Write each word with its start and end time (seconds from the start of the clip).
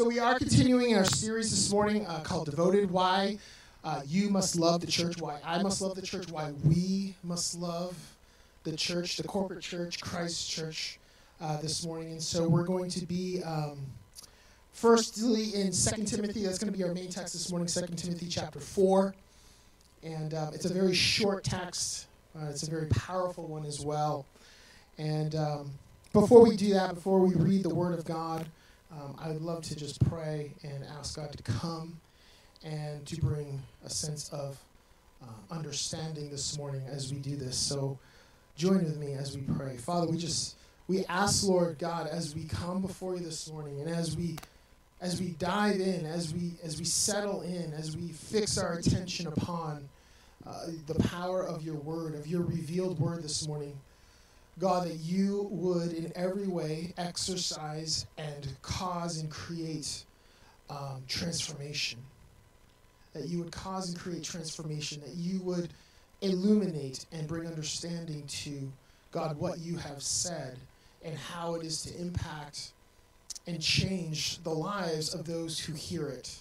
So 0.00 0.08
we 0.08 0.18
are 0.18 0.38
continuing 0.38 0.96
our 0.96 1.04
series 1.04 1.50
this 1.50 1.70
morning 1.70 2.06
uh, 2.06 2.20
called 2.20 2.46
Devoted. 2.46 2.90
Why 2.90 3.36
uh, 3.84 4.00
you 4.06 4.30
must 4.30 4.56
love 4.56 4.80
the 4.80 4.86
church. 4.86 5.20
Why 5.20 5.38
I 5.44 5.62
must 5.62 5.82
love 5.82 5.94
the 5.94 6.00
church. 6.00 6.30
Why 6.30 6.52
we 6.64 7.14
must 7.22 7.54
love 7.58 7.94
the 8.64 8.74
church, 8.74 9.18
the 9.18 9.24
corporate 9.24 9.60
church, 9.60 10.00
Christ 10.00 10.50
Church, 10.50 10.98
uh, 11.38 11.60
this 11.60 11.84
morning. 11.84 12.12
And 12.12 12.22
so 12.22 12.48
we're 12.48 12.64
going 12.64 12.88
to 12.88 13.04
be 13.04 13.42
um, 13.44 13.78
firstly 14.72 15.54
in 15.54 15.70
Second 15.70 16.06
Timothy. 16.06 16.44
That's 16.44 16.56
going 16.56 16.72
to 16.72 16.78
be 16.78 16.82
our 16.82 16.94
main 16.94 17.10
text 17.10 17.34
this 17.34 17.50
morning. 17.50 17.68
Second 17.68 17.96
Timothy 17.96 18.26
chapter 18.26 18.58
four, 18.58 19.14
and 20.02 20.32
um, 20.32 20.54
it's 20.54 20.64
a 20.64 20.72
very 20.72 20.94
short 20.94 21.44
text. 21.44 22.06
Uh, 22.34 22.46
it's 22.48 22.62
a 22.62 22.70
very 22.70 22.86
powerful 22.86 23.46
one 23.46 23.66
as 23.66 23.84
well. 23.84 24.24
And 24.96 25.34
um, 25.34 25.70
before 26.14 26.42
we 26.42 26.56
do 26.56 26.72
that, 26.72 26.94
before 26.94 27.18
we 27.18 27.34
read 27.34 27.64
the 27.64 27.74
Word 27.74 27.98
of 27.98 28.06
God, 28.06 28.46
um, 28.92 29.16
I 29.18 29.28
would 29.28 29.42
love 29.42 29.62
to 29.64 29.76
just 29.76 30.04
pray 30.08 30.52
and 30.62 30.84
ask 30.98 31.16
God 31.16 31.32
to 31.32 31.42
come 31.42 32.00
and 32.64 33.06
to 33.06 33.20
bring 33.20 33.62
a 33.84 33.90
sense 33.90 34.28
of 34.30 34.58
uh, 35.22 35.26
understanding 35.54 36.30
this 36.30 36.58
morning 36.58 36.82
as 36.88 37.12
we 37.12 37.18
do 37.18 37.36
this. 37.36 37.56
So 37.56 37.98
join 38.56 38.84
with 38.84 38.98
me 38.98 39.12
as 39.12 39.36
we 39.36 39.42
pray. 39.42 39.76
Father, 39.76 40.06
we 40.10 40.18
just 40.18 40.56
we 40.88 41.04
ask 41.06 41.46
Lord 41.46 41.78
God 41.78 42.08
as 42.08 42.34
we 42.34 42.44
come 42.44 42.82
before 42.82 43.14
you 43.14 43.20
this 43.20 43.50
morning 43.50 43.80
and 43.80 43.88
as 43.88 44.16
we 44.16 44.36
as 45.00 45.20
we 45.20 45.28
dive 45.38 45.80
in, 45.80 46.04
as 46.04 46.34
we 46.34 46.54
as 46.62 46.78
we 46.78 46.84
settle 46.84 47.42
in, 47.42 47.72
as 47.72 47.96
we 47.96 48.08
fix 48.08 48.58
our 48.58 48.74
attention 48.74 49.28
upon 49.28 49.88
uh, 50.46 50.66
the 50.86 50.94
power 51.08 51.42
of 51.46 51.62
your 51.62 51.76
word, 51.76 52.14
of 52.14 52.26
your 52.26 52.42
revealed 52.42 52.98
word 52.98 53.22
this 53.22 53.46
morning. 53.46 53.78
God, 54.58 54.86
that 54.86 54.96
you 54.96 55.48
would 55.50 55.92
in 55.92 56.12
every 56.14 56.46
way 56.46 56.92
exercise 56.98 58.06
and 58.18 58.48
cause 58.62 59.18
and 59.18 59.30
create 59.30 60.04
um, 60.68 61.02
transformation. 61.08 61.98
That 63.12 63.26
you 63.26 63.38
would 63.38 63.52
cause 63.52 63.88
and 63.88 63.98
create 63.98 64.22
transformation. 64.22 65.00
That 65.00 65.14
you 65.14 65.40
would 65.40 65.70
illuminate 66.20 67.06
and 67.12 67.26
bring 67.26 67.46
understanding 67.46 68.24
to, 68.26 68.70
God, 69.12 69.38
what 69.38 69.58
you 69.58 69.76
have 69.76 70.02
said 70.02 70.56
and 71.02 71.16
how 71.16 71.54
it 71.54 71.64
is 71.64 71.82
to 71.82 71.98
impact 71.98 72.72
and 73.46 73.60
change 73.60 74.42
the 74.42 74.50
lives 74.50 75.14
of 75.14 75.24
those 75.24 75.58
who 75.58 75.72
hear 75.72 76.08
it. 76.08 76.38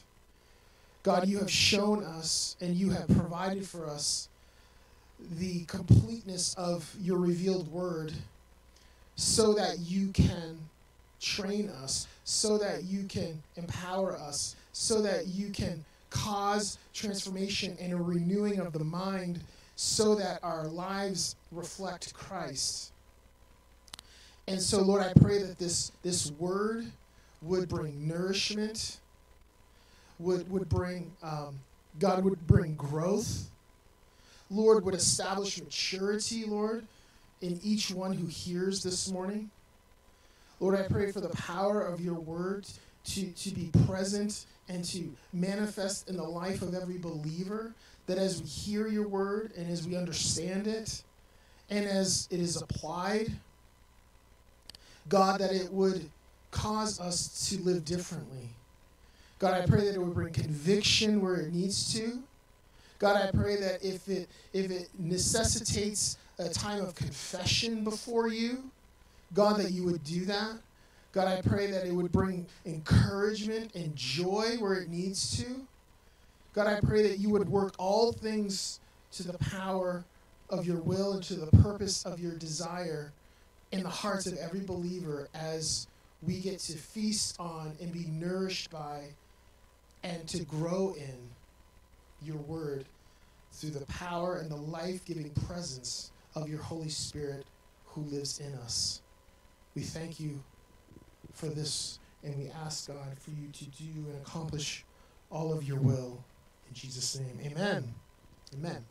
God, 1.04 1.28
you 1.28 1.40
have 1.40 1.50
shown 1.50 2.04
us 2.04 2.58
and 2.60 2.76
you 2.76 2.90
have 2.90 3.08
provided 3.08 3.66
for 3.66 3.88
us 3.88 4.28
the 5.38 5.66
completeness 5.66 6.54
of 6.56 6.94
your 7.02 7.18
revealed 7.18 7.72
word 7.72 8.14
so 9.16 9.54
that 9.54 9.80
you 9.80 10.10
can 10.10 10.58
train 11.20 11.70
us, 11.70 12.08
so 12.24 12.58
that 12.58 12.86
you 12.86 13.04
can 13.04 13.42
empower 13.58 14.16
us, 14.18 14.56
so 14.72 15.02
that 15.02 15.28
you 15.28 15.50
can 15.50 15.84
cause 16.10 16.78
transformation 16.94 17.78
and 17.80 17.94
a 17.94 17.98
renewing 17.98 18.60
of 18.60 18.74
the 18.74 18.84
mind 18.84 19.42
so 19.76 20.16
that 20.16 20.40
our 20.44 20.68
lives 20.68 21.36
reflect 21.52 22.14
Christ. 22.14 22.92
And 24.48 24.62
so, 24.62 24.82
Lord, 24.82 25.04
I 25.04 25.14
pray 25.22 25.44
that 25.44 25.60
this, 25.60 25.92
this 26.02 26.32
word 26.32 26.86
would 27.42 27.70
bring 27.70 28.08
nourishment, 28.08 28.98
would, 30.18 30.50
would 30.50 30.68
bring, 30.68 31.12
um, 31.22 31.60
God 32.00 32.24
would 32.24 32.46
bring 32.48 32.76
growth 32.76 33.50
Lord, 34.50 34.84
would 34.86 34.96
establish 34.96 35.60
maturity, 35.60 36.46
Lord, 36.46 36.86
in 37.42 37.60
each 37.64 37.92
one 37.92 38.14
who 38.14 38.28
hears 38.28 38.84
this 38.84 39.12
morning. 39.12 39.50
Lord, 40.60 40.78
I 40.78 40.84
pray 40.84 41.12
for 41.12 41.22
the 41.22 41.30
power 41.30 41.82
of 41.82 42.02
your 42.02 42.20
word 42.20 42.68
to, 43.06 43.28
to 43.28 43.52
be 43.52 43.70
present 43.86 44.46
and 44.68 44.84
to 44.86 45.12
manifest 45.32 46.10
in 46.10 46.18
the 46.18 46.24
life 46.24 46.62
of 46.62 46.74
every 46.74 46.98
believer, 46.98 47.74
that 48.08 48.18
as 48.18 48.42
we 48.42 48.48
hear 48.48 48.88
your 48.88 49.08
word 49.08 49.54
and 49.58 49.70
as 49.72 49.88
we 49.88 49.96
understand 49.96 50.68
it, 50.68 51.04
and 51.70 51.86
as 51.86 52.28
it 52.32 52.40
is 52.40 52.62
applied, 52.62 53.32
God, 55.08 55.42
that 55.42 55.52
it 55.52 55.72
would 55.72 56.10
cause 56.52 57.00
us 57.00 57.50
to 57.50 57.62
live 57.62 57.86
differently. 57.86 58.50
God, 59.38 59.54
I 59.54 59.66
pray 59.66 59.86
that 59.86 59.96
it 59.96 60.02
would 60.02 60.14
bring 60.14 60.34
conviction 60.34 61.22
where 61.22 61.36
it 61.36 61.54
needs 61.54 61.94
to. 61.94 62.22
God, 63.00 63.16
I 63.16 63.32
pray 63.32 63.56
that 63.56 63.84
if 63.84 64.08
it 64.10 64.30
if 64.54 64.70
it 64.70 64.90
necessitates 65.00 66.18
a 66.38 66.50
time 66.50 66.84
of 66.84 66.96
confession 66.96 67.84
before 67.84 68.28
you, 68.28 68.70
God, 69.34 69.60
that 69.60 69.72
you 69.72 69.84
would 69.86 70.04
do 70.04 70.26
that. 70.26 70.60
God, 71.12 71.28
I 71.28 71.42
pray 71.42 71.72
that 71.72 71.88
it 71.88 71.94
would 71.94 72.12
bring 72.12 72.46
encouragement 72.66 73.74
and 73.74 73.96
joy 73.96 74.58
where 74.60 74.76
it 74.76 74.90
needs 74.90 75.38
to. 75.38 75.66
God, 76.54 76.68
I 76.68 76.80
pray 76.82 77.04
that 77.08 77.20
you 77.20 77.30
would 77.30 77.50
work 77.50 77.74
all 77.78 78.12
things 78.12 78.80
to 79.14 79.24
the 79.24 79.38
power 79.38 80.04
of 80.50 80.68
your 80.68 80.78
will 80.78 81.14
and 81.14 81.24
to 81.24 81.36
the 81.36 81.48
purpose 81.64 82.06
of 82.06 82.20
your 82.20 82.34
desire 82.34 83.12
in 83.72 83.84
the 83.84 83.90
hearts 83.90 84.28
of 84.28 84.38
every 84.38 84.62
believer 84.62 85.30
as 85.34 85.88
we 86.22 86.40
get 86.40 86.60
to 86.60 86.78
feast 86.78 87.40
on 87.40 87.76
and 87.82 87.92
be 87.94 88.06
nourished 88.06 88.70
by 88.70 89.06
and 90.04 90.28
to 90.28 90.44
grow 90.44 90.96
in 90.98 91.18
your 92.24 92.38
word 92.38 92.86
through 93.52 93.72
the 93.72 93.86
power 93.86 94.38
and 94.38 94.50
the 94.50 94.56
life 94.56 95.04
giving 95.06 95.30
presence 95.48 96.12
of 96.36 96.48
your 96.48 96.62
Holy 96.62 96.90
Spirit 96.90 97.46
who 97.86 98.02
lives 98.02 98.40
in 98.40 98.54
us. 98.56 99.02
We 99.76 99.82
thank 99.82 100.20
you 100.20 100.42
for 101.34 101.48
this, 101.48 102.00
and 102.24 102.38
we 102.38 102.50
ask 102.64 102.88
God 102.88 103.18
for 103.20 103.32
you 103.32 103.50
to 103.52 103.66
do 103.66 103.90
and 104.08 104.16
accomplish 104.22 104.84
all 105.32 105.54
of 105.54 105.64
your 105.64 105.80
will. 105.80 106.24
In 106.68 106.74
Jesus' 106.74 107.18
name, 107.18 107.40
amen. 107.44 107.94
Amen. 108.56 108.86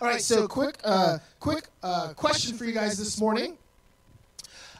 All 0.00 0.08
right, 0.08 0.20
so 0.20 0.46
quick, 0.46 0.76
uh, 0.84 1.18
quick 1.40 1.64
uh, 1.82 2.12
question 2.14 2.56
for 2.56 2.64
you 2.64 2.72
guys 2.72 2.98
this 2.98 3.18
morning. 3.20 3.58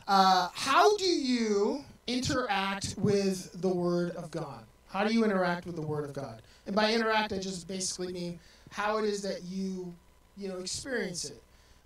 Uh, 0.06 0.48
how 0.54 0.97
do 0.97 1.04
you 1.04 1.84
interact 2.06 2.94
with 2.97 3.60
the 3.60 3.69
Word 3.69 4.14
of 4.16 4.31
God? 4.31 4.64
How 4.88 5.04
do 5.04 5.12
you 5.12 5.25
interact 5.25 5.66
with 5.66 5.76
the 5.76 5.82
Word 5.82 6.04
of 6.04 6.12
God? 6.12 6.41
And 6.69 6.77
by 6.77 6.93
interact, 6.93 7.33
I 7.33 7.39
just 7.39 7.67
basically 7.67 8.12
mean 8.12 8.39
how 8.71 8.99
it 8.99 9.06
is 9.06 9.23
that 9.23 9.43
you, 9.45 9.93
you 10.37 10.49
know, 10.49 10.59
experience 10.59 11.25
it. 11.25 11.43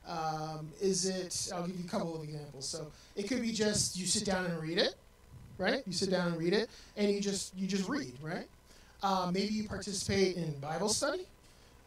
Um, 0.08 0.68
is 0.80 1.06
it? 1.06 1.52
I'll 1.54 1.64
give 1.64 1.78
you 1.78 1.84
a 1.86 1.88
couple 1.88 2.16
of 2.16 2.24
examples. 2.24 2.66
So 2.66 2.88
it 3.14 3.28
could 3.28 3.40
be 3.40 3.52
just 3.52 3.96
you 3.96 4.06
sit 4.06 4.24
down 4.24 4.44
and 4.44 4.60
read 4.60 4.78
it, 4.78 4.96
right? 5.56 5.84
You 5.86 5.92
sit 5.92 6.10
down 6.10 6.32
and 6.32 6.36
read 6.36 6.52
it, 6.52 6.68
and 6.96 7.08
you 7.08 7.20
just 7.20 7.56
you 7.56 7.68
just 7.68 7.88
read, 7.88 8.12
right? 8.20 8.48
Uh, 9.04 9.30
maybe 9.32 9.54
you 9.54 9.68
participate 9.68 10.36
in 10.36 10.50
Bible 10.58 10.88
study. 10.88 11.26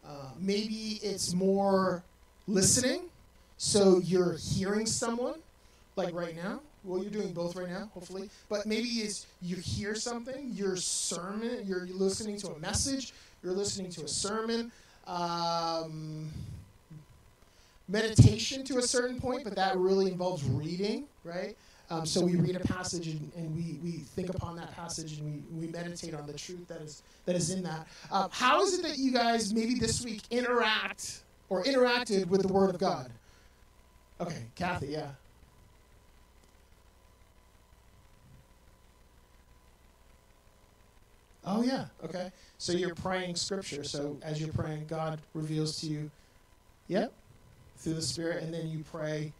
Uh, 0.08 0.30
maybe 0.40 0.98
it's 1.02 1.34
more 1.34 2.02
listening, 2.48 3.02
so 3.58 3.98
you're 3.98 4.38
hearing 4.38 4.86
someone, 4.86 5.34
like 5.96 6.14
right 6.14 6.34
now. 6.34 6.60
Well, 6.86 7.02
you're 7.02 7.10
doing 7.10 7.32
both 7.32 7.56
right 7.56 7.68
now, 7.68 7.90
hopefully. 7.92 8.30
But 8.48 8.64
maybe 8.64 8.88
it's 8.88 9.26
you 9.42 9.56
hear 9.56 9.94
something, 9.94 10.50
your 10.52 10.76
sermon, 10.76 11.64
you're 11.66 11.86
listening 11.86 12.38
to 12.38 12.48
a 12.48 12.58
message, 12.60 13.12
you're 13.42 13.52
listening 13.52 13.90
to 13.92 14.04
a 14.04 14.08
sermon, 14.08 14.70
um, 15.08 16.30
meditation 17.88 18.64
to 18.64 18.78
a 18.78 18.82
certain 18.82 19.20
point, 19.20 19.42
but 19.44 19.56
that 19.56 19.76
really 19.76 20.10
involves 20.10 20.44
reading, 20.44 21.06
right? 21.24 21.56
Um, 21.90 22.04
so 22.04 22.24
we 22.24 22.34
read 22.34 22.56
a 22.56 22.60
passage 22.60 23.06
and, 23.08 23.30
and, 23.36 23.54
we, 23.54 23.78
we 23.82 23.98
think 23.98 24.28
upon 24.28 24.56
that 24.56 24.74
passage 24.74 25.18
and 25.18 25.44
we, 25.52 25.66
we 25.66 25.72
meditate 25.72 26.14
on 26.14 26.26
the 26.26 26.32
truth 26.32 26.66
that 26.66 26.80
is 26.80 27.02
that 27.26 27.36
is 27.36 27.50
in 27.50 27.62
that. 27.62 27.86
Um, 28.10 28.28
how 28.32 28.60
is 28.62 28.76
it 28.76 28.82
that 28.82 28.98
you 28.98 29.12
guys 29.12 29.54
maybe 29.54 29.74
this 29.74 30.04
week 30.04 30.22
interact 30.32 31.20
or 31.48 31.62
interacted 31.62 32.26
with 32.26 32.42
the 32.42 32.52
Word 32.52 32.70
of 32.70 32.80
God? 32.80 33.10
Okay, 34.20 34.46
Kathy, 34.56 34.88
yeah. 34.88 35.10
Oh 41.46 41.62
yeah, 41.62 41.86
okay. 42.04 42.32
So 42.58 42.72
you're 42.72 42.94
praying 42.94 43.36
scripture. 43.36 43.84
So 43.84 44.18
as 44.22 44.40
you're 44.40 44.52
praying, 44.52 44.86
God 44.88 45.20
reveals 45.32 45.80
to 45.80 45.86
you, 45.86 46.10
yep, 46.88 47.12
through 47.78 47.94
the 47.94 48.02
Spirit, 48.02 48.42
and 48.42 48.52
then 48.52 48.68
you 48.68 48.84
pray. 48.90 49.32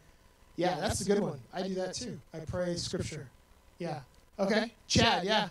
Yeah, 0.54 0.78
that's 0.80 1.00
a 1.00 1.04
good 1.04 1.20
one. 1.20 1.40
I 1.52 1.62
do 1.66 1.74
that 1.74 1.94
too. 1.94 2.18
I 2.32 2.38
pray 2.38 2.76
scripture. 2.76 3.28
Yeah. 3.78 4.00
Okay. 4.38 4.72
Chad, 4.86 5.24
yeah. 5.24 5.48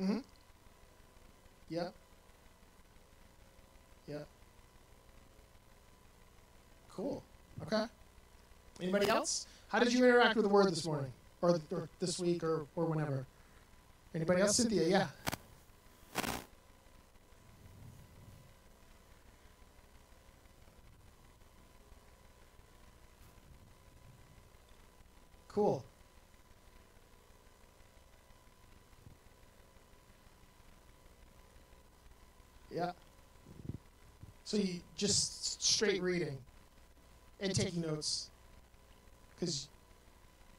Mm-hmm. 0.00 0.18
Yep. 1.70 1.92
Cool. 6.98 7.22
Okay. 7.62 7.84
Anybody 8.82 9.08
else? 9.08 9.46
How 9.68 9.78
did 9.78 9.92
you 9.92 10.04
interact 10.04 10.34
with 10.34 10.44
the 10.44 10.48
word 10.48 10.72
this 10.72 10.84
morning, 10.84 11.12
or, 11.40 11.60
or 11.70 11.88
this 12.00 12.18
week, 12.18 12.42
or, 12.42 12.66
or 12.74 12.86
whenever? 12.86 13.24
Anybody 14.16 14.42
else? 14.42 14.56
Cynthia, 14.56 14.88
yeah. 14.88 15.06
Cool. 25.46 25.84
Yeah. 32.74 32.90
So 34.42 34.56
you 34.56 34.80
just 34.96 35.62
straight 35.62 36.02
reading 36.02 36.36
and 37.40 37.54
taking 37.54 37.82
notes. 37.82 38.30
Because, 39.34 39.68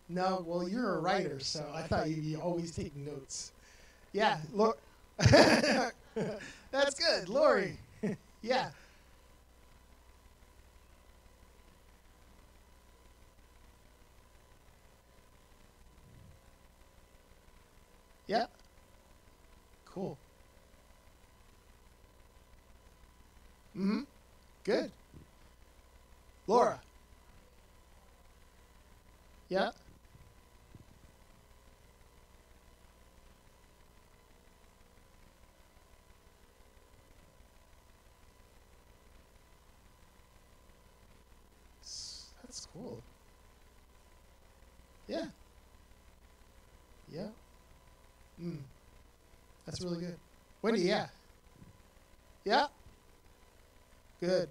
no, 0.08 0.44
well, 0.46 0.68
you're 0.68 0.96
a 0.96 1.00
writer, 1.00 1.40
so 1.40 1.70
I 1.74 1.84
thought 1.84 2.10
you'd 2.10 2.24
be 2.24 2.36
always 2.36 2.76
taking 2.76 3.06
notes. 3.06 3.52
Yeah, 4.14 4.38
look. 4.54 4.80
That's 5.18 5.94
good, 6.98 7.30
Lori. 7.30 7.78
yeah. 8.42 8.72
Yeah. 18.28 18.46
Cool. 19.86 20.18
Mm-hmm. 23.76 24.02
Good. 24.64 24.92
Laura. 26.50 26.82
Yeah. 29.50 29.70
That's 42.42 42.66
cool. 42.74 43.04
Yeah. 45.08 45.26
Yeah. 47.14 47.28
Mm. 48.42 48.58
That's 49.68 49.84
really 49.84 50.00
good. 50.00 50.18
Wendy, 50.64 50.82
yeah. 50.82 51.10
Yeah. 52.44 52.66
Good. 54.20 54.50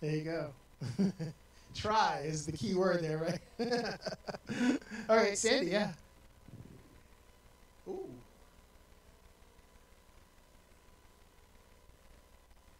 There 0.00 0.14
you 0.14 0.22
go. 0.22 0.50
Try 1.74 2.22
is 2.24 2.46
the 2.46 2.52
key 2.52 2.74
word 2.74 3.02
there, 3.02 3.18
right? 3.18 3.98
All 5.08 5.16
right, 5.16 5.36
Sandy, 5.36 5.70
yeah. 5.70 5.92
Ooh. 7.88 8.08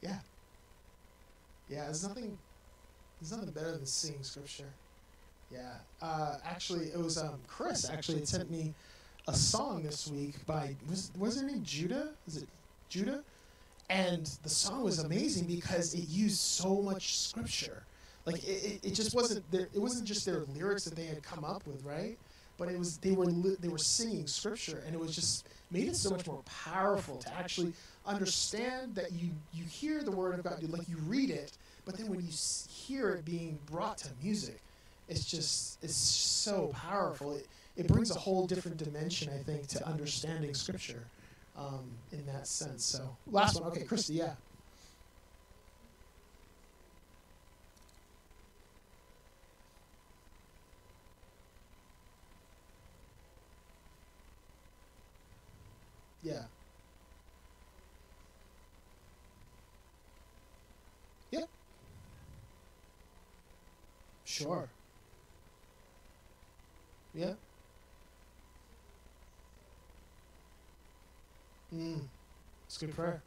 Yeah. 0.02 0.18
Yeah, 1.68 1.84
there's 1.84 2.06
nothing 2.06 2.38
there's 3.20 3.32
nothing 3.32 3.50
better 3.50 3.72
than 3.72 3.86
seeing 3.86 4.22
scripture. 4.22 4.72
Yeah. 5.50 5.74
Uh, 6.00 6.36
actually, 6.44 6.86
it 6.86 6.98
was 6.98 7.18
um, 7.18 7.38
Chris 7.46 7.88
actually 7.88 8.24
sent 8.24 8.50
me 8.50 8.74
a 9.26 9.34
song 9.34 9.82
this 9.82 10.08
week 10.08 10.44
by 10.46 10.76
was 10.88 11.10
was 11.18 11.40
her 11.40 11.46
name 11.46 11.62
Judah? 11.64 12.10
Is 12.26 12.36
it 12.38 12.48
Judah? 12.88 13.22
And 13.90 14.26
the 14.42 14.48
song 14.48 14.84
was 14.84 14.98
amazing 14.98 15.46
because 15.46 15.94
it 15.94 16.08
used 16.08 16.38
so 16.38 16.82
much 16.82 17.18
scripture. 17.18 17.84
Like 18.26 18.44
it, 18.44 18.64
it, 18.64 18.80
it 18.88 18.94
just 18.94 19.14
wasn't 19.14 19.50
there. 19.50 19.68
It 19.74 19.80
wasn't 19.80 20.06
just 20.06 20.26
their 20.26 20.44
lyrics 20.54 20.84
that 20.84 20.94
they 20.94 21.06
had 21.06 21.22
come 21.22 21.44
up 21.44 21.66
with, 21.66 21.82
right? 21.84 22.18
But 22.58 22.68
it 22.68 22.78
was 22.78 22.98
they 22.98 23.12
were 23.12 23.26
they 23.26 23.68
were 23.68 23.78
singing 23.78 24.26
scripture, 24.26 24.82
and 24.84 24.94
it 24.94 25.00
was 25.00 25.14
just 25.14 25.46
made 25.70 25.88
it 25.88 25.96
so 25.96 26.10
much 26.10 26.26
more 26.26 26.42
powerful 26.44 27.16
to 27.16 27.34
actually 27.34 27.72
understand 28.04 28.94
that 28.94 29.12
you 29.12 29.30
you 29.54 29.64
hear 29.64 30.02
the 30.02 30.10
word 30.10 30.34
of 30.38 30.44
God, 30.44 30.62
like 30.68 30.88
you 30.88 30.98
read 31.06 31.30
it, 31.30 31.52
but 31.86 31.96
then 31.96 32.08
when 32.08 32.20
you 32.20 32.28
hear 32.68 33.10
it 33.10 33.24
being 33.24 33.58
brought 33.66 33.96
to 33.98 34.08
music, 34.22 34.60
it's 35.08 35.24
just 35.24 35.82
it's 35.82 35.94
so 35.94 36.72
powerful. 36.74 37.36
It 37.36 37.46
it 37.76 37.86
brings 37.86 38.10
a 38.10 38.18
whole 38.18 38.46
different 38.46 38.76
dimension, 38.76 39.32
I 39.32 39.42
think, 39.42 39.68
to 39.68 39.86
understanding 39.86 40.52
scripture 40.52 41.04
um, 41.58 41.90
in 42.12 42.26
that 42.26 42.46
sense. 42.46 42.86
So 42.86 43.18
last 43.26 43.60
one, 43.60 43.70
okay, 43.72 43.84
Christy, 43.84 44.14
yeah. 44.14 44.34
Yeah. 56.22 56.42
Yep. 61.32 61.48
Sure. 64.24 64.68
Yeah. 67.14 67.34
Mm. 71.74 72.00
It's 72.66 72.80
a 72.80 72.86
good 72.86 72.94
prayer. 72.94 73.22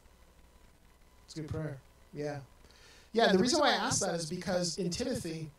It's 1.26 1.36
a 1.36 1.40
good 1.40 1.50
prayer. 1.50 1.78
Yeah. 2.12 2.38
Yeah, 3.12 3.30
the 3.32 3.38
reason 3.38 3.60
why 3.60 3.70
I 3.70 3.74
asked 3.74 4.00
that 4.00 4.14
is 4.14 4.26
because 4.26 4.78
in 4.78 4.88
Timothy, 4.90 5.50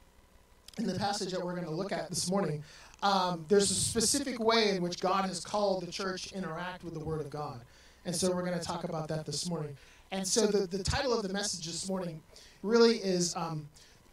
in 0.80 0.88
the 0.88 0.96
passage 0.96 1.32
that 1.32 1.44
we're 1.44 1.54
going 1.54 1.66
to 1.66 1.72
look 1.72 1.92
at 1.92 2.10
this 2.10 2.30
morning, 2.30 2.64
um, 3.04 3.46
there's 3.48 3.70
a 3.70 3.76
specific 3.76 4.40
way 4.40 4.76
in 4.76 4.82
which 4.82 5.00
God 5.00 5.26
has 5.26 5.44
called 5.44 5.84
the 5.84 5.92
church 5.92 6.30
to 6.30 6.36
interact 6.36 6.84
with 6.84 6.94
the 6.94 7.00
Word 7.00 7.22
of 7.22 7.30
God. 7.30 7.62
And 8.06 8.16
so 8.16 8.34
we're 8.34 8.46
going 8.46 8.58
to 8.58 8.66
talk 8.66 8.86
about 8.86 9.08
that 9.10 9.26
this 9.26 9.48
morning. 9.48 9.78
And 10.12 10.28
so 10.28 10.48
the, 10.48 10.66
the 10.66 10.84
title 10.84 11.14
of 11.14 11.24
the 11.24 11.34
message 11.34 11.66
this 11.66 11.88
morning 11.88 12.22
really 12.64 12.98
is 12.98 13.36
um, 13.36 13.68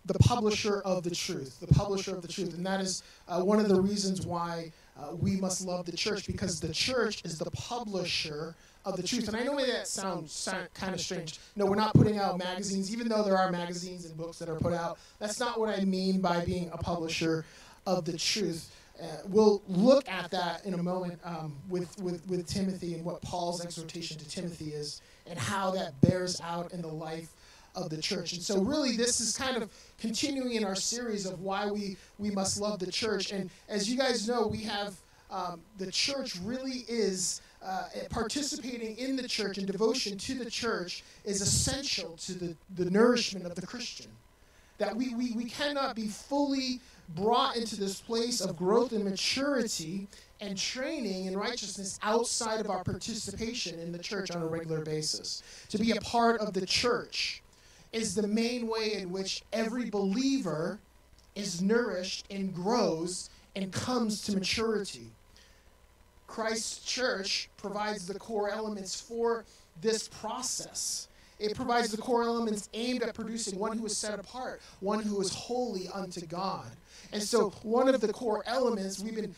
The 0.06 0.14
Publisher 0.14 0.80
of 0.82 1.02
the 1.02 1.10
Truth. 1.10 1.60
The 1.60 1.72
Publisher 1.72 2.14
of 2.14 2.22
the 2.22 2.28
Truth. 2.28 2.54
And 2.54 2.66
that 2.66 2.80
is 2.80 3.02
uh, 3.28 3.42
one 3.42 3.60
of 3.60 3.68
the 3.68 3.80
reasons 3.80 4.26
why 4.26 4.72
uh, 5.00 5.14
we 5.16 5.36
must 5.36 5.66
love 5.66 5.86
the 5.86 5.96
church, 5.96 6.26
because 6.26 6.60
the 6.60 6.72
church 6.72 7.24
is 7.24 7.38
the 7.38 7.50
publisher 7.50 8.54
of 8.84 8.96
the 8.96 9.02
truth. 9.02 9.28
And 9.28 9.36
I 9.36 9.42
know 9.42 9.56
that 9.64 9.86
sounds 9.86 10.32
sound 10.32 10.68
kind 10.74 10.94
of 10.94 11.00
strange. 11.00 11.38
No, 11.56 11.66
we're 11.66 11.76
not 11.76 11.94
putting 11.94 12.18
out 12.18 12.38
magazines, 12.38 12.92
even 12.92 13.08
though 13.08 13.22
there 13.22 13.36
are 13.36 13.50
magazines 13.50 14.04
and 14.06 14.16
books 14.16 14.38
that 14.38 14.48
are 14.48 14.56
put 14.56 14.72
out. 14.72 14.98
That's 15.18 15.38
not 15.38 15.58
what 15.60 15.68
I 15.68 15.84
mean 15.84 16.20
by 16.20 16.44
being 16.44 16.70
a 16.72 16.78
publisher 16.78 17.44
of 17.86 18.04
the 18.04 18.16
truth. 18.16 18.74
Uh, 19.02 19.06
we'll 19.28 19.62
look 19.66 20.06
at 20.10 20.30
that 20.30 20.64
in 20.66 20.74
a 20.74 20.82
moment 20.82 21.18
um, 21.24 21.56
with, 21.70 21.98
with, 22.02 22.26
with 22.28 22.46
Timothy 22.46 22.94
and 22.94 23.04
what 23.04 23.22
Paul's 23.22 23.64
exhortation 23.64 24.18
to 24.18 24.28
Timothy 24.28 24.72
is 24.72 25.00
and 25.26 25.38
how 25.38 25.70
that 25.70 25.98
bears 26.02 26.38
out 26.42 26.72
in 26.72 26.82
the 26.82 26.88
life 26.88 27.30
of 27.74 27.90
the 27.90 28.00
church. 28.00 28.32
And 28.32 28.42
so, 28.42 28.60
really, 28.60 28.96
this 28.96 29.20
is 29.20 29.36
kind 29.36 29.56
of 29.56 29.70
continuing 29.98 30.52
in 30.52 30.64
our 30.64 30.74
series 30.74 31.26
of 31.26 31.40
why 31.40 31.70
we, 31.70 31.96
we 32.18 32.30
must 32.30 32.60
love 32.60 32.78
the 32.78 32.90
church. 32.90 33.32
And 33.32 33.50
as 33.68 33.90
you 33.90 33.98
guys 33.98 34.28
know, 34.28 34.46
we 34.46 34.62
have 34.62 34.94
um, 35.30 35.60
the 35.78 35.90
church 35.90 36.36
really 36.44 36.84
is. 36.88 37.42
Uh, 37.62 37.84
participating 38.08 38.96
in 38.96 39.16
the 39.16 39.28
church 39.28 39.58
and 39.58 39.66
devotion 39.66 40.16
to 40.16 40.32
the 40.32 40.50
church 40.50 41.04
is 41.26 41.42
essential 41.42 42.16
to 42.16 42.32
the, 42.32 42.56
the 42.76 42.90
nourishment 42.90 43.44
of 43.44 43.54
the 43.54 43.66
Christian. 43.66 44.06
That 44.78 44.96
we, 44.96 45.14
we, 45.14 45.32
we 45.32 45.44
cannot 45.44 45.94
be 45.94 46.06
fully 46.06 46.80
brought 47.14 47.56
into 47.56 47.76
this 47.76 48.00
place 48.00 48.40
of 48.40 48.56
growth 48.56 48.92
and 48.92 49.04
maturity 49.04 50.08
and 50.40 50.56
training 50.56 51.26
in 51.26 51.36
righteousness 51.36 51.98
outside 52.02 52.60
of 52.60 52.70
our 52.70 52.82
participation 52.82 53.78
in 53.78 53.92
the 53.92 53.98
church 53.98 54.30
on 54.30 54.42
a 54.42 54.46
regular 54.46 54.82
basis. 54.82 55.42
To 55.68 55.78
be 55.78 55.92
a 55.92 56.00
part 56.00 56.40
of 56.40 56.54
the 56.54 56.64
church 56.64 57.42
is 57.92 58.14
the 58.14 58.26
main 58.26 58.66
way 58.66 58.94
in 58.94 59.10
which 59.10 59.42
every 59.52 59.90
believer 59.90 60.78
is 61.34 61.60
nourished 61.62 62.26
and 62.30 62.54
grows 62.54 63.30
and 63.56 63.72
comes 63.72 64.22
to 64.24 64.32
maturity. 64.32 65.10
Christ's 66.26 66.84
church 66.84 67.50
provides 67.56 68.06
the 68.06 68.18
core 68.18 68.50
elements 68.50 69.00
for 69.00 69.44
this 69.80 70.08
process. 70.08 71.08
It 71.40 71.56
provides 71.56 71.90
the 71.90 71.96
core 71.96 72.22
elements 72.22 72.68
aimed 72.74 73.02
at 73.02 73.14
producing 73.14 73.58
one 73.58 73.78
who 73.78 73.86
is 73.86 73.96
set 73.96 74.18
apart, 74.18 74.60
one 74.80 75.02
who 75.02 75.20
is 75.20 75.32
holy 75.32 75.88
unto 75.92 76.24
God. 76.26 76.66
And 77.12 77.22
so, 77.22 77.50
one 77.62 77.88
of 77.88 78.00
the 78.00 78.12
core 78.12 78.44
elements 78.46 79.00
we've 79.00 79.16
been 79.16 79.34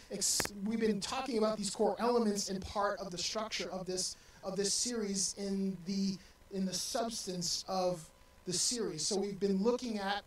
we've 0.64 0.80
been 0.80 1.00
talking 1.00 1.38
about 1.38 1.56
these 1.56 1.70
core 1.70 1.96
elements 1.98 2.50
in 2.50 2.60
part 2.60 2.98
of 2.98 3.10
the 3.10 3.18
structure 3.18 3.70
of 3.70 3.86
this 3.86 4.16
of 4.44 4.56
this 4.56 4.74
series 4.74 5.34
in 5.38 5.76
the 5.86 6.18
in 6.52 6.66
the 6.66 6.74
substance 6.74 7.64
of 7.68 8.06
the 8.46 8.52
series. 8.52 9.06
So 9.06 9.16
we've 9.16 9.40
been 9.40 9.62
looking 9.62 9.98
at 9.98 10.22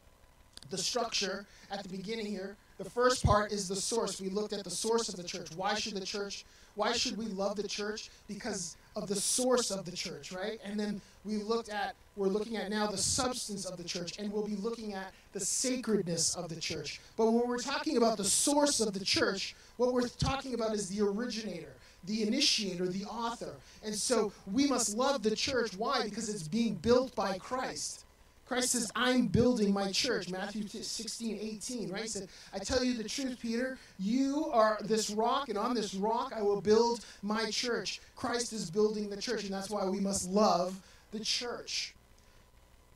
the 0.69 0.77
structure 0.77 1.45
at 1.71 1.83
the 1.83 1.89
beginning 1.89 2.25
here. 2.25 2.55
The 2.77 2.89
first 2.89 3.23
part 3.23 3.51
is 3.51 3.67
the 3.67 3.75
source. 3.75 4.19
We 4.19 4.29
looked 4.29 4.53
at 4.53 4.63
the 4.63 4.69
source 4.69 5.09
of 5.09 5.15
the 5.15 5.23
church. 5.23 5.49
Why 5.55 5.75
should 5.75 5.93
the 5.93 6.05
church 6.05 6.45
why 6.75 6.91
should 6.91 7.17
we 7.17 7.25
love 7.25 7.55
the 7.55 7.67
church? 7.67 8.09
Because 8.27 8.75
of 8.95 9.07
the 9.07 9.15
source 9.15 9.71
of 9.71 9.85
the 9.85 9.91
church, 9.91 10.31
right? 10.31 10.59
And 10.63 10.79
then 10.79 11.01
we 11.23 11.37
looked 11.37 11.69
at, 11.69 11.95
we're 12.15 12.27
looking 12.27 12.57
at 12.57 12.69
now 12.69 12.87
the 12.87 12.97
substance 12.97 13.65
of 13.65 13.77
the 13.77 13.83
church, 13.83 14.19
and 14.19 14.31
we'll 14.31 14.45
be 14.45 14.57
looking 14.57 14.93
at 14.93 15.13
the 15.33 15.39
sacredness 15.39 16.35
of 16.35 16.49
the 16.49 16.59
church. 16.59 17.01
But 17.17 17.31
when 17.31 17.47
we're 17.47 17.57
talking 17.57 17.97
about 17.97 18.17
the 18.17 18.25
source 18.25 18.79
of 18.79 18.93
the 18.93 19.03
church, 19.03 19.55
what 19.77 19.93
we're 19.93 20.07
talking 20.07 20.53
about 20.53 20.73
is 20.75 20.89
the 20.89 21.03
originator, 21.03 21.73
the 22.05 22.23
initiator, 22.23 22.87
the 22.87 23.05
author. 23.05 23.55
And 23.83 23.95
so 23.95 24.31
we 24.51 24.67
must 24.67 24.95
love 24.95 25.23
the 25.23 25.35
church. 25.35 25.75
Why? 25.77 26.03
Because 26.03 26.29
it's 26.29 26.47
being 26.47 26.75
built 26.75 27.15
by 27.15 27.37
Christ. 27.37 28.04
Christ 28.47 28.71
says, 28.71 28.91
I'm 28.95 29.27
building 29.27 29.73
my 29.73 29.91
church. 29.91 30.29
Matthew 30.29 30.67
16, 30.67 31.39
18, 31.41 31.89
right? 31.89 32.03
He 32.03 32.07
said, 32.07 32.27
I 32.53 32.59
tell 32.59 32.83
you 32.83 32.93
the 32.93 33.09
truth, 33.09 33.39
Peter. 33.41 33.79
You 33.97 34.49
are 34.51 34.77
this 34.83 35.09
rock, 35.09 35.49
and 35.49 35.57
on 35.57 35.73
this 35.73 35.95
rock 35.95 36.31
I 36.35 36.43
will 36.43 36.61
build 36.61 37.03
my 37.23 37.49
church. 37.49 38.01
Christ 38.15 38.53
is 38.53 38.69
building 38.69 39.09
the 39.09 39.17
church, 39.17 39.45
and 39.45 39.53
that's 39.53 39.69
why 39.71 39.85
we 39.85 39.99
must 39.99 40.29
love 40.29 40.79
the 41.11 41.19
church. 41.19 41.95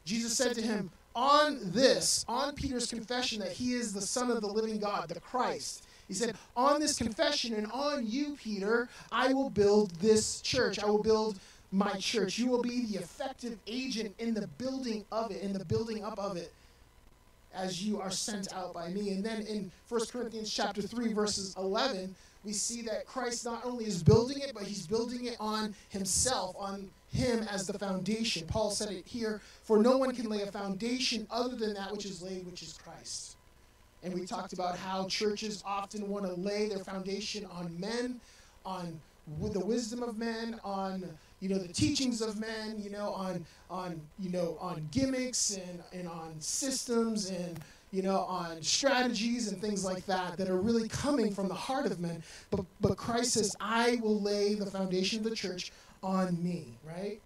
Jesus 0.06 0.38
said 0.38 0.54
to 0.56 0.62
him, 0.62 0.92
On 1.16 1.58
this, 1.62 2.26
on 2.28 2.54
Peter's 2.54 2.88
confession 2.88 3.40
that 3.40 3.52
he 3.52 3.74
is 3.74 3.92
the 3.92 4.02
Son 4.02 4.30
of 4.30 4.42
the 4.42 4.48
living 4.48 4.80
God, 4.80 5.10
the 5.10 5.20
Christ, 5.20 5.84
he 6.10 6.16
said, 6.16 6.36
On 6.58 6.80
this 6.80 6.98
confession 6.98 7.54
and 7.54 7.72
on 7.72 8.06
you, 8.06 8.36
Peter, 8.42 8.90
I 9.12 9.32
will 9.32 9.52
build 9.52 9.92
this 10.02 10.42
church. 10.42 10.80
I 10.80 10.88
will 10.88 11.04
build 11.04 11.40
my 11.72 11.94
church. 11.94 12.38
You 12.38 12.48
will 12.48 12.62
be 12.62 12.86
the 12.86 12.98
effective 12.98 13.58
agent 13.68 14.16
in 14.20 14.34
the 14.34 14.48
building 14.58 15.06
of 15.12 15.32
it, 15.32 15.42
in 15.42 15.54
the 15.54 15.66
building 15.66 16.04
up 16.04 16.18
of 16.18 16.38
it, 16.38 16.52
as 17.54 17.84
you 17.84 18.00
are 18.00 18.12
sent 18.12 18.54
out 18.54 18.74
by 18.74 18.90
me. 18.90 19.12
And 19.12 19.24
then 19.24 19.42
in 19.44 19.72
1 19.88 20.02
Corinthians 20.12 20.52
chapter 20.52 20.82
3, 20.82 21.14
verses 21.14 21.56
11, 21.58 22.16
we 22.44 22.54
see 22.54 22.82
that 22.84 23.06
Christ 23.06 23.46
not 23.46 23.66
only 23.66 23.86
is 23.86 24.02
building 24.02 24.40
it, 24.40 24.54
but 24.54 24.64
he's 24.64 24.88
building 24.88 25.26
it 25.26 25.36
on 25.40 25.76
himself, 25.90 26.56
on 26.58 26.90
him 27.12 27.46
as 27.50 27.68
the 27.68 27.78
foundation. 27.78 28.48
Paul 28.48 28.72
said 28.72 28.92
it 28.92 29.06
here, 29.06 29.42
for 29.64 29.78
no 29.80 29.98
one 29.98 30.16
can 30.16 30.30
lay 30.30 30.42
a 30.42 30.52
foundation 30.52 31.28
other 31.30 31.56
than 31.56 31.74
that 31.74 31.92
which 31.92 32.06
is 32.06 32.22
laid, 32.22 32.46
which 32.46 32.64
is 32.64 32.80
Christ. 32.84 33.36
And 34.04 34.14
we 34.14 34.26
talked 34.26 34.54
about 34.54 34.78
how 34.78 35.08
churches 35.08 35.62
often 35.66 36.08
want 36.08 36.26
to 36.26 36.34
lay 36.34 36.70
their 36.70 36.80
foundation 36.80 37.46
on 37.52 37.78
men, 37.78 38.22
on 38.66 39.00
the 39.52 39.60
wisdom 39.60 40.02
of 40.02 40.18
men, 40.18 40.60
on 40.64 41.04
you 41.40 41.48
know, 41.48 41.58
the 41.58 41.72
teachings 41.72 42.22
of 42.22 42.40
men, 42.40 42.76
you 42.78 42.90
know, 42.90 43.14
on 43.14 43.46
on 43.70 44.02
you 44.20 44.30
know 44.30 44.58
on 44.60 44.88
gimmicks 44.92 45.52
and, 45.52 45.84
and 45.94 46.08
on 46.08 46.36
systems 46.40 47.30
and 47.30 47.60
you 47.92 48.02
know 48.02 48.20
on 48.22 48.62
strategies 48.62 49.48
and 49.48 49.62
things 49.62 49.86
like 49.86 50.06
that 50.06 50.38
that 50.38 50.50
are 50.50 50.60
really 50.60 50.90
coming 50.90 51.34
from 51.34 51.48
the 51.48 51.54
heart 51.54 51.86
of 51.86 52.00
men. 52.00 52.22
But 52.52 52.66
but 52.82 52.98
Christ 52.98 53.34
says, 53.34 53.56
I 53.60 54.00
will 54.02 54.20
lay 54.20 54.54
the 54.56 54.66
foundation 54.66 55.20
of 55.20 55.30
the 55.30 55.36
church 55.36 55.72
on 56.04 56.42
me, 56.44 56.66
right? 56.86 57.20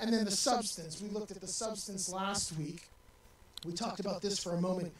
And 0.00 0.12
then 0.12 0.24
the 0.24 0.30
substance. 0.30 1.00
We 1.00 1.08
looked 1.10 1.30
at 1.30 1.40
the 1.40 1.46
substance 1.46 2.08
last 2.12 2.56
week. 2.58 2.88
We 3.64 3.72
talked 3.72 4.00
about 4.00 4.22
this 4.22 4.42
for 4.42 4.54
a 4.54 4.60
moment. 4.60 4.92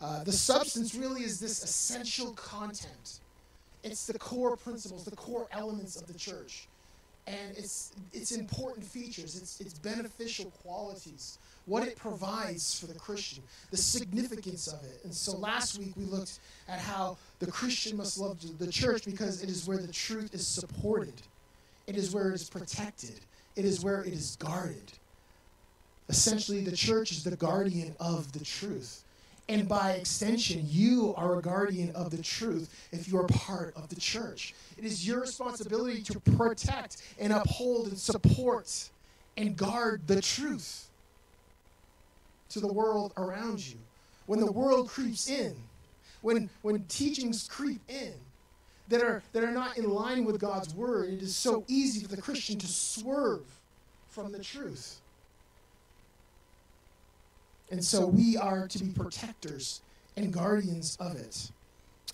Uh, 0.00 0.22
the 0.24 0.32
substance 0.32 0.94
really 0.94 1.22
is 1.22 1.40
this 1.40 1.62
essential 1.62 2.32
content. 2.32 3.20
It's 3.84 4.06
the 4.06 4.18
core 4.18 4.56
principles, 4.56 5.04
the 5.04 5.14
core 5.14 5.46
elements 5.52 5.96
of 5.96 6.06
the 6.08 6.18
church 6.18 6.68
and 7.28 7.56
its 7.56 7.92
its 8.12 8.32
important 8.32 8.84
features, 8.84 9.36
its 9.36 9.60
its 9.60 9.74
beneficial 9.74 10.50
qualities, 10.62 11.38
what 11.66 11.86
it 11.86 11.96
provides 11.96 12.78
for 12.78 12.86
the 12.86 12.98
Christian, 12.98 13.42
the 13.70 13.76
significance 13.76 14.66
of 14.66 14.82
it. 14.84 15.00
And 15.04 15.12
so 15.12 15.36
last 15.36 15.78
week 15.78 15.92
we 15.96 16.04
looked 16.04 16.40
at 16.68 16.80
how 16.80 17.18
the 17.38 17.50
Christian 17.50 17.96
must 17.96 18.18
love 18.18 18.38
the 18.58 18.72
church 18.72 19.04
because 19.04 19.42
it 19.42 19.50
is 19.50 19.68
where 19.68 19.78
the 19.78 19.92
truth 19.92 20.34
is 20.34 20.46
supported. 20.46 21.20
It 21.86 21.96
is 21.96 22.14
where 22.14 22.30
it 22.30 22.34
is 22.34 22.48
protected. 22.48 23.20
It 23.56 23.64
is 23.64 23.84
where 23.84 24.02
it 24.02 24.12
is 24.12 24.36
guarded. 24.36 24.92
Essentially, 26.08 26.60
the 26.62 26.76
church 26.76 27.12
is 27.12 27.24
the 27.24 27.36
guardian 27.36 27.94
of 28.00 28.32
the 28.32 28.44
truth. 28.44 29.04
And 29.48 29.66
by 29.66 29.92
extension, 29.92 30.64
you 30.66 31.14
are 31.16 31.38
a 31.38 31.42
guardian 31.42 31.90
of 31.94 32.10
the 32.10 32.22
truth 32.22 32.68
if 32.92 33.08
you're 33.08 33.26
part 33.26 33.74
of 33.76 33.88
the 33.88 33.96
church. 33.96 34.54
It 34.76 34.84
is 34.84 35.06
your 35.06 35.20
responsibility 35.20 36.02
to 36.02 36.20
protect 36.20 37.02
and 37.18 37.32
uphold 37.32 37.88
and 37.88 37.98
support 37.98 38.90
and 39.38 39.56
guard 39.56 40.02
the 40.06 40.20
truth 40.20 40.88
to 42.50 42.60
the 42.60 42.70
world 42.70 43.14
around 43.16 43.66
you. 43.66 43.76
When 44.26 44.40
the 44.40 44.52
world 44.52 44.88
creeps 44.88 45.30
in, 45.30 45.56
when, 46.20 46.50
when 46.60 46.84
teachings 46.84 47.48
creep 47.48 47.80
in 47.88 48.12
that 48.88 49.02
are, 49.02 49.22
that 49.32 49.44
are 49.44 49.50
not 49.50 49.78
in 49.78 49.88
line 49.88 50.26
with 50.26 50.38
God's 50.40 50.74
word, 50.74 51.10
it 51.10 51.22
is 51.22 51.34
so 51.34 51.64
easy 51.68 52.00
for 52.00 52.14
the 52.14 52.20
Christian 52.20 52.58
to 52.58 52.66
swerve 52.66 53.46
from 54.10 54.30
the 54.30 54.42
truth. 54.42 55.00
And 57.70 57.84
so 57.84 58.06
we 58.06 58.36
are 58.36 58.66
to 58.68 58.78
be 58.78 58.90
protectors 58.90 59.82
and 60.16 60.32
guardians 60.32 60.96
of 61.00 61.16
it. 61.16 61.50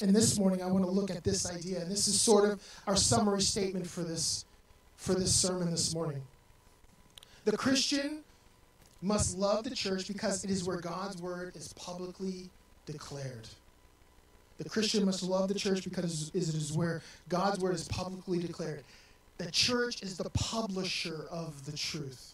And 0.02 0.14
this 0.14 0.38
morning 0.38 0.62
I 0.62 0.66
want 0.66 0.84
to 0.84 0.90
look 0.90 1.10
at 1.10 1.22
this 1.22 1.48
idea, 1.48 1.80
and 1.80 1.90
this 1.90 2.08
is 2.08 2.20
sort 2.20 2.50
of 2.50 2.62
our 2.86 2.96
summary 2.96 3.42
statement 3.42 3.86
for 3.86 4.02
this 4.02 4.44
for 4.96 5.14
this 5.14 5.34
sermon 5.34 5.70
this 5.70 5.94
morning. 5.94 6.22
The 7.44 7.56
Christian 7.56 8.20
must 9.02 9.36
love 9.36 9.64
the 9.64 9.74
church 9.74 10.08
because 10.08 10.44
it 10.44 10.50
is 10.50 10.64
where 10.64 10.80
God's 10.80 11.20
word 11.20 11.54
is 11.56 11.72
publicly 11.74 12.48
declared. 12.86 13.48
The 14.58 14.68
Christian 14.68 15.04
must 15.04 15.22
love 15.22 15.48
the 15.48 15.54
church 15.54 15.84
because 15.84 16.30
it 16.32 16.36
is 16.36 16.72
where 16.72 17.02
God's 17.28 17.58
word 17.58 17.74
is 17.74 17.86
publicly 17.88 18.38
declared. 18.38 18.84
The 19.38 19.50
church 19.50 20.02
is 20.02 20.16
the 20.16 20.30
publisher 20.30 21.26
of 21.30 21.66
the 21.66 21.76
truth. 21.76 22.33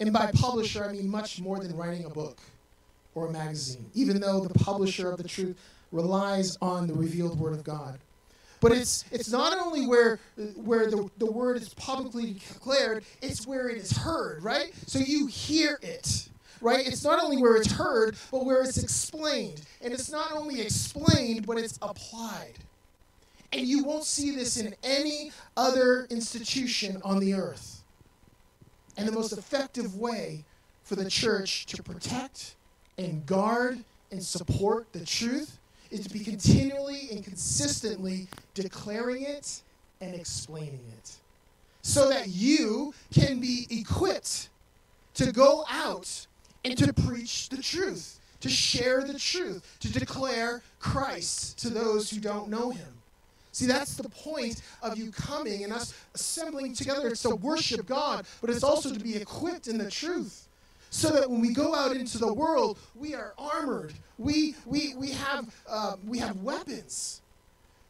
And 0.00 0.12
by 0.12 0.30
publisher, 0.34 0.84
I 0.84 0.92
mean 0.92 1.08
much 1.08 1.40
more 1.40 1.58
than 1.58 1.76
writing 1.76 2.04
a 2.04 2.10
book 2.10 2.38
or 3.14 3.28
a 3.28 3.32
magazine, 3.32 3.86
even 3.94 4.20
though 4.20 4.40
the 4.40 4.58
publisher 4.58 5.10
of 5.10 5.18
the 5.18 5.28
truth 5.28 5.56
relies 5.92 6.56
on 6.60 6.86
the 6.86 6.94
revealed 6.94 7.38
word 7.38 7.52
of 7.54 7.62
God. 7.62 7.98
But 8.60 8.72
it's, 8.72 9.04
it's 9.12 9.30
not 9.30 9.56
only 9.58 9.86
where, 9.86 10.18
where 10.56 10.90
the, 10.90 11.08
the 11.18 11.30
word 11.30 11.58
is 11.58 11.74
publicly 11.74 12.36
declared, 12.52 13.04
it's 13.20 13.46
where 13.46 13.68
it 13.68 13.76
is 13.76 13.92
heard, 13.92 14.42
right? 14.42 14.72
So 14.86 14.98
you 14.98 15.26
hear 15.26 15.78
it, 15.82 16.28
right? 16.60 16.86
It's 16.86 17.04
not 17.04 17.22
only 17.22 17.36
where 17.36 17.56
it's 17.56 17.70
heard, 17.70 18.16
but 18.32 18.44
where 18.44 18.62
it's 18.62 18.82
explained. 18.82 19.60
And 19.82 19.92
it's 19.92 20.10
not 20.10 20.32
only 20.32 20.62
explained, 20.62 21.46
but 21.46 21.58
it's 21.58 21.78
applied. 21.82 22.54
And 23.52 23.68
you 23.68 23.84
won't 23.84 24.04
see 24.04 24.34
this 24.34 24.56
in 24.56 24.74
any 24.82 25.30
other 25.56 26.06
institution 26.10 27.00
on 27.04 27.20
the 27.20 27.34
earth. 27.34 27.73
And 28.96 29.08
the 29.08 29.12
most 29.12 29.32
effective 29.32 29.96
way 29.96 30.44
for 30.84 30.96
the 30.96 31.10
church 31.10 31.66
to 31.66 31.82
protect 31.82 32.56
and 32.98 33.24
guard 33.26 33.84
and 34.10 34.22
support 34.22 34.92
the 34.92 35.04
truth 35.04 35.58
is 35.90 36.06
to 36.06 36.12
be 36.12 36.20
continually 36.20 37.08
and 37.10 37.24
consistently 37.24 38.28
declaring 38.54 39.24
it 39.24 39.62
and 40.00 40.14
explaining 40.14 40.84
it 40.98 41.16
so 41.82 42.08
that 42.08 42.28
you 42.28 42.94
can 43.12 43.40
be 43.40 43.66
equipped 43.70 44.48
to 45.14 45.30
go 45.32 45.64
out 45.70 46.26
and 46.64 46.76
to 46.78 46.92
preach 46.92 47.48
the 47.50 47.62
truth, 47.62 48.18
to 48.40 48.48
share 48.48 49.04
the 49.04 49.18
truth, 49.18 49.76
to 49.80 49.92
declare 49.92 50.62
Christ 50.80 51.58
to 51.58 51.68
those 51.68 52.10
who 52.10 52.20
don't 52.20 52.48
know 52.48 52.70
him. 52.70 52.88
See, 53.54 53.66
that's 53.66 53.94
the 53.94 54.08
point 54.08 54.62
of 54.82 54.98
you 54.98 55.12
coming 55.12 55.62
and 55.62 55.72
us 55.72 55.94
assembling 56.12 56.74
together. 56.74 57.06
It's 57.06 57.22
to 57.22 57.36
worship 57.36 57.86
God, 57.86 58.26
but 58.40 58.50
it's 58.50 58.64
also 58.64 58.92
to 58.92 58.98
be 58.98 59.14
equipped 59.14 59.68
in 59.68 59.78
the 59.78 59.88
truth. 59.88 60.48
So 60.90 61.10
that 61.10 61.30
when 61.30 61.40
we 61.40 61.54
go 61.54 61.72
out 61.72 61.94
into 61.94 62.18
the 62.18 62.34
world, 62.34 62.78
we 62.96 63.14
are 63.14 63.32
armored. 63.38 63.94
We, 64.18 64.56
we, 64.66 64.96
we, 64.96 65.12
have, 65.12 65.54
uh, 65.68 65.94
we 66.04 66.18
have 66.18 66.36
weapons 66.38 67.22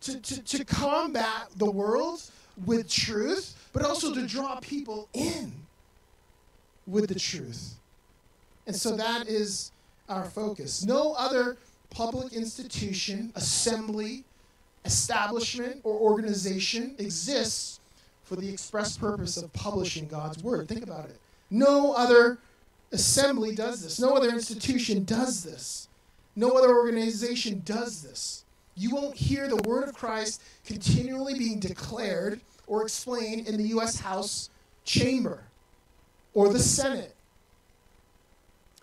to, 0.03 0.21
to, 0.21 0.43
to 0.43 0.65
combat 0.67 1.49
the 1.57 1.71
world 1.71 2.21
with 2.67 2.87
truth, 2.87 3.71
but 3.73 3.87
also 3.87 4.13
to 4.13 4.27
draw 4.27 4.61
people 4.61 5.09
in 5.15 5.51
with 6.87 7.09
the 7.09 7.19
truth. 7.19 7.77
And 8.67 8.77
so 8.77 8.97
that 8.97 9.29
is 9.29 9.73
our 10.11 10.27
focus. 10.27 10.85
No 10.85 11.15
other 11.15 11.57
public 11.89 12.35
institution, 12.35 13.33
assembly, 13.35 14.25
establishment 14.85 15.81
or 15.85 15.95
organization 15.95 16.95
exists 16.99 17.81
for 18.23 18.37
the 18.37 18.49
express 18.49 18.97
purpose 18.97 19.37
of 19.37 19.53
publishing 19.53 20.07
God's 20.07 20.43
word. 20.43 20.69
Think 20.69 20.83
about 20.83 21.07
it. 21.07 21.19
No 21.51 21.93
other 21.93 22.39
assembly 22.93 23.55
does 23.55 23.83
this. 23.83 24.01
No 24.01 24.15
other 24.15 24.31
institution 24.31 25.05
does 25.05 25.43
this. 25.43 25.89
No 26.37 26.53
other 26.53 26.75
organization 26.77 27.63
does 27.65 28.03
this. 28.03 28.45
You 28.77 28.95
won't 28.95 29.15
hear 29.15 29.47
the 29.47 29.63
word 29.69 29.89
of 29.89 29.95
Christ 29.95 30.43
continually 30.65 31.39
being 31.39 31.61
declared 31.61 32.41
or 32.67 32.83
explained 32.83 33.47
in 33.47 33.57
the 33.57 33.69
U.S. 33.69 34.01
House 34.01 34.51
chamber 34.85 35.45
or 36.33 36.53
the 36.53 36.59
Senate 36.59 37.15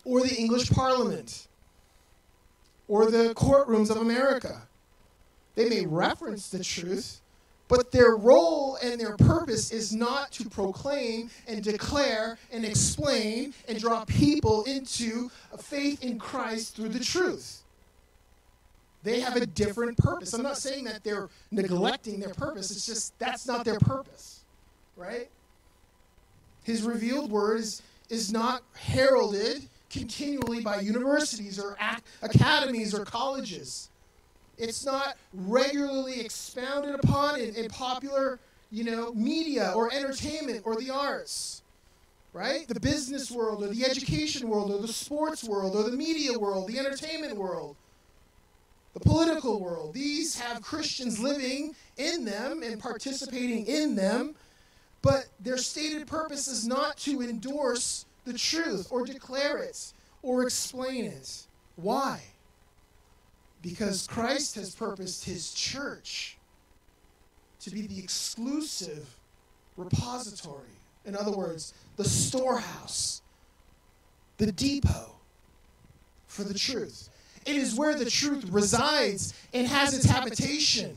or 0.05 0.21
the 0.21 0.33
English 0.35 0.69
Parliament 0.69 1.47
or 2.87 3.11
the 3.11 3.33
courtrooms 3.35 3.89
of 3.89 3.97
America. 3.97 4.61
They 5.55 5.67
may 5.69 5.85
reference 5.85 6.49
the 6.49 6.63
truth, 6.63 7.21
but 7.67 7.91
their 7.91 8.15
role 8.15 8.77
and 8.83 8.99
their 8.99 9.15
purpose 9.17 9.71
is 9.71 9.93
not 9.93 10.31
to 10.33 10.49
proclaim 10.49 11.29
and 11.47 11.63
declare 11.63 12.37
and 12.51 12.65
explain 12.65 13.53
and 13.67 13.79
draw 13.79 14.05
people 14.05 14.63
into 14.63 15.29
faith 15.59 16.03
in 16.03 16.19
Christ 16.19 16.75
through 16.75 16.89
the 16.89 16.99
truth. 16.99 17.63
They 19.03 19.19
have 19.19 19.35
a 19.35 19.45
different 19.45 19.97
purpose. 19.97 20.33
I'm 20.33 20.43
not 20.43 20.57
saying 20.57 20.83
that 20.85 21.03
they're 21.03 21.29
neglecting 21.49 22.19
their 22.19 22.33
purpose, 22.33 22.71
it's 22.71 22.85
just 22.85 23.17
that's 23.19 23.47
not 23.47 23.65
their 23.65 23.79
purpose, 23.79 24.41
right? 24.95 25.29
His 26.63 26.83
revealed 26.83 27.31
word 27.31 27.61
is, 27.61 27.81
is 28.09 28.31
not 28.31 28.61
heralded 28.75 29.67
continually 29.89 30.61
by 30.61 30.79
universities 30.79 31.59
or 31.59 31.75
ac- 31.81 32.03
academies 32.21 32.93
or 32.93 33.03
colleges. 33.03 33.89
It's 34.61 34.85
not 34.85 35.17
regularly 35.33 36.21
expounded 36.21 36.93
upon 36.95 37.39
in, 37.39 37.55
in 37.55 37.67
popular, 37.69 38.39
you 38.71 38.83
know, 38.83 39.11
media 39.13 39.73
or 39.75 39.91
entertainment 39.91 40.61
or 40.65 40.75
the 40.75 40.91
arts. 40.91 41.63
Right? 42.31 42.67
The 42.67 42.79
business 42.79 43.29
world 43.29 43.63
or 43.63 43.67
the 43.67 43.83
education 43.83 44.47
world 44.47 44.71
or 44.71 44.79
the 44.79 44.87
sports 44.87 45.43
world 45.43 45.75
or 45.75 45.83
the 45.83 45.97
media 45.97 46.37
world, 46.37 46.69
the 46.69 46.79
entertainment 46.79 47.35
world, 47.35 47.75
the 48.93 49.01
political 49.01 49.59
world. 49.59 49.93
These 49.93 50.39
have 50.39 50.61
Christians 50.61 51.19
living 51.19 51.75
in 51.97 52.23
them 52.23 52.63
and 52.63 52.79
participating 52.79 53.65
in 53.65 53.95
them, 53.95 54.35
but 55.01 55.25
their 55.41 55.57
stated 55.57 56.07
purpose 56.07 56.47
is 56.47 56.65
not 56.65 56.95
to 56.99 57.21
endorse 57.21 58.05
the 58.25 58.33
truth 58.33 58.87
or 58.91 59.05
declare 59.05 59.57
it 59.57 59.91
or 60.21 60.43
explain 60.43 61.05
it. 61.05 61.47
Why? 61.75 62.21
Because 63.61 64.07
Christ 64.07 64.55
has 64.55 64.73
purposed 64.73 65.25
his 65.25 65.53
church 65.53 66.37
to 67.59 67.69
be 67.69 67.85
the 67.85 67.99
exclusive 67.99 69.07
repository. 69.77 70.65
In 71.05 71.15
other 71.15 71.31
words, 71.31 71.73
the 71.95 72.03
storehouse, 72.03 73.21
the 74.37 74.51
depot 74.51 75.15
for 76.27 76.43
the 76.43 76.53
truth. 76.53 77.09
It 77.45 77.55
is 77.55 77.75
where 77.75 77.95
the 77.95 78.09
truth 78.09 78.45
resides 78.49 79.33
and 79.53 79.67
has 79.67 79.93
its 79.93 80.05
habitation. 80.05 80.95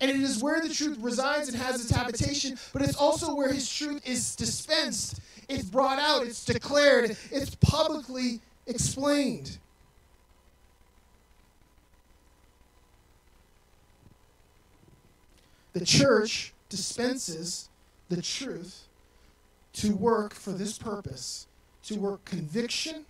And 0.00 0.10
it 0.10 0.16
is 0.16 0.42
where 0.42 0.60
the 0.60 0.72
truth 0.72 0.98
resides 1.00 1.48
and 1.48 1.56
has 1.58 1.80
its 1.80 1.90
habitation, 1.90 2.58
but 2.72 2.82
it's 2.82 2.96
also 2.96 3.34
where 3.34 3.52
his 3.52 3.70
truth 3.70 4.00
is 4.08 4.34
dispensed, 4.34 5.20
it's 5.48 5.64
brought 5.64 5.98
out, 5.98 6.22
it's 6.26 6.44
declared, 6.44 7.16
it's 7.30 7.54
publicly 7.56 8.40
explained. 8.66 9.58
The 15.72 15.84
church 15.84 16.52
dispenses 16.68 17.68
the 18.08 18.20
truth 18.20 18.88
to 19.74 19.94
work 19.94 20.34
for 20.34 20.52
this 20.52 20.78
purpose 20.78 21.46
to 21.84 21.98
work 21.98 22.24
conviction, 22.24 23.04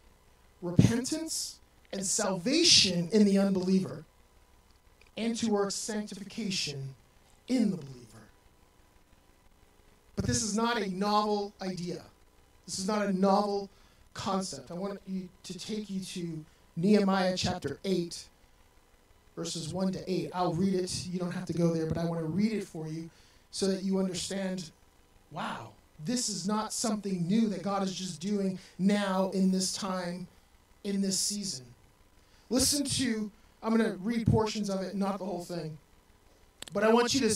repentance, 0.62 1.58
and 1.92 2.04
salvation 2.04 3.08
in 3.12 3.24
the 3.24 3.38
unbeliever, 3.38 4.04
and 5.16 5.36
to 5.36 5.50
work 5.50 5.70
sanctification 5.70 6.94
in 7.48 7.70
the 7.70 7.76
believer. 7.76 7.96
But 10.16 10.26
this 10.26 10.42
is 10.42 10.56
not 10.56 10.78
a 10.78 10.88
novel 10.88 11.52
idea. 11.60 12.02
This 12.66 12.78
is 12.78 12.86
not 12.86 13.06
a 13.06 13.12
novel 13.12 13.68
concept. 14.14 14.70
I 14.70 14.74
want 14.74 15.00
you 15.06 15.28
to 15.42 15.58
take 15.58 15.90
you 15.90 16.00
to 16.00 16.44
Nehemiah 16.76 17.36
chapter 17.36 17.78
8, 17.84 18.24
verses 19.36 19.72
1 19.72 19.92
to 19.92 20.10
8. 20.10 20.30
I'll 20.34 20.54
read 20.54 20.74
it. 20.74 21.06
You 21.10 21.18
don't 21.18 21.32
have 21.32 21.46
to 21.46 21.52
go 21.52 21.72
there, 21.74 21.86
but 21.86 21.98
I 21.98 22.04
want 22.04 22.20
to 22.20 22.26
read 22.26 22.52
it 22.52 22.64
for 22.64 22.88
you 22.88 23.10
so 23.50 23.66
that 23.68 23.82
you 23.82 23.98
understand 23.98 24.70
wow, 25.32 25.70
this 26.04 26.28
is 26.28 26.46
not 26.46 26.72
something 26.72 27.26
new 27.26 27.48
that 27.48 27.62
God 27.62 27.82
is 27.82 27.94
just 27.94 28.20
doing 28.20 28.58
now 28.78 29.30
in 29.30 29.50
this 29.50 29.74
time, 29.74 30.26
in 30.84 31.00
this 31.00 31.18
season. 31.18 31.66
Listen 32.48 32.84
to, 32.84 33.30
I'm 33.62 33.76
going 33.76 33.88
to 33.88 33.96
read 33.98 34.26
portions 34.26 34.70
of 34.70 34.82
it, 34.82 34.94
not 34.94 35.18
the 35.18 35.24
whole 35.24 35.44
thing. 35.44 35.76
But 36.72 36.84
I 36.84 36.92
want 36.92 37.14
you 37.14 37.20
to 37.20 37.34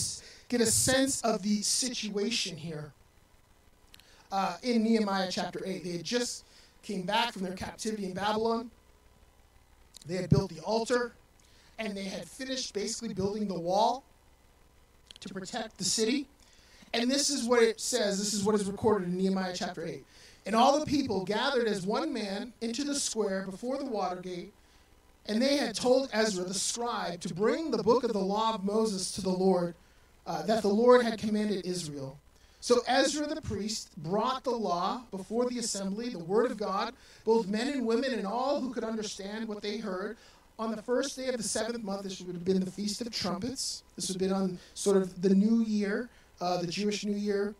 get 0.49 0.61
a 0.61 0.65
sense 0.65 1.21
of 1.21 1.41
the 1.41 1.61
situation 1.61 2.57
here 2.57 2.91
uh, 4.31 4.57
in 4.63 4.83
Nehemiah 4.83 5.29
chapter 5.29 5.61
8. 5.65 5.83
They 5.83 5.91
had 5.91 6.03
just 6.03 6.45
came 6.83 7.03
back 7.03 7.33
from 7.33 7.43
their 7.43 7.53
captivity 7.53 8.05
in 8.05 8.13
Babylon. 8.13 8.71
They 10.05 10.15
had 10.15 10.29
built 10.29 10.53
the 10.53 10.61
altar, 10.61 11.13
and 11.79 11.95
they 11.95 12.03
had 12.03 12.25
finished 12.25 12.73
basically 12.73 13.13
building 13.13 13.47
the 13.47 13.59
wall 13.59 14.03
to 15.19 15.33
protect 15.33 15.77
the 15.77 15.83
city. 15.83 16.27
And 16.93 17.09
this 17.09 17.29
is 17.29 17.45
what 17.45 17.61
it 17.61 17.79
says. 17.79 18.17
This 18.17 18.33
is 18.33 18.43
what 18.43 18.55
is 18.55 18.65
recorded 18.65 19.09
in 19.09 19.17
Nehemiah 19.17 19.53
chapter 19.53 19.85
8. 19.85 20.03
And 20.45 20.55
all 20.55 20.79
the 20.79 20.85
people 20.85 21.25
gathered 21.25 21.67
as 21.67 21.85
one 21.85 22.13
man 22.13 22.53
into 22.61 22.83
the 22.83 22.95
square 22.95 23.45
before 23.49 23.77
the 23.77 23.85
water 23.85 24.17
gate, 24.17 24.53
and 25.27 25.41
they 25.41 25.57
had 25.57 25.73
told 25.73 26.09
Ezra 26.13 26.43
the 26.45 26.53
scribe 26.53 27.19
to 27.21 27.33
bring 27.33 27.71
the 27.71 27.81
book 27.81 28.03
of 28.03 28.13
the 28.13 28.19
law 28.19 28.53
of 28.53 28.63
Moses 28.63 29.11
to 29.13 29.21
the 29.21 29.29
Lord, 29.29 29.73
uh, 30.27 30.43
that 30.43 30.61
the 30.61 30.67
Lord 30.67 31.03
had 31.03 31.17
commanded 31.17 31.65
Israel. 31.65 32.19
So 32.65 32.81
Ezra 32.87 33.27
the 33.27 33.41
priest 33.41 33.91
brought 33.97 34.43
the 34.43 34.49
law 34.49 35.03
before 35.11 35.47
the 35.47 35.59
assembly, 35.59 36.09
the 36.09 36.17
word 36.17 36.49
of 36.49 36.57
God, 36.57 36.93
both 37.23 37.47
men 37.47 37.67
and 37.67 37.85
women 37.85 38.13
and 38.13 38.25
all 38.25 38.59
who 38.59 38.73
could 38.73 38.83
understand 38.83 39.47
what 39.47 39.61
they 39.61 39.77
heard. 39.77 40.17
On 40.57 40.71
the 40.71 40.81
first 40.81 41.17
day 41.17 41.27
of 41.27 41.37
the 41.37 41.43
seventh 41.43 41.83
month, 41.83 42.03
this 42.03 42.21
would 42.21 42.33
have 42.33 42.45
been 42.45 42.63
the 42.63 42.71
Feast 42.71 43.01
of 43.01 43.11
Trumpets. 43.11 43.83
This 43.95 44.07
would 44.07 44.21
have 44.21 44.29
been 44.29 44.37
on 44.37 44.57
sort 44.73 44.95
of 44.95 45.21
the 45.21 45.33
new 45.35 45.63
year, 45.65 46.09
uh, 46.39 46.61
the 46.61 46.67
Jewish 46.67 47.03
New 47.05 47.15
Year. 47.15 47.53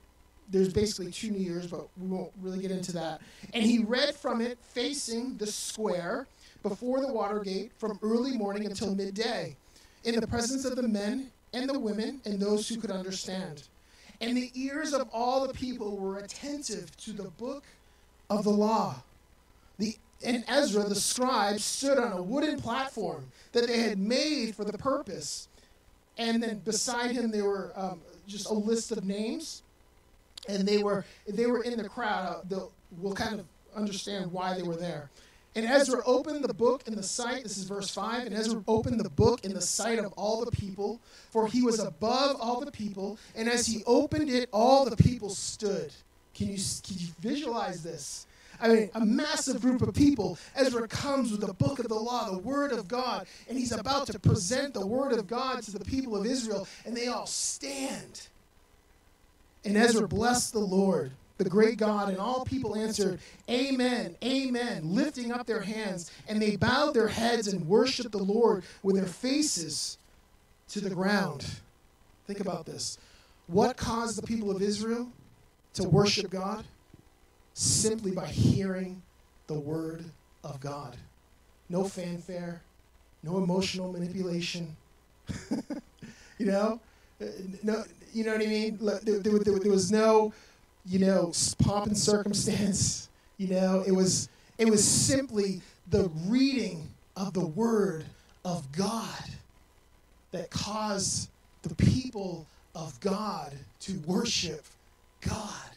There's 0.49 0.71
basically 0.71 1.12
two 1.12 1.31
New 1.31 1.39
Years, 1.39 1.67
but 1.67 1.88
we 1.97 2.08
won't 2.08 2.31
really 2.41 2.60
get 2.60 2.71
into 2.71 2.93
that. 2.93 3.19
And 3.53 3.63
he 3.63 3.79
read 3.79 4.15
from 4.15 4.39
it 4.39 4.58
facing 4.62 5.36
the 5.38 5.47
square 5.47 6.27
before 6.63 7.01
the 7.01 7.12
water 7.12 7.39
gate 7.39 7.71
from 7.77 7.99
early 8.01 8.38
morning 8.38 8.65
until 8.65 8.95
midday, 8.95 9.58
in 10.05 10.17
the 10.19 10.27
presence 10.27 10.63
of 10.63 10.75
the 10.77 10.88
men 10.88 11.31
and 11.53 11.69
the 11.69 11.79
women 11.79 12.21
and 12.25 12.39
those 12.39 12.69
who 12.69 12.77
could 12.77 12.91
understand. 12.91 13.63
And 14.21 14.38
the 14.38 14.51
ears 14.55 14.93
of 14.93 15.10
all 15.12 15.45
the 15.45 15.53
people 15.53 15.97
were 15.97 16.19
attentive 16.19 16.95
to 16.97 17.12
the 17.12 17.29
book 17.31 17.63
of 18.29 18.45
the 18.45 18.51
law. 18.51 18.95
The, 19.79 19.97
and 20.23 20.43
Ezra, 20.47 20.84
the 20.84 20.95
scribe, 20.95 21.60
stood 21.60 21.97
on 21.97 22.12
a 22.13 22.21
wooden 22.21 22.60
platform 22.60 23.25
that 23.51 23.67
they 23.67 23.80
had 23.80 23.97
made 23.97 24.56
for 24.56 24.63
the 24.63 24.78
purpose. 24.78 25.47
And 26.17 26.41
then 26.41 26.60
beside 26.60 27.12
him, 27.12 27.32
there 27.32 27.45
were 27.45 27.71
um, 27.75 28.01
just 28.28 28.49
a 28.49 28.54
list 28.54 28.91
of 28.91 29.04
names. 29.04 29.62
And 30.47 30.67
they 30.67 30.82
were, 30.82 31.06
they 31.28 31.47
were 31.47 31.63
in 31.63 31.78
the 31.78 31.89
crowd. 31.89 32.51
Uh, 32.51 32.62
we'll 32.99 33.13
kind 33.13 33.39
of 33.39 33.45
understand 33.75 34.32
why 34.32 34.56
they 34.56 34.63
were 34.63 34.78
there. 34.78 35.10
And 35.56 35.65
Ezra 35.65 36.01
opened 36.06 36.43
the 36.43 36.54
book 36.54 36.84
in 36.86 36.95
the 36.95 37.04
sight, 37.04 37.43
this 37.43 37.58
is 37.58 37.63
verse 37.63 37.89
5, 37.89 38.28
and 38.28 38.36
Ezra 38.36 38.62
opened 38.67 38.99
the 38.99 39.10
book 39.10 39.45
in 39.45 39.54
the 39.54 39.62
sight 39.62 39.99
of 39.99 40.12
all 40.17 40.43
the 40.43 40.51
people, 40.51 40.99
for 41.32 41.47
he 41.47 41.62
was 41.62 41.80
above 41.80 42.36
all 42.41 42.60
the 42.60 42.71
people, 42.71 43.17
and 43.36 43.47
as 43.47 43.65
he 43.65 43.82
opened 43.86 44.30
it, 44.30 44.49
all 44.51 44.84
the 44.84 44.97
people 44.97 45.30
stood. 45.30 45.93
Can 46.34 46.47
you, 46.47 46.58
can 46.84 46.97
you 46.97 47.08
visualize 47.21 47.82
this? 47.84 48.28
I 48.62 48.68
mean, 48.68 48.89
a 48.96 49.06
massive 49.06 49.62
group 49.62 49.82
of 49.82 49.94
people. 49.94 50.38
Ezra 50.56 50.88
comes 50.88 51.32
with 51.32 51.41
the 51.41 51.54
book 51.54 51.80
of 51.80 51.88
the 51.88 51.96
law, 51.96 52.30
the 52.30 52.38
word 52.38 52.72
of 52.72 52.88
God, 52.88 53.28
and 53.50 53.58
he's 53.58 53.72
about 53.72 54.08
to 54.08 54.20
present 54.20 54.74
the 54.74 54.86
word 54.86 55.13
of 55.13 55.28
God 55.28 55.63
to 55.63 55.72
the 55.72 55.86
people 55.86 56.15
of 56.15 56.26
Israel, 56.26 56.68
and 56.86 56.96
they 56.96 57.08
all 57.08 57.28
stand. 57.28 58.28
And 59.63 59.76
Ezra 59.76 60.08
blessed 60.08 60.54
the 60.54 60.60
Lord 60.60 61.12
the 61.38 61.50
great 61.50 61.78
God, 61.78 62.10
and 62.10 62.18
all 62.18 62.46
people 62.46 62.76
answered, 62.76 63.20
Amen, 63.50 64.15
Amen, 64.24 64.96
lifting 64.96 65.32
up 65.32 65.46
their 65.46 65.62
hands. 65.62 66.12
And 66.28 66.41
they 66.41 66.56
bowed 66.56 66.94
their 66.94 67.10
heads 67.10 67.48
and 67.48 67.68
worshiped 67.68 68.12
the 68.12 68.18
Lord 68.20 68.63
with 68.84 68.96
their 68.96 69.06
faces 69.06 69.98
to 70.70 70.80
the 70.80 70.89
ground. 70.89 71.46
Think 72.26 72.39
about 72.39 72.65
this. 72.65 72.98
What 73.48 73.78
caused 73.78 74.18
the 74.18 74.26
people 74.26 74.50
of 74.50 74.62
Israel 74.62 75.10
to 75.74 75.84
worship 75.84 76.32
God? 76.32 76.65
Simply 77.56 78.12
by 78.12 78.28
hearing 78.28 79.02
the 79.48 79.56
word 79.56 80.06
of 80.44 80.60
God. 80.60 80.96
No 81.70 81.86
fanfare, 81.86 82.62
no 83.24 83.38
emotional 83.38 83.91
manipulation. 83.91 84.76
you 86.38 86.46
know? 86.46 86.80
No, 87.63 87.84
you 88.13 88.24
know 88.24 88.34
what 88.34 88.41
I 88.41 88.46
mean? 88.46 88.78
There, 88.80 89.20
there, 89.20 89.39
there 89.39 89.72
was 89.72 89.91
no 89.91 90.32
you 90.86 91.00
know, 91.00 91.32
pomp 91.60 91.88
and 91.88 91.98
circumstance. 91.98 93.10
You 93.38 93.48
know, 93.48 93.84
it 93.86 93.91
was 93.91 94.30
it 94.58 94.70
was 94.70 94.86
simply 94.86 95.62
the 95.89 96.10
reading 96.26 96.88
of 97.15 97.34
the 97.34 97.46
word 97.46 98.06
of 98.44 98.72
God 98.72 99.24
that 100.32 100.50
caused 100.50 101.30
the 101.63 101.76
people 101.76 102.46
of 102.76 102.98
God 103.00 103.54
to 103.82 103.94
worship 104.06 104.63
God. 105.22 105.70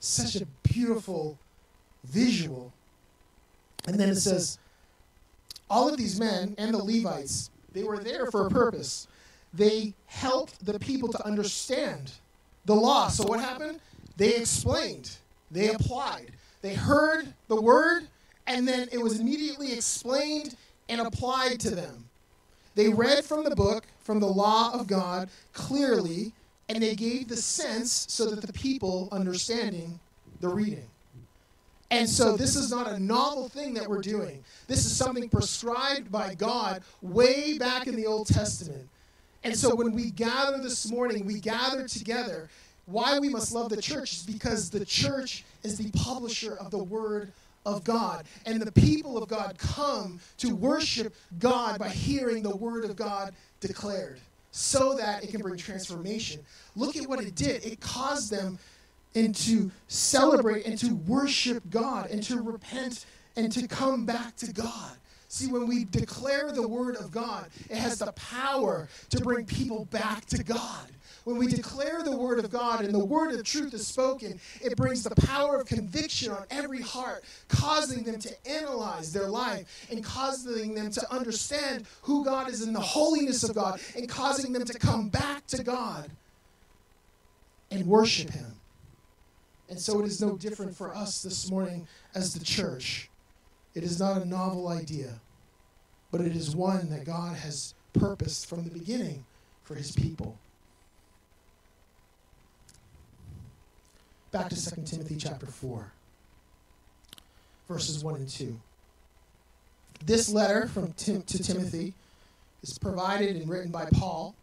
Such 0.00 0.36
a 0.36 0.46
beautiful 0.62 1.38
visual. 2.04 2.72
And 3.86 3.98
then 3.98 4.08
it 4.08 4.16
says, 4.16 4.58
all 5.68 5.88
of 5.88 5.96
these 5.96 6.18
men 6.18 6.54
and 6.58 6.74
the 6.74 6.82
Levites, 6.82 7.50
they 7.72 7.84
were 7.84 7.98
there 7.98 8.26
for 8.30 8.46
a 8.46 8.50
purpose. 8.50 9.06
They 9.54 9.94
helped 10.06 10.64
the 10.64 10.78
people 10.78 11.08
to 11.12 11.24
understand 11.24 12.12
the 12.64 12.74
law. 12.74 13.08
So 13.08 13.24
what 13.24 13.40
happened? 13.40 13.80
They 14.16 14.34
explained, 14.34 15.10
they 15.50 15.70
applied, 15.70 16.32
they 16.62 16.74
heard 16.74 17.32
the 17.48 17.60
word, 17.60 18.08
and 18.46 18.66
then 18.66 18.88
it 18.92 18.98
was 19.00 19.18
immediately 19.18 19.72
explained 19.72 20.56
and 20.88 21.00
applied 21.00 21.60
to 21.60 21.70
them. 21.70 22.04
They 22.74 22.88
read 22.88 23.24
from 23.24 23.44
the 23.44 23.54
book, 23.56 23.84
from 24.00 24.20
the 24.20 24.26
law 24.26 24.72
of 24.74 24.86
God, 24.86 25.30
clearly, 25.52 26.32
and 26.70 26.80
they 26.80 26.94
gave 26.94 27.26
the 27.26 27.36
sense 27.36 28.06
so 28.08 28.30
that 28.30 28.46
the 28.46 28.52
people 28.52 29.08
understanding 29.10 29.98
the 30.40 30.48
reading. 30.48 30.86
And 31.90 32.08
so 32.08 32.36
this 32.36 32.54
is 32.54 32.70
not 32.70 32.86
a 32.86 32.96
novel 33.00 33.48
thing 33.48 33.74
that 33.74 33.88
we're 33.88 34.00
doing. 34.00 34.44
This 34.68 34.86
is 34.86 34.96
something 34.96 35.28
prescribed 35.28 36.12
by 36.12 36.36
God 36.36 36.84
way 37.02 37.58
back 37.58 37.88
in 37.88 37.96
the 37.96 38.06
Old 38.06 38.28
Testament. 38.28 38.88
And 39.42 39.56
so 39.56 39.74
when 39.74 39.92
we 39.92 40.12
gather 40.12 40.58
this 40.58 40.88
morning, 40.88 41.26
we 41.26 41.40
gather 41.40 41.88
together. 41.88 42.48
Why 42.86 43.18
we 43.18 43.28
must 43.28 43.52
love 43.52 43.70
the 43.70 43.82
church 43.82 44.12
is 44.12 44.22
because 44.22 44.70
the 44.70 44.84
church 44.84 45.44
is 45.64 45.76
the 45.76 45.90
publisher 45.90 46.54
of 46.54 46.70
the 46.70 46.78
word 46.78 47.32
of 47.66 47.82
God. 47.82 48.26
And 48.46 48.62
the 48.62 48.70
people 48.70 49.20
of 49.20 49.28
God 49.28 49.58
come 49.58 50.20
to 50.38 50.54
worship 50.54 51.16
God 51.40 51.80
by 51.80 51.88
hearing 51.88 52.44
the 52.44 52.54
word 52.54 52.84
of 52.84 52.94
God 52.94 53.34
declared 53.58 54.20
so 54.50 54.94
that 54.94 55.22
it 55.24 55.30
can 55.30 55.40
bring 55.40 55.56
transformation. 55.56 56.40
Look 56.76 56.96
at 56.96 57.08
what 57.08 57.20
it 57.20 57.34
did. 57.34 57.64
It 57.64 57.80
caused 57.80 58.30
them 58.30 58.58
and 59.14 59.34
to 59.34 59.70
celebrate 59.88 60.66
and 60.66 60.78
to 60.78 60.94
worship 60.94 61.62
God 61.70 62.10
and 62.10 62.22
to 62.24 62.40
repent 62.40 63.06
and 63.36 63.50
to 63.52 63.66
come 63.66 64.06
back 64.06 64.36
to 64.36 64.52
God. 64.52 64.92
See, 65.28 65.46
when 65.46 65.68
we 65.68 65.84
declare 65.84 66.50
the 66.50 66.66
word 66.66 66.96
of 66.96 67.12
God, 67.12 67.48
it 67.68 67.76
has 67.76 68.00
the 68.00 68.10
power 68.12 68.88
to 69.10 69.20
bring 69.20 69.46
people 69.46 69.84
back 69.86 70.24
to 70.26 70.42
God. 70.42 70.90
When 71.30 71.38
we 71.38 71.46
declare 71.46 72.02
the 72.02 72.16
word 72.16 72.40
of 72.40 72.50
God 72.50 72.84
and 72.84 72.92
the 72.92 73.04
word 73.04 73.32
of 73.32 73.44
truth 73.44 73.72
is 73.72 73.86
spoken, 73.86 74.40
it 74.60 74.76
brings 74.76 75.04
the 75.04 75.14
power 75.14 75.60
of 75.60 75.66
conviction 75.68 76.32
on 76.32 76.44
every 76.50 76.80
heart, 76.82 77.22
causing 77.46 78.02
them 78.02 78.18
to 78.18 78.48
analyze 78.50 79.12
their 79.12 79.28
life 79.28 79.86
and 79.92 80.02
causing 80.02 80.74
them 80.74 80.90
to 80.90 81.12
understand 81.12 81.86
who 82.02 82.24
God 82.24 82.50
is 82.50 82.66
in 82.66 82.72
the 82.72 82.80
holiness 82.80 83.44
of 83.44 83.54
God 83.54 83.80
and 83.96 84.08
causing 84.08 84.52
them 84.52 84.64
to 84.64 84.76
come 84.76 85.08
back 85.08 85.46
to 85.46 85.62
God 85.62 86.10
and 87.70 87.86
worship 87.86 88.30
Him. 88.30 88.56
And 89.68 89.78
so 89.78 90.00
it 90.00 90.06
is 90.06 90.20
no 90.20 90.36
different 90.36 90.76
for 90.76 90.92
us 90.92 91.22
this 91.22 91.48
morning 91.48 91.86
as 92.12 92.34
the 92.34 92.44
church. 92.44 93.08
It 93.76 93.84
is 93.84 94.00
not 94.00 94.20
a 94.20 94.24
novel 94.24 94.66
idea, 94.66 95.20
but 96.10 96.22
it 96.22 96.34
is 96.34 96.56
one 96.56 96.90
that 96.90 97.04
God 97.04 97.36
has 97.36 97.74
purposed 97.92 98.46
from 98.46 98.64
the 98.64 98.70
beginning 98.70 99.24
for 99.62 99.76
his 99.76 99.92
people. 99.92 100.36
Back 104.32 104.48
to 104.50 104.70
2 104.76 104.82
Timothy 104.82 105.16
chapter 105.16 105.46
4, 105.46 105.92
verses 107.68 108.04
1 108.04 108.14
and 108.14 108.28
2. 108.28 108.60
This 110.06 110.28
letter 110.28 110.68
from 110.68 110.92
Tim, 110.92 111.22
to 111.22 111.42
Timothy 111.42 111.94
is 112.62 112.78
provided 112.78 113.34
and 113.34 113.50
written 113.50 113.72
by 113.72 113.86
Paul. 113.92 114.36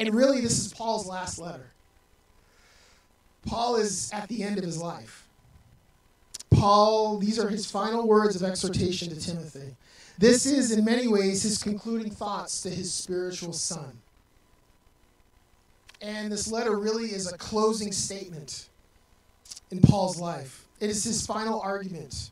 And 0.00 0.12
really, 0.12 0.40
this 0.40 0.58
is 0.58 0.72
Paul's 0.72 1.06
last 1.06 1.38
letter. 1.38 1.70
Paul 3.46 3.76
is 3.76 4.10
at 4.12 4.28
the 4.28 4.42
end 4.42 4.58
of 4.58 4.64
his 4.64 4.82
life. 4.82 5.28
Paul, 6.50 7.18
these 7.18 7.38
are 7.38 7.48
his 7.48 7.70
final 7.70 8.08
words 8.08 8.34
of 8.34 8.42
exhortation 8.42 9.08
to 9.10 9.20
Timothy. 9.20 9.76
This 10.18 10.46
is, 10.46 10.72
in 10.72 10.84
many 10.84 11.06
ways, 11.06 11.44
his 11.44 11.62
concluding 11.62 12.10
thoughts 12.10 12.60
to 12.62 12.70
his 12.70 12.92
spiritual 12.92 13.52
son. 13.52 13.98
And 16.00 16.30
this 16.30 16.50
letter 16.50 16.78
really 16.78 17.06
is 17.06 17.32
a 17.32 17.36
closing 17.36 17.92
statement 17.92 18.68
in 19.70 19.80
Paul's 19.80 20.20
life. 20.20 20.64
It 20.80 20.90
is 20.90 21.02
his 21.02 21.26
final 21.26 21.60
argument. 21.60 22.30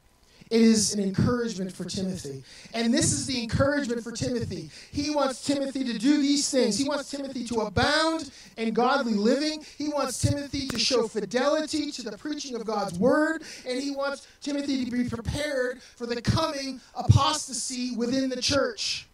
It 0.49 0.61
is 0.61 0.95
an 0.95 1.03
encouragement 1.03 1.73
for 1.73 1.85
Timothy. 1.85 2.45
And 2.73 2.95
this 2.95 3.13
is 3.13 3.27
the 3.27 3.43
encouragement 3.43 4.05
for 4.05 4.13
Timothy. 4.13 4.71
He 4.93 5.11
wants 5.11 5.45
Timothy 5.45 5.83
to 5.83 5.99
do 5.99 6.19
these 6.19 6.49
things. 6.49 6.79
He 6.79 6.89
wants 6.89 7.11
Timothy 7.11 7.45
to 7.47 7.63
abound 7.63 8.31
in 8.57 8.73
godly 8.73 9.15
living. 9.15 9.65
He 9.77 9.89
wants 9.89 10.21
Timothy 10.21 10.69
to 10.69 10.79
show 10.79 11.09
fidelity 11.09 11.91
to 11.91 12.03
the 12.03 12.17
preaching 12.17 12.55
of 12.55 12.65
God's 12.65 12.97
word. 12.97 13.43
And 13.69 13.83
he 13.83 13.91
wants 13.91 14.29
Timothy 14.41 14.85
to 14.85 14.91
be 14.91 15.09
prepared 15.09 15.83
for 15.83 16.07
the 16.07 16.23
coming 16.23 16.81
apostasy 16.95 17.97
within 17.97 18.31
the 18.31 18.41
church. 18.41 19.09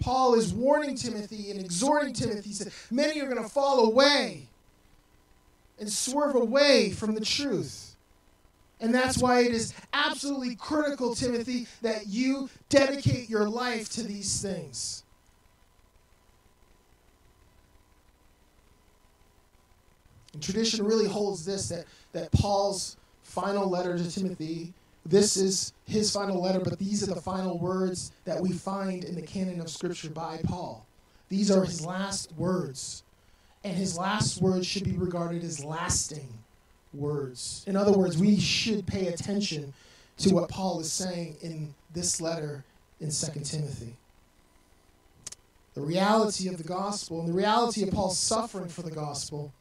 Paul 0.00 0.34
is 0.34 0.52
warning 0.52 0.96
Timothy 0.96 1.50
and 1.50 1.60
exhorting 1.60 2.12
Timothy. 2.12 2.48
He 2.48 2.54
said, 2.54 2.72
Many 2.90 3.20
are 3.20 3.28
going 3.28 3.42
to 3.42 3.48
fall 3.48 3.86
away 3.86 4.48
and 5.78 5.90
swerve 5.90 6.34
away 6.34 6.90
from 6.90 7.14
the 7.14 7.20
truth. 7.20 7.94
And 8.80 8.94
that's 8.94 9.18
why 9.18 9.40
it 9.40 9.52
is 9.52 9.74
absolutely 9.92 10.54
critical, 10.54 11.14
Timothy, 11.14 11.66
that 11.82 12.06
you 12.06 12.48
dedicate 12.70 13.28
your 13.28 13.48
life 13.48 13.90
to 13.90 14.02
these 14.02 14.40
things. 14.40 15.04
And 20.32 20.42
tradition 20.42 20.86
really 20.86 21.08
holds 21.08 21.44
this 21.44 21.68
that, 21.68 21.84
that 22.12 22.32
Paul's 22.32 22.96
final 23.22 23.68
letter 23.68 23.98
to 23.98 24.10
Timothy, 24.10 24.72
this 25.06 25.36
is 25.36 25.72
his 25.86 26.12
final 26.12 26.40
letter, 26.40 26.60
but 26.60 26.78
these 26.78 27.02
are 27.02 27.14
the 27.14 27.20
final 27.20 27.58
words 27.58 28.12
that 28.24 28.40
we 28.40 28.52
find 28.52 29.04
in 29.04 29.14
the 29.14 29.22
canon 29.22 29.60
of 29.60 29.70
Scripture 29.70 30.10
by 30.10 30.40
Paul. 30.44 30.86
These 31.28 31.50
are 31.50 31.64
his 31.64 31.84
last 31.84 32.32
words. 32.36 33.02
And 33.64 33.76
his 33.76 33.98
last 33.98 34.40
words 34.40 34.66
should 34.66 34.84
be 34.84 34.96
regarded 34.96 35.44
as 35.44 35.64
lasting 35.64 36.28
words. 36.94 37.64
In 37.66 37.76
other 37.76 37.92
words, 37.92 38.18
we 38.18 38.38
should 38.38 38.86
pay 38.86 39.08
attention 39.08 39.72
to 40.18 40.34
what 40.34 40.48
Paul 40.48 40.80
is 40.80 40.92
saying 40.92 41.36
in 41.40 41.74
this 41.92 42.20
letter 42.20 42.64
in 43.00 43.10
2 43.10 43.40
Timothy. 43.40 43.96
The 45.74 45.82
reality 45.82 46.48
of 46.48 46.58
the 46.58 46.64
gospel 46.64 47.20
and 47.20 47.28
the 47.28 47.32
reality 47.32 47.82
of 47.82 47.90
Paul's 47.90 48.18
suffering 48.18 48.68
for 48.68 48.82
the 48.82 48.90
gospel 48.90 49.52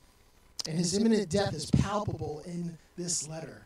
and 0.68 0.78
his 0.78 0.98
imminent 0.98 1.30
death 1.30 1.54
is 1.54 1.70
palpable 1.72 2.42
in 2.46 2.78
this 2.98 3.28
letter. 3.28 3.66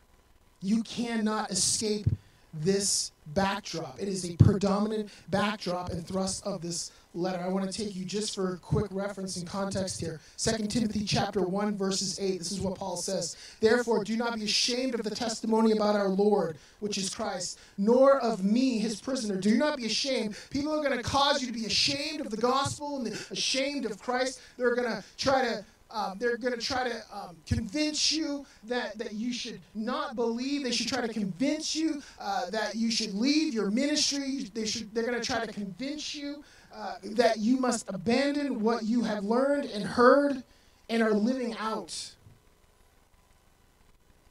You 0.63 0.82
cannot 0.84 1.52
escape 1.52 2.08
this 2.54 3.12
backdrop. 3.28 3.99
It 3.99 4.08
is 4.08 4.30
a 4.30 4.36
predominant 4.38 5.10
backdrop 5.30 5.89
and 5.89 6.08
thrust 6.08 6.45
of 6.45 6.62
this 6.62 6.91
letter. 7.15 7.43
I 7.43 7.47
want 7.47 7.69
to 7.69 7.86
take 7.86 7.95
you 7.95 8.06
just 8.06 8.34
for 8.34 8.54
a 8.54 8.58
quick 8.58 8.88
reference 8.91 9.38
and 9.38 9.47
context 9.47 9.99
here. 9.99 10.19
2 10.38 10.67
Timothy 10.67 11.04
chapter 11.04 11.41
1 11.41 11.78
verses 11.78 12.19
8. 12.19 12.39
This 12.39 12.52
is 12.52 12.62
what 12.62 12.76
Paul 12.76 12.97
says. 12.97 13.36
Therefore 13.60 14.04
do 14.04 14.17
not 14.17 14.36
be 14.36 14.45
ashamed 14.45 14.95
of 14.95 15.04
the 15.04 15.13
testimony 15.13 15.71
about 15.73 15.95
our 15.95 16.10
Lord, 16.10 16.58
which 16.80 16.97
is 16.97 17.13
Christ, 17.13 17.60
nor 17.78 18.19
of 18.19 18.43
me, 18.43 18.80
his 18.80 18.99
prisoner. 18.99 19.36
Do 19.36 19.58
not 19.58 19.78
be 19.78 19.86
ashamed. 19.86 20.36
People 20.49 20.73
are 20.73 20.84
going 20.84 20.97
to 20.97 21.04
cause 21.04 21.41
you 21.41 21.47
to 21.47 21.54
be 21.54 21.65
ashamed 21.65 22.21
of 22.21 22.30
the 22.30 22.38
gospel 22.38 22.97
and 22.97 23.08
ashamed 23.32 23.86
of 23.86 24.02
Christ. 24.02 24.39
They're 24.58 24.76
going 24.76 24.89
to 24.89 25.04
try 25.17 25.43
to 25.43 25.65
um, 25.94 26.18
they're 26.18 26.38
going 26.38 26.54
to 26.54 26.60
try 26.60 26.90
to 26.90 27.04
um, 27.14 27.38
convince 27.46 28.12
you 28.12 28.46
that, 28.64 28.98
that 28.98 29.14
you 29.14 29.32
should 29.32 29.62
not 29.76 30.16
believe. 30.16 30.64
They 30.64 30.72
should 30.72 30.88
try 30.88 31.06
to 31.06 31.14
convince 31.14 31.76
you 31.76 32.02
uh, 32.20 32.50
that 32.50 32.76
you 32.76 32.90
should 32.90 33.14
leave 33.14 33.54
your 33.54 33.70
ministry. 33.70 34.50
They 34.54 34.66
should, 34.66 34.94
they're 34.94 35.06
going 35.06 35.20
to 35.20 35.26
try 35.26 35.46
to 35.46 35.52
convince 35.52 36.16
you 36.16 36.44
uh, 36.76 36.96
that 37.04 37.38
you 37.38 37.58
must 37.58 37.88
abandon 37.90 38.62
what 38.62 38.84
you 38.84 39.04
have 39.04 39.24
learned 39.24 39.66
and 39.66 39.84
heard 39.84 40.44
and 40.90 41.04
are 41.04 41.14
living 41.14 41.56
out. 41.58 41.92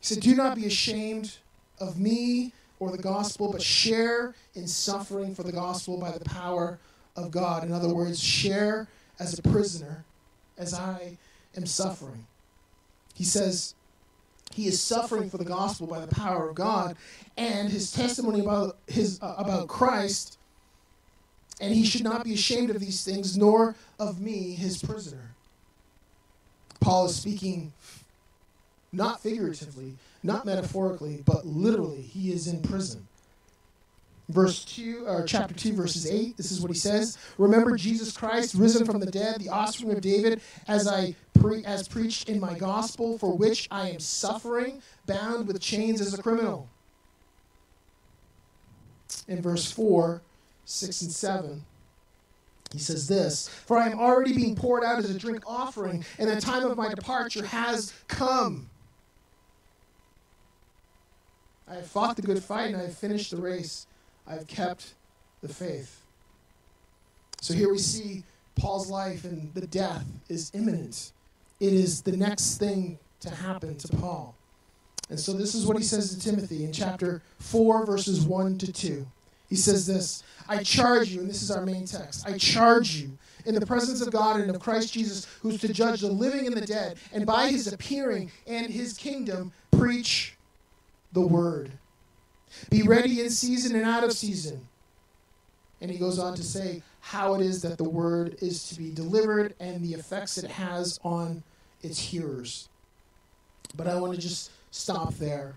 He 0.01 0.07
said, 0.07 0.21
Do 0.21 0.35
not 0.35 0.57
be 0.57 0.67
ashamed 0.67 1.37
of 1.79 1.99
me 1.99 2.53
or 2.81 2.91
the 2.91 3.03
gospel, 3.03 3.53
but 3.53 3.63
share 3.63 4.35
in 4.57 4.67
suffering 4.67 5.33
for 5.33 5.45
the 5.45 5.53
gospel 5.53 6.01
by 6.01 6.11
the 6.11 6.25
power 6.25 6.81
of 7.15 7.31
God. 7.31 7.63
In 7.63 7.73
other 7.73 7.95
words, 7.95 8.21
share 8.21 8.89
as 9.21 9.39
a 9.39 9.43
prisoner 9.43 10.05
as 10.59 10.75
I 10.75 11.17
am 11.57 11.67
suffering. 11.67 12.27
He 13.15 13.25
says, 13.25 13.75
he 14.53 14.67
is 14.67 14.81
suffering 14.81 15.31
for 15.31 15.39
the 15.39 15.45
gospel 15.45 15.87
by 15.87 16.01
the 16.01 16.15
power 16.15 16.49
of 16.49 16.55
God, 16.55 16.97
and 17.37 17.71
his 17.71 17.91
testimony 17.91 18.41
about 18.41 18.77
his 18.87 19.19
uh, 19.23 19.35
about 19.39 19.69
Christ 19.69 20.39
and 21.63 21.73
he 21.73 21.85
should 21.85 22.03
not 22.03 22.25
be 22.25 22.35
ashamed 22.35 22.71
of 22.71 22.81
these 22.81 23.05
things, 23.05 23.39
nor 23.39 23.77
of 24.01 24.21
me, 24.21 24.55
his 24.55 24.83
prisoner. 24.83 25.37
Paul 26.81 27.07
is 27.07 27.15
speaking 27.15 27.73
not 28.91 29.23
figuratively, 29.23 29.95
not 30.25 30.45
metaphorically, 30.45 31.23
but 31.25 31.47
literally. 31.47 32.03
He 32.03 32.33
is 32.33 32.49
in 32.49 32.63
prison. 32.63 33.07
Verse 34.33 34.65
2, 34.65 35.05
uh, 35.07 35.13
or 35.13 35.25
chapter 35.25 35.55
2, 35.55 35.75
verses 35.75 36.11
8, 36.11 36.39
this 36.39 36.51
is 36.51 36.61
what 36.61 36.71
he 36.71 36.77
says. 36.77 37.19
Remember 37.37 37.77
Jesus 37.77 38.17
Christ, 38.17 38.55
risen 38.55 38.87
from 38.87 38.99
the 38.99 39.07
dead, 39.07 39.39
the 39.39 39.51
offspring 39.51 39.93
of 39.93 40.01
David, 40.01 40.41
as 40.67 40.89
I 40.89 41.15
pre- 41.35 41.65
as 41.65 41.87
preached 41.87 42.31
in 42.31 42.41
my 42.41 42.59
gospel, 42.59 43.19
for 43.19 43.37
which 43.37 43.69
I 43.71 43.91
am 43.91 44.01
suffering, 44.01 44.81
bound 45.07 45.47
with 45.47 45.61
chains 45.61 46.01
as 46.01 46.19
a 46.19 46.23
criminal. 46.23 46.69
In 49.29 49.43
verse 49.43 49.71
4, 49.71 50.23
6 50.65 51.03
and 51.03 51.13
7. 51.13 51.65
He 52.73 52.79
says 52.79 53.07
this 53.07 53.49
For 53.49 53.77
I 53.77 53.91
am 53.91 53.99
already 53.99 54.33
being 54.33 54.57
poured 54.57 54.83
out 54.83 54.99
as 54.99 55.11
a 55.11 55.19
drink 55.19 55.43
offering, 55.47 56.07
and 56.19 56.31
the 56.31 56.41
time 56.41 56.65
of 56.65 56.77
my 56.79 56.89
departure 56.89 57.45
has 57.45 57.93
come. 58.09 58.71
I 61.69 61.75
have 61.75 61.87
fought 61.87 62.17
the 62.17 62.23
good 62.23 62.43
fight, 62.43 62.69
and 62.69 62.77
I 62.77 62.85
have 62.85 62.97
finished 62.97 63.31
the 63.31 63.37
race. 63.37 63.87
I 64.27 64.35
have 64.35 64.47
kept 64.47 64.95
the 65.43 65.49
faith. 65.49 66.01
So 67.41 67.55
here 67.55 67.71
we 67.71 67.79
see 67.79 68.23
Paul's 68.57 68.91
life, 68.91 69.25
and 69.25 69.53
the 69.55 69.67
death 69.67 70.05
is 70.29 70.51
imminent. 70.55 71.13
It 71.61 71.73
is 71.73 72.03
the 72.03 72.17
next 72.17 72.59
thing 72.59 72.99
to 73.21 73.31
happen 73.31 73.77
to 73.79 73.89
Paul. 73.97 74.35
And 75.11 75.19
so 75.19 75.33
this 75.33 75.55
is 75.55 75.67
what 75.67 75.77
he 75.77 75.83
says 75.83 76.15
to 76.15 76.21
Timothy 76.21 76.65
in 76.65 76.73
chapter 76.73 77.23
4, 77.39 77.85
verses 77.85 78.23
1 78.23 78.59
to 78.59 78.73
2. 78.73 79.07
He 79.49 79.57
says 79.57 79.87
this 79.87 80.23
I 80.49 80.63
charge 80.63 81.11
you, 81.11 81.21
and 81.21 81.29
this 81.29 81.43
is 81.43 81.51
our 81.51 81.67
main 81.67 81.85
text 81.85 82.27
I 82.27 82.39
charge 82.39 82.95
you 82.95 83.19
in 83.45 83.55
the 83.55 83.67
presence 83.67 84.01
of 84.01 84.11
God 84.11 84.41
and 84.41 84.51
of 84.51 84.61
Christ 84.61 84.95
Jesus, 84.95 85.27
who's 85.43 85.61
to 85.61 85.73
judge 85.73 86.01
the 86.01 86.11
living 86.11 86.47
and 86.47 86.57
the 86.57 86.65
dead, 86.65 86.97
and 87.13 87.27
by 87.27 87.49
his 87.49 87.71
appearing 87.71 88.31
and 88.47 88.71
his 88.71 88.95
kingdom, 88.95 89.53
preach 89.71 90.37
the 91.13 91.21
word. 91.21 91.73
Be 92.71 92.83
ready 92.83 93.21
in 93.21 93.31
season 93.31 93.77
and 93.77 93.85
out 93.85 94.05
of 94.05 94.13
season. 94.13 94.67
And 95.81 95.91
he 95.91 95.99
goes 95.99 96.19
on 96.19 96.35
to 96.37 96.43
say 96.43 96.83
how 97.01 97.35
it 97.35 97.43
is 97.43 97.63
that 97.63 97.77
the 97.77 97.89
word 97.89 98.37
is 98.41 98.69
to 98.69 98.77
be 98.77 98.91
delivered 98.91 99.55
and 99.59 99.83
the 99.83 99.95
effects 99.95 100.39
it 100.39 100.51
has 100.51 101.01
on 101.03 101.43
its 101.83 101.99
hearers. 101.99 102.69
But 103.75 103.89
I 103.89 103.97
want 103.97 104.15
to 104.15 104.21
just 104.21 104.53
stop 104.71 105.15
there. 105.15 105.57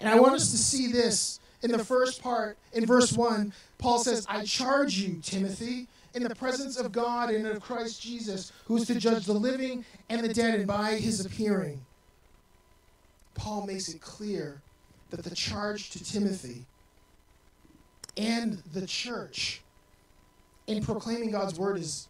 And 0.00 0.08
I 0.08 0.18
want 0.18 0.34
us 0.34 0.50
to 0.50 0.56
see 0.58 0.90
this 0.90 1.40
in 1.62 1.70
the 1.70 1.84
first 1.84 2.22
part, 2.22 2.56
in 2.72 2.86
verse 2.86 3.12
1. 3.12 3.52
Paul 3.78 3.98
says, 3.98 4.26
I 4.28 4.44
charge 4.44 4.94
you, 4.98 5.20
Timothy, 5.22 5.88
in 6.14 6.22
the 6.22 6.34
presence 6.34 6.78
of 6.78 6.92
God 6.92 7.30
and 7.30 7.46
of 7.46 7.60
Christ 7.60 8.00
Jesus, 8.00 8.52
who 8.64 8.76
is 8.76 8.86
to 8.86 8.94
judge 8.94 9.26
the 9.26 9.32
living 9.32 9.84
and 10.08 10.22
the 10.22 10.32
dead, 10.32 10.54
and 10.54 10.66
by 10.66 10.94
his 10.94 11.24
appearing. 11.24 11.80
Paul 13.34 13.66
makes 13.66 13.88
it 13.88 14.00
clear 14.00 14.62
that 15.10 15.24
the 15.24 15.34
charge 15.34 15.90
to 15.90 16.04
Timothy 16.04 16.66
and 18.16 18.62
the 18.72 18.86
church 18.86 19.62
in 20.66 20.82
proclaiming 20.82 21.30
God's 21.30 21.58
word 21.58 21.78
is 21.78 22.08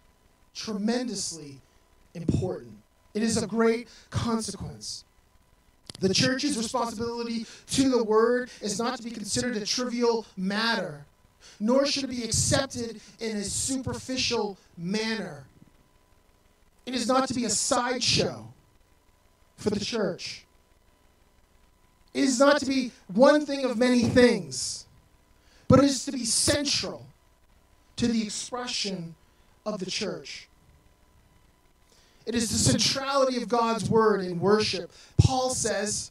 tremendously 0.54 1.60
important. 2.14 2.72
It 3.14 3.22
is 3.22 3.40
a 3.40 3.46
great 3.46 3.88
consequence. 4.10 5.04
The 6.00 6.12
church's 6.12 6.56
responsibility 6.56 7.46
to 7.72 7.88
the 7.88 8.04
word 8.04 8.50
is 8.60 8.78
not 8.78 8.96
to 8.98 9.02
be 9.02 9.10
considered 9.10 9.56
a 9.56 9.64
trivial 9.64 10.26
matter, 10.36 11.04
nor 11.58 11.86
should 11.86 12.04
it 12.04 12.10
be 12.10 12.24
accepted 12.24 13.00
in 13.20 13.36
a 13.36 13.44
superficial 13.44 14.56
manner. 14.76 15.44
It 16.86 16.94
is 16.94 17.06
not 17.06 17.28
to 17.28 17.34
be 17.34 17.44
a 17.44 17.50
sideshow 17.50 18.46
for 19.56 19.70
the 19.70 19.80
church. 19.80 20.46
Is 22.18 22.40
not 22.40 22.58
to 22.60 22.66
be 22.66 22.90
one 23.06 23.46
thing 23.46 23.64
of 23.64 23.78
many 23.78 24.02
things, 24.02 24.86
but 25.68 25.78
it 25.78 25.84
is 25.84 26.04
to 26.06 26.12
be 26.12 26.24
central 26.24 27.06
to 27.96 28.08
the 28.08 28.22
expression 28.22 29.14
of 29.64 29.78
the 29.78 29.86
church. 29.86 30.48
It 32.26 32.34
is 32.34 32.50
the 32.50 32.58
centrality 32.58 33.40
of 33.40 33.48
God's 33.48 33.88
word 33.88 34.20
in 34.20 34.40
worship. 34.40 34.90
Paul 35.16 35.50
says 35.50 36.10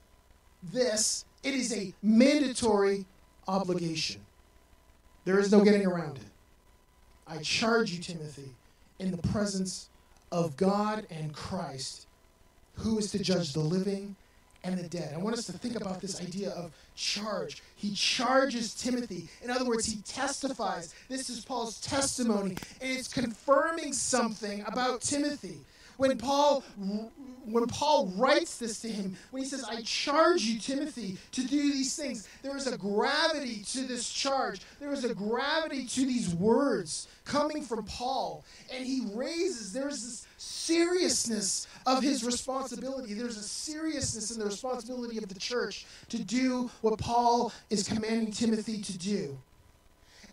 this 0.63 1.25
it 1.43 1.53
is 1.53 1.73
a 1.73 1.93
mandatory 2.01 3.05
obligation. 3.47 4.21
There 5.25 5.39
is 5.39 5.51
no 5.51 5.63
getting 5.63 5.85
around 5.85 6.17
it. 6.17 6.23
I 7.27 7.39
charge 7.39 7.91
you, 7.91 8.01
Timothy, 8.01 8.49
in 8.99 9.11
the 9.11 9.17
presence 9.29 9.89
of 10.31 10.55
God 10.55 11.05
and 11.09 11.33
Christ, 11.33 12.07
who 12.75 12.97
is 12.97 13.11
to 13.11 13.19
judge 13.19 13.53
the 13.53 13.59
living 13.59 14.15
and 14.67 14.79
the 14.79 14.87
dead. 14.87 15.13
I 15.13 15.17
want 15.17 15.37
us 15.37 15.45
to 15.45 15.53
think 15.53 15.75
about 15.75 16.01
this 16.01 16.21
idea 16.21 16.51
of 16.51 16.71
charge. 16.95 17.61
He 17.75 17.91
charges 17.91 18.73
Timothy. 18.73 19.29
In 19.41 19.49
other 19.49 19.65
words, 19.65 19.85
he 19.85 20.01
testifies. 20.01 20.93
This 21.09 21.29
is 21.29 21.43
Paul's 21.45 21.79
testimony, 21.81 22.57
and 22.81 22.91
it's 22.91 23.07
confirming 23.07 23.93
something 23.93 24.63
about 24.67 25.01
Timothy 25.01 25.59
when 25.97 26.17
Paul 26.17 26.63
when 27.49 27.65
Paul 27.67 28.07
writes 28.17 28.57
this 28.57 28.81
to 28.81 28.89
him, 28.89 29.15
when 29.31 29.41
he 29.41 29.49
says, 29.49 29.63
I 29.63 29.81
charge 29.81 30.41
you, 30.41 30.59
Timothy, 30.59 31.17
to 31.31 31.41
do 31.41 31.71
these 31.71 31.95
things, 31.95 32.27
there 32.41 32.57
is 32.57 32.67
a 32.67 32.77
gravity 32.77 33.63
to 33.71 33.87
this 33.87 34.09
charge. 34.09 34.61
There 34.79 34.91
is 34.91 35.05
a 35.05 35.13
gravity 35.13 35.85
to 35.85 36.05
these 36.05 36.35
words 36.35 37.07
coming 37.23 37.63
from 37.63 37.85
Paul. 37.85 38.43
And 38.73 38.85
he 38.85 39.07
raises, 39.13 39.71
there's 39.71 40.03
this 40.03 40.27
seriousness 40.37 41.67
of 41.85 42.03
his 42.03 42.23
responsibility. 42.23 43.13
There's 43.13 43.37
a 43.37 43.43
seriousness 43.43 44.31
in 44.31 44.39
the 44.39 44.45
responsibility 44.45 45.17
of 45.17 45.29
the 45.29 45.39
church 45.39 45.85
to 46.09 46.21
do 46.21 46.69
what 46.81 46.99
Paul 46.99 47.53
is 47.69 47.87
commanding 47.87 48.31
Timothy 48.31 48.81
to 48.81 48.97
do. 48.97 49.37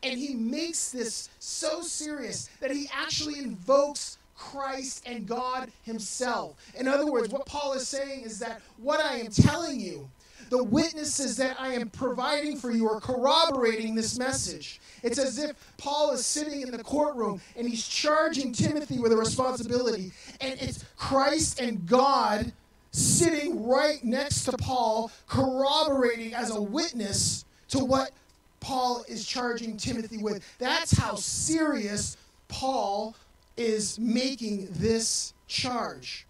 And 0.02 0.18
he 0.18 0.34
makes 0.34 0.90
this 0.90 1.30
so 1.38 1.80
serious 1.80 2.50
that 2.60 2.70
he 2.70 2.90
actually 2.92 3.38
invokes 3.38 4.18
Christ 4.36 5.04
and 5.06 5.26
God 5.26 5.70
Himself. 5.82 6.56
In 6.78 6.88
other 6.88 7.10
words, 7.10 7.32
what 7.32 7.46
Paul 7.46 7.72
is 7.74 7.86
saying 7.86 8.22
is 8.22 8.38
that 8.40 8.60
what 8.78 9.00
I 9.00 9.16
am 9.16 9.28
telling 9.28 9.80
you, 9.80 10.08
the 10.50 10.62
witnesses 10.62 11.36
that 11.38 11.60
I 11.60 11.74
am 11.74 11.88
providing 11.90 12.56
for 12.56 12.70
you 12.70 12.88
are 12.88 13.00
corroborating 13.00 13.94
this 13.94 14.18
message. 14.18 14.80
It's 15.02 15.18
as 15.18 15.38
if 15.38 15.52
Paul 15.78 16.12
is 16.12 16.24
sitting 16.24 16.60
in 16.62 16.70
the 16.70 16.82
courtroom 16.82 17.40
and 17.56 17.68
he's 17.68 17.86
charging 17.86 18.52
Timothy 18.52 18.98
with 18.98 19.12
a 19.12 19.16
responsibility. 19.16 20.12
And 20.40 20.60
it's 20.60 20.84
Christ 20.96 21.60
and 21.60 21.86
God 21.86 22.52
sitting 22.90 23.66
right 23.66 24.04
next 24.04 24.44
to 24.44 24.52
Paul, 24.52 25.10
corroborating 25.26 26.34
as 26.34 26.50
a 26.50 26.62
witness 26.62 27.44
to 27.68 27.84
what 27.84 28.12
Paul 28.60 29.04
is 29.08 29.26
charging 29.26 29.76
Timothy 29.76 30.18
with. 30.18 30.44
That's 30.58 30.96
how 30.96 31.16
serious 31.16 32.16
Paul 32.48 33.16
is 33.56 33.98
making 33.98 34.68
this 34.70 35.34
charge. 35.46 36.26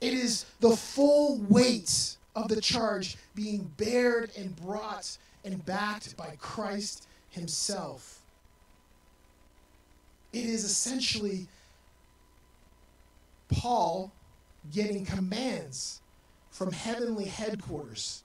It 0.00 0.14
is 0.14 0.46
the 0.60 0.76
full 0.76 1.38
weight 1.48 2.16
of 2.34 2.48
the 2.48 2.60
charge 2.60 3.16
being 3.34 3.70
bared 3.76 4.30
and 4.36 4.56
brought 4.56 5.18
and 5.44 5.64
backed 5.64 6.16
by 6.16 6.36
Christ 6.38 7.06
Himself. 7.30 8.20
It 10.32 10.44
is 10.44 10.64
essentially 10.64 11.48
Paul 13.48 14.12
getting 14.72 15.04
commands 15.04 16.00
from 16.50 16.72
heavenly 16.72 17.24
headquarters. 17.24 18.22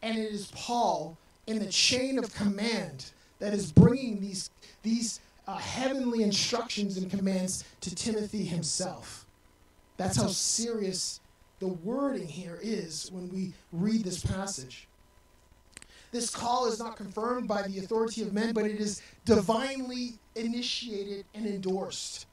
And 0.00 0.18
it 0.18 0.32
is 0.32 0.50
Paul 0.54 1.16
in 1.46 1.58
the 1.58 1.66
chain 1.66 2.18
of 2.18 2.34
command 2.34 3.06
that 3.38 3.52
is 3.52 3.70
bringing 3.72 4.20
these, 4.20 4.50
these 4.82 5.20
uh, 5.46 5.56
heavenly 5.56 6.22
instructions 6.22 6.96
and 6.96 7.10
commands 7.10 7.64
to 7.80 7.94
Timothy 7.94 8.44
himself. 8.44 9.26
That's 9.96 10.16
how 10.16 10.28
serious 10.28 11.20
the 11.58 11.68
wording 11.68 12.26
here 12.26 12.58
is 12.62 13.10
when 13.12 13.28
we 13.30 13.52
read 13.72 14.04
this 14.04 14.24
passage. 14.24 14.88
This 16.10 16.28
call 16.28 16.66
is 16.66 16.78
not 16.78 16.96
confirmed 16.96 17.48
by 17.48 17.62
the 17.62 17.78
authority 17.78 18.22
of 18.22 18.32
men, 18.32 18.52
but 18.52 18.66
it 18.66 18.80
is 18.80 19.00
divinely 19.24 20.14
initiated 20.34 21.24
and 21.34 21.46
endorsed. 21.46 22.26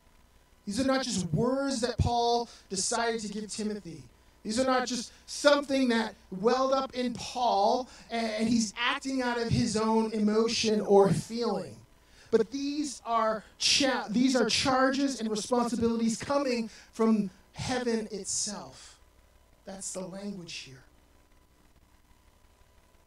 These 0.66 0.80
are 0.80 0.86
not 0.86 1.04
just 1.04 1.26
words 1.34 1.82
that 1.82 1.98
Paul 1.98 2.50
decided 2.70 3.22
to 3.22 3.28
give 3.30 3.50
Timothy. 3.50 4.04
These 4.44 4.60
are 4.60 4.66
not 4.66 4.86
just 4.86 5.12
something 5.26 5.90
that 5.90 6.16
welled 6.32 6.74
up 6.74 6.94
in 6.94 7.14
Paul 7.14 7.90
and 8.10 8.48
he's 8.48 8.74
acting 8.80 9.22
out 9.22 9.38
of 9.38 9.50
his 9.50 9.76
own 9.76 10.12
emotion 10.12 10.82
or 10.82 11.10
feeling. 11.10 11.76
But 12.32 12.52
these 12.52 13.02
are 13.06 13.44
cha- 13.58 14.08
these 14.10 14.36
are 14.36 14.48
charges 14.48 15.20
and 15.20 15.30
responsibilities 15.30 16.18
coming 16.18 16.70
from 16.92 17.30
heaven 17.54 18.08
itself. 18.12 19.00
That's 19.66 19.92
the 19.94 20.02
language 20.02 20.54
here. 20.54 20.84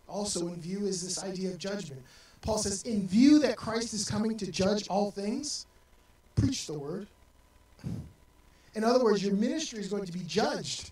Also, 0.09 0.49
in 0.49 0.61
view 0.61 0.87
is 0.87 1.03
this 1.03 1.23
idea 1.23 1.51
of 1.51 1.59
judgment. 1.59 2.03
Paul 2.43 2.59
says, 2.59 2.83
in 2.83 3.07
view 3.07 3.39
that 3.41 3.57
Christ 3.57 3.95
is 3.95 4.09
coming 4.09 4.37
to 4.37 4.51
judge 4.51 4.89
all 4.89 5.11
things, 5.11 5.67
preach 6.35 6.67
the 6.67 6.79
word. 6.79 7.07
In 8.75 8.85
other 8.85 9.03
words, 9.03 9.25
your 9.25 9.35
ministry 9.35 9.79
is 9.79 9.89
going 9.89 10.05
to 10.05 10.13
be 10.13 10.25
judged. 10.27 10.91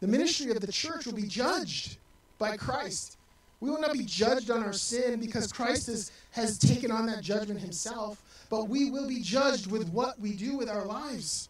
The 0.00 0.06
ministry 0.06 0.50
of 0.50 0.60
the 0.60 0.72
church 0.72 1.06
will 1.06 1.14
be 1.14 1.26
judged 1.26 1.98
by 2.38 2.56
Christ. 2.56 3.18
We 3.60 3.70
will 3.70 3.80
not 3.80 3.92
be 3.92 4.04
judged 4.04 4.50
on 4.50 4.62
our 4.62 4.72
sin 4.72 5.18
because 5.18 5.52
Christ 5.52 5.86
has, 5.86 6.12
has 6.32 6.58
taken 6.58 6.90
on 6.90 7.06
that 7.06 7.22
judgment 7.22 7.60
himself, 7.60 8.22
but 8.50 8.68
we 8.68 8.90
will 8.90 9.08
be 9.08 9.20
judged 9.20 9.70
with 9.70 9.88
what 9.90 10.20
we 10.20 10.32
do 10.32 10.56
with 10.56 10.68
our 10.68 10.84
lives. 10.84 11.48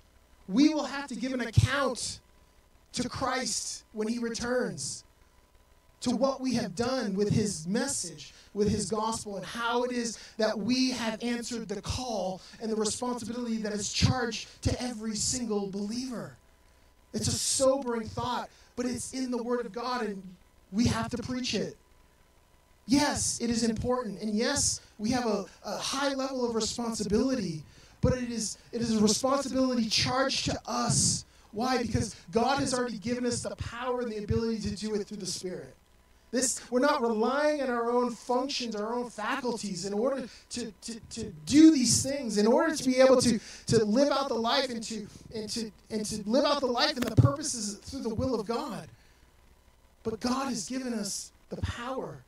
We 0.49 0.69
will 0.69 0.85
have 0.85 1.09
to 1.09 1.17
give 1.17 1.33
an 1.33 1.41
account 1.41 2.21
to 2.93 3.09
Christ 3.09 3.85
when 3.93 4.07
he 4.07 4.19
returns, 4.19 5.05
to 6.01 6.15
what 6.15 6.41
we 6.41 6.55
have 6.55 6.77
done 6.77 7.15
with 7.15 7.31
his 7.31 7.67
message, 7.67 8.33
with 8.55 8.69
his 8.69 8.89
gospel, 8.89 9.37
and 9.37 9.45
how 9.45 9.83
it 9.83 9.91
is 9.91 10.19
that 10.39 10.57
we 10.57 10.93
have 10.93 11.21
answered 11.23 11.69
the 11.69 11.83
call 11.83 12.41
and 12.63 12.71
the 12.71 12.77
responsibility 12.77 13.57
that 13.59 13.73
is 13.73 13.93
charged 13.93 14.47
to 14.63 14.81
every 14.81 15.17
single 15.17 15.71
believer. 15.71 16.37
It's 17.13 17.29
a 17.29 17.33
sobering 17.33 18.09
thought, 18.09 18.49
but 18.77 18.87
it's 18.87 19.13
in 19.13 19.31
the 19.33 19.43
Word 19.43 19.67
of 19.67 19.73
God, 19.73 20.03
and 20.07 20.23
we 20.71 20.87
have 20.87 21.11
to 21.11 21.19
preach 21.19 21.55
it. 21.55 21.77
Yes, 22.87 23.41
it 23.41 23.51
is 23.51 23.65
important. 23.65 24.21
And 24.23 24.35
yes, 24.35 24.81
we 24.99 25.11
have 25.11 25.27
a, 25.27 25.47
a 25.65 25.79
high 25.79 26.15
level 26.15 26.49
of 26.49 26.55
responsibility, 26.55 27.65
but 28.01 28.15
it 28.15 28.31
is, 28.31 28.59
it 28.73 28.81
is 28.81 28.97
a 28.97 29.01
responsibility 29.03 29.89
charged 29.89 30.47
to 30.47 30.61
us 30.67 31.25
Why? 31.53 31.83
Because 31.83 32.15
God 32.33 32.61
has 32.61 32.75
already 32.75 32.99
given 32.99 33.25
us 33.25 33.43
the 33.43 33.57
power 33.57 34.03
and 34.03 34.13
the 34.13 34.19
ability 34.19 34.61
to 34.61 34.77
do 34.77 34.95
it 34.95 35.07
through 35.07 35.17
the 35.19 35.27
Spirit. 35.27 35.75
This, 36.33 36.61
we're 36.71 36.81
not 36.81 37.01
relying 37.01 37.63
on 37.63 37.71
our 37.71 37.91
own 37.91 38.11
functions, 38.11 38.77
our 38.77 38.95
own 38.95 39.09
faculties 39.09 39.87
in 39.87 39.95
order 39.95 40.29
to, 40.51 40.73
to, 40.83 41.01
to 41.11 41.33
do 41.47 41.73
these 41.73 42.03
things, 42.03 42.37
in 42.37 42.47
order 42.47 42.77
to 42.77 42.85
be 42.85 42.99
able 42.99 43.21
to, 43.23 43.41
to 43.69 43.85
live 43.85 44.13
out 44.13 44.29
the 44.29 44.35
life 44.35 44.69
and 44.69 44.83
to, 44.83 45.07
and, 45.35 45.49
to, 45.49 45.71
and 45.91 46.05
to 46.05 46.23
live 46.29 46.45
out 46.45 46.61
the 46.61 46.67
life 46.67 46.97
and 46.97 47.05
the 47.05 47.23
purposes 47.23 47.77
through 47.77 48.03
the 48.03 48.15
will 48.15 48.39
of 48.39 48.47
God. 48.47 48.89
But 50.03 50.21
God 50.21 50.49
has 50.49 50.69
given 50.69 50.93
us 50.93 51.33
the 51.49 51.57
power 51.63 52.19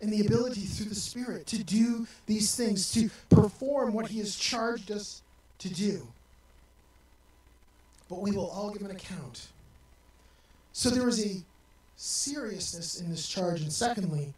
and 0.00 0.12
the 0.12 0.26
ability 0.26 0.60
through 0.62 0.86
the 0.86 0.94
Spirit 0.94 1.46
to 1.46 1.62
do 1.62 2.06
these 2.26 2.54
things, 2.54 2.92
to 2.92 3.10
perform 3.30 3.92
what 3.92 4.08
He 4.08 4.18
has 4.18 4.36
charged 4.36 4.90
us 4.90 5.22
to 5.58 5.72
do. 5.72 6.06
But 8.08 8.20
we 8.20 8.30
will 8.30 8.50
all 8.50 8.70
give 8.70 8.82
an 8.82 8.90
account. 8.90 9.48
So 10.72 10.90
there 10.90 11.08
is 11.08 11.24
a 11.24 11.42
seriousness 11.96 13.00
in 13.00 13.10
this 13.10 13.26
charge. 13.26 13.62
And 13.62 13.72
secondly, 13.72 14.34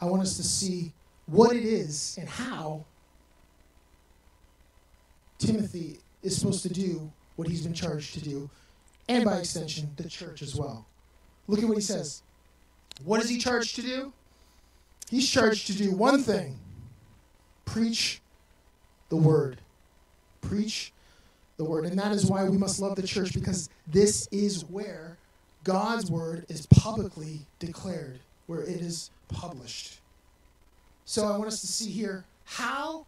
I 0.00 0.04
want 0.04 0.22
us 0.22 0.36
to 0.36 0.42
see 0.42 0.92
what 1.26 1.56
it 1.56 1.64
is 1.64 2.16
and 2.20 2.28
how 2.28 2.84
Timothy 5.38 5.98
is 6.22 6.36
supposed 6.36 6.62
to 6.62 6.68
do 6.68 7.10
what 7.36 7.48
he's 7.48 7.62
been 7.62 7.72
charged 7.72 8.12
to 8.14 8.20
do, 8.20 8.50
and 9.08 9.24
by 9.24 9.38
extension, 9.38 9.88
the 9.96 10.08
church 10.08 10.42
as 10.42 10.54
well. 10.54 10.86
Look 11.48 11.62
at 11.62 11.66
what 11.66 11.78
he 11.78 11.82
says. 11.82 12.22
What 13.04 13.22
is 13.22 13.30
he 13.30 13.38
charged 13.38 13.76
to 13.76 13.82
do? 13.82 14.12
He's 15.10 15.28
charged 15.28 15.66
to 15.66 15.76
do 15.76 15.90
one 15.90 16.22
thing 16.22 16.56
preach 17.64 18.20
the 19.08 19.16
word. 19.16 19.60
Preach 20.40 20.92
the 21.56 21.64
word. 21.64 21.84
And 21.84 21.98
that 21.98 22.12
is 22.12 22.26
why 22.26 22.48
we 22.48 22.56
must 22.56 22.80
love 22.80 22.94
the 22.94 23.06
church 23.06 23.34
because 23.34 23.68
this 23.88 24.28
is 24.30 24.64
where 24.66 25.18
God's 25.64 26.10
word 26.10 26.46
is 26.48 26.66
publicly 26.66 27.40
declared, 27.58 28.20
where 28.46 28.62
it 28.62 28.80
is 28.80 29.10
published. 29.26 29.98
So 31.04 31.26
I 31.26 31.36
want 31.36 31.48
us 31.48 31.60
to 31.60 31.66
see 31.66 31.90
here 31.90 32.24
how 32.44 33.04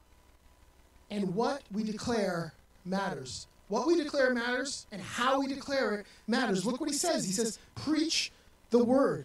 and 1.08 1.34
what 1.36 1.62
we 1.70 1.84
declare 1.84 2.52
matters. 2.84 3.46
What 3.68 3.86
we 3.86 3.96
declare 3.96 4.34
matters, 4.34 4.86
and 4.92 5.00
how 5.00 5.40
we 5.40 5.46
declare 5.46 5.94
it 5.94 6.06
matters. 6.26 6.66
Look 6.66 6.80
what 6.80 6.90
he 6.90 6.96
says. 6.96 7.24
He 7.24 7.32
says, 7.32 7.58
Preach 7.74 8.32
the 8.70 8.82
word. 8.82 9.24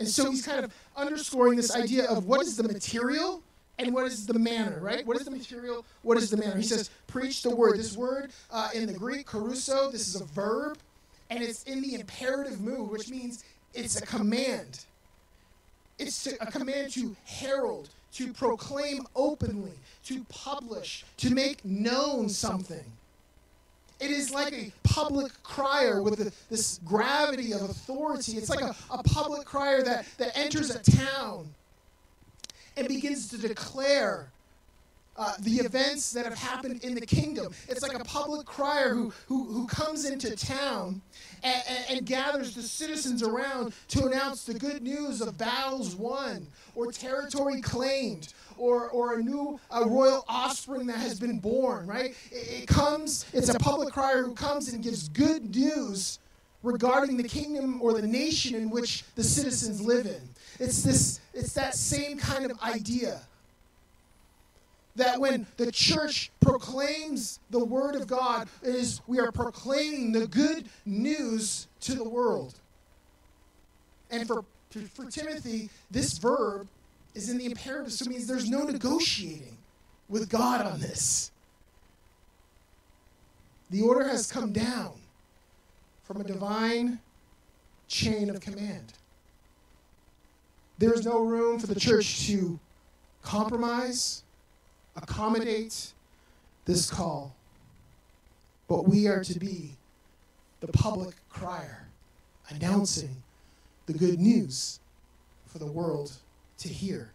And 0.00 0.08
so 0.08 0.30
he's 0.30 0.44
kind 0.44 0.64
of 0.64 0.74
underscoring 0.96 1.56
this 1.56 1.74
idea 1.74 2.06
of 2.06 2.26
what 2.26 2.40
is 2.42 2.56
the 2.56 2.64
material 2.64 3.42
and 3.78 3.94
what 3.94 4.06
is 4.06 4.26
the 4.26 4.38
manner, 4.38 4.80
right? 4.80 5.06
What 5.06 5.16
is 5.16 5.24
the 5.24 5.30
material? 5.30 5.84
What 6.02 6.18
is 6.18 6.30
the 6.30 6.36
manner? 6.36 6.56
He 6.56 6.62
says, 6.62 6.90
Preach 7.06 7.42
the 7.42 7.54
word. 7.54 7.78
This 7.78 7.96
word 7.96 8.30
uh, 8.50 8.70
in 8.74 8.86
the 8.86 8.92
Greek, 8.92 9.26
kerusso, 9.26 9.92
this 9.92 10.08
is 10.08 10.20
a 10.20 10.24
verb 10.24 10.78
and 11.30 11.42
it's 11.42 11.62
in 11.64 11.80
the 11.80 11.94
imperative 11.94 12.60
mood, 12.60 12.90
which 12.90 13.08
means 13.08 13.44
it's 13.72 14.00
a 14.00 14.06
command. 14.06 14.84
It's 15.98 16.24
to, 16.24 16.36
a 16.42 16.46
command 16.46 16.92
to 16.92 17.14
herald, 17.24 17.88
to 18.14 18.32
proclaim 18.32 19.06
openly, 19.14 19.72
to 20.06 20.24
publish, 20.28 21.04
to 21.18 21.30
make 21.30 21.64
known 21.64 22.28
something. 22.28 22.84
It 24.00 24.10
is 24.10 24.30
like 24.30 24.52
a 24.52 24.72
public 24.82 25.30
crier 25.42 26.02
with 26.02 26.20
a, 26.20 26.32
this 26.48 26.80
gravity 26.84 27.52
of 27.52 27.62
authority. 27.62 28.32
It's 28.32 28.48
like 28.48 28.62
a, 28.62 28.74
a 28.90 29.02
public 29.02 29.44
crier 29.44 29.82
that, 29.82 30.06
that 30.18 30.36
enters 30.36 30.74
a 30.74 30.78
town 30.78 31.48
and 32.76 32.88
begins 32.88 33.28
to 33.28 33.38
declare 33.38 34.30
uh, 35.16 35.34
the 35.40 35.56
events 35.56 36.12
that 36.12 36.24
have 36.24 36.38
happened 36.38 36.82
in 36.82 36.94
the 36.94 37.04
kingdom. 37.04 37.52
It's 37.68 37.82
like 37.82 37.92
a 37.92 38.04
public 38.04 38.46
crier 38.46 38.94
who, 38.94 39.12
who, 39.26 39.44
who 39.44 39.66
comes 39.66 40.06
into 40.06 40.34
town 40.34 41.02
and, 41.42 41.62
and, 41.68 41.84
and, 41.90 42.06
gathers 42.06 42.54
the 42.54 42.62
citizens 42.62 43.22
around 43.22 43.74
to 43.88 44.06
announce 44.06 44.44
the 44.44 44.54
good 44.54 44.82
news 44.82 45.20
of 45.20 45.36
battles 45.36 45.94
won 45.94 46.46
or 46.74 46.90
territory 46.90 47.60
claimed 47.60 48.32
or, 48.60 48.90
or 48.90 49.18
a 49.18 49.22
new 49.22 49.58
royal 49.86 50.24
offspring 50.28 50.86
that 50.86 50.98
has 50.98 51.18
been 51.18 51.38
born, 51.38 51.86
right? 51.86 52.14
It, 52.30 52.62
it 52.62 52.68
comes, 52.68 53.24
it's 53.32 53.48
a 53.48 53.58
public 53.58 53.92
crier 53.92 54.22
who 54.22 54.34
comes 54.34 54.72
and 54.72 54.82
gives 54.82 55.08
good 55.08 55.54
news 55.56 56.18
regarding 56.62 57.16
the 57.16 57.26
kingdom 57.26 57.80
or 57.80 57.94
the 57.94 58.06
nation 58.06 58.54
in 58.54 58.68
which 58.68 59.04
the 59.14 59.24
citizens 59.24 59.80
live 59.80 60.06
in. 60.06 60.20
It's 60.58 60.82
this 60.82 61.20
it's 61.32 61.54
that 61.54 61.74
same 61.74 62.18
kind 62.18 62.50
of 62.50 62.60
idea 62.60 63.22
that 64.96 65.18
when 65.18 65.46
the 65.56 65.72
church 65.72 66.30
proclaims 66.40 67.38
the 67.48 67.64
word 67.64 67.94
of 67.94 68.06
God, 68.06 68.48
is 68.62 69.00
we 69.06 69.18
are 69.20 69.32
proclaiming 69.32 70.12
the 70.12 70.26
good 70.26 70.68
news 70.84 71.68
to 71.80 71.94
the 71.94 72.06
world. 72.06 72.54
And 74.10 74.26
for, 74.26 74.44
for 74.92 75.06
Timothy, 75.06 75.70
this 75.90 76.18
verb 76.18 76.68
is 77.14 77.28
in 77.28 77.38
the 77.38 77.46
imperative, 77.46 77.92
so 77.92 78.04
it 78.04 78.08
means 78.08 78.26
there's 78.26 78.48
no 78.48 78.64
negotiating 78.64 79.56
with 80.08 80.28
God 80.28 80.66
on 80.66 80.80
this. 80.80 81.30
The 83.70 83.82
order 83.82 84.06
has 84.06 84.30
come 84.30 84.52
down 84.52 84.92
from 86.04 86.20
a 86.20 86.24
divine 86.24 86.98
chain 87.88 88.30
of 88.30 88.40
command. 88.40 88.92
There 90.78 90.92
is 90.92 91.04
no 91.04 91.20
room 91.20 91.58
for 91.58 91.66
the 91.66 91.78
church 91.78 92.26
to 92.26 92.58
compromise 93.22 94.22
accommodate 94.96 95.92
this 96.64 96.90
call. 96.90 97.34
But 98.68 98.88
we 98.88 99.08
are 99.08 99.24
to 99.24 99.38
be 99.38 99.70
the 100.60 100.68
public 100.68 101.14
crier, 101.28 101.88
announcing 102.50 103.22
the 103.86 103.92
good 103.92 104.20
news 104.20 104.80
for 105.46 105.58
the 105.58 105.66
world 105.66 106.12
to 106.60 106.68
hear. 106.68 107.12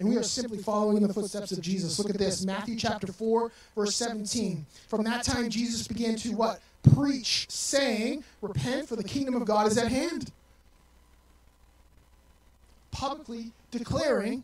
And 0.00 0.08
we 0.08 0.16
are 0.16 0.22
simply 0.22 0.58
following 0.58 0.96
in 0.96 1.06
the 1.06 1.14
footsteps 1.14 1.52
of 1.52 1.60
Jesus. 1.60 1.98
Look 1.98 2.10
at 2.10 2.18
this 2.18 2.44
Matthew 2.44 2.76
chapter 2.76 3.06
4, 3.06 3.52
verse 3.76 3.94
17. 3.94 4.66
From 4.88 5.04
that 5.04 5.22
time, 5.22 5.50
Jesus 5.50 5.86
began 5.86 6.16
to 6.16 6.30
what? 6.30 6.60
Preach, 6.94 7.46
saying, 7.48 8.24
Repent, 8.40 8.88
for 8.88 8.96
the 8.96 9.04
kingdom 9.04 9.36
of 9.36 9.44
God 9.44 9.66
is 9.66 9.78
at 9.78 9.88
hand. 9.88 10.32
Publicly 12.90 13.52
declaring 13.70 14.42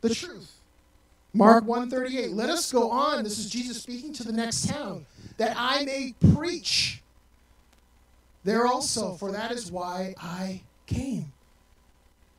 the 0.00 0.14
truth. 0.14 0.52
Mark 1.32 1.64
138. 1.64 2.32
Let 2.32 2.50
us 2.50 2.70
go 2.70 2.90
on. 2.90 3.24
This 3.24 3.38
is 3.38 3.48
Jesus 3.48 3.82
speaking 3.82 4.12
to 4.14 4.24
the 4.24 4.32
next 4.32 4.68
town. 4.68 5.06
That 5.36 5.54
I 5.56 5.84
may 5.84 6.14
preach 6.34 7.02
there 8.44 8.66
also, 8.66 9.14
for 9.14 9.30
that 9.32 9.52
is 9.52 9.70
why 9.70 10.14
I 10.20 10.62
came. 10.86 11.32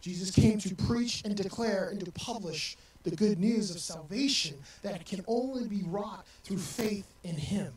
Jesus 0.01 0.31
came 0.31 0.59
to 0.59 0.75
preach 0.75 1.23
and 1.25 1.35
declare 1.35 1.89
and 1.89 2.03
to 2.03 2.11
publish 2.11 2.77
the 3.03 3.11
good 3.11 3.39
news 3.39 3.71
of 3.71 3.79
salvation 3.79 4.55
that 4.81 5.05
can 5.05 5.23
only 5.27 5.67
be 5.67 5.83
wrought 5.85 6.25
through 6.43 6.57
faith 6.57 7.07
in 7.23 7.35
Him. 7.35 7.73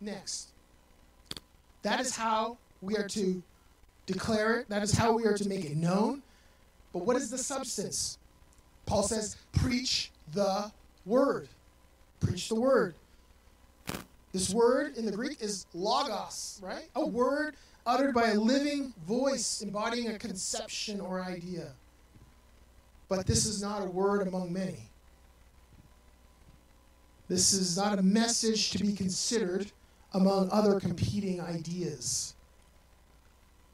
Next, 0.00 0.50
that 1.82 2.00
is 2.00 2.14
how 2.14 2.58
we 2.80 2.96
are 2.96 3.08
to 3.08 3.42
declare 4.06 4.60
it, 4.60 4.68
that 4.68 4.82
is 4.82 4.92
how 4.92 5.12
we 5.12 5.24
are 5.24 5.36
to 5.36 5.48
make 5.48 5.64
it 5.64 5.76
known. 5.76 6.22
But 6.92 7.04
what 7.04 7.16
is 7.16 7.30
the 7.30 7.38
substance? 7.38 8.18
Paul 8.86 9.02
says, 9.02 9.36
preach 9.52 10.10
the 10.32 10.70
word. 11.04 11.48
Preach 12.20 12.48
the 12.48 12.54
word. 12.54 12.94
This 14.32 14.50
word 14.50 14.96
in 14.96 15.06
the 15.06 15.12
Greek 15.12 15.42
is 15.42 15.66
logos, 15.74 16.60
right? 16.62 16.88
A 16.94 17.06
word 17.06 17.56
uttered 17.88 18.14
by 18.14 18.28
a 18.28 18.34
living 18.34 18.92
voice 19.06 19.62
embodying 19.62 20.08
a 20.08 20.18
conception 20.18 21.00
or 21.00 21.24
idea. 21.24 21.72
But 23.08 23.26
this 23.26 23.46
is 23.46 23.62
not 23.62 23.82
a 23.82 23.86
word 23.86 24.28
among 24.28 24.52
many. 24.52 24.90
This 27.28 27.54
is 27.54 27.78
not 27.78 27.98
a 27.98 28.02
message 28.02 28.70
to 28.72 28.78
be 28.78 28.92
considered 28.92 29.72
among 30.12 30.50
other 30.50 30.78
competing 30.78 31.40
ideas. 31.40 32.34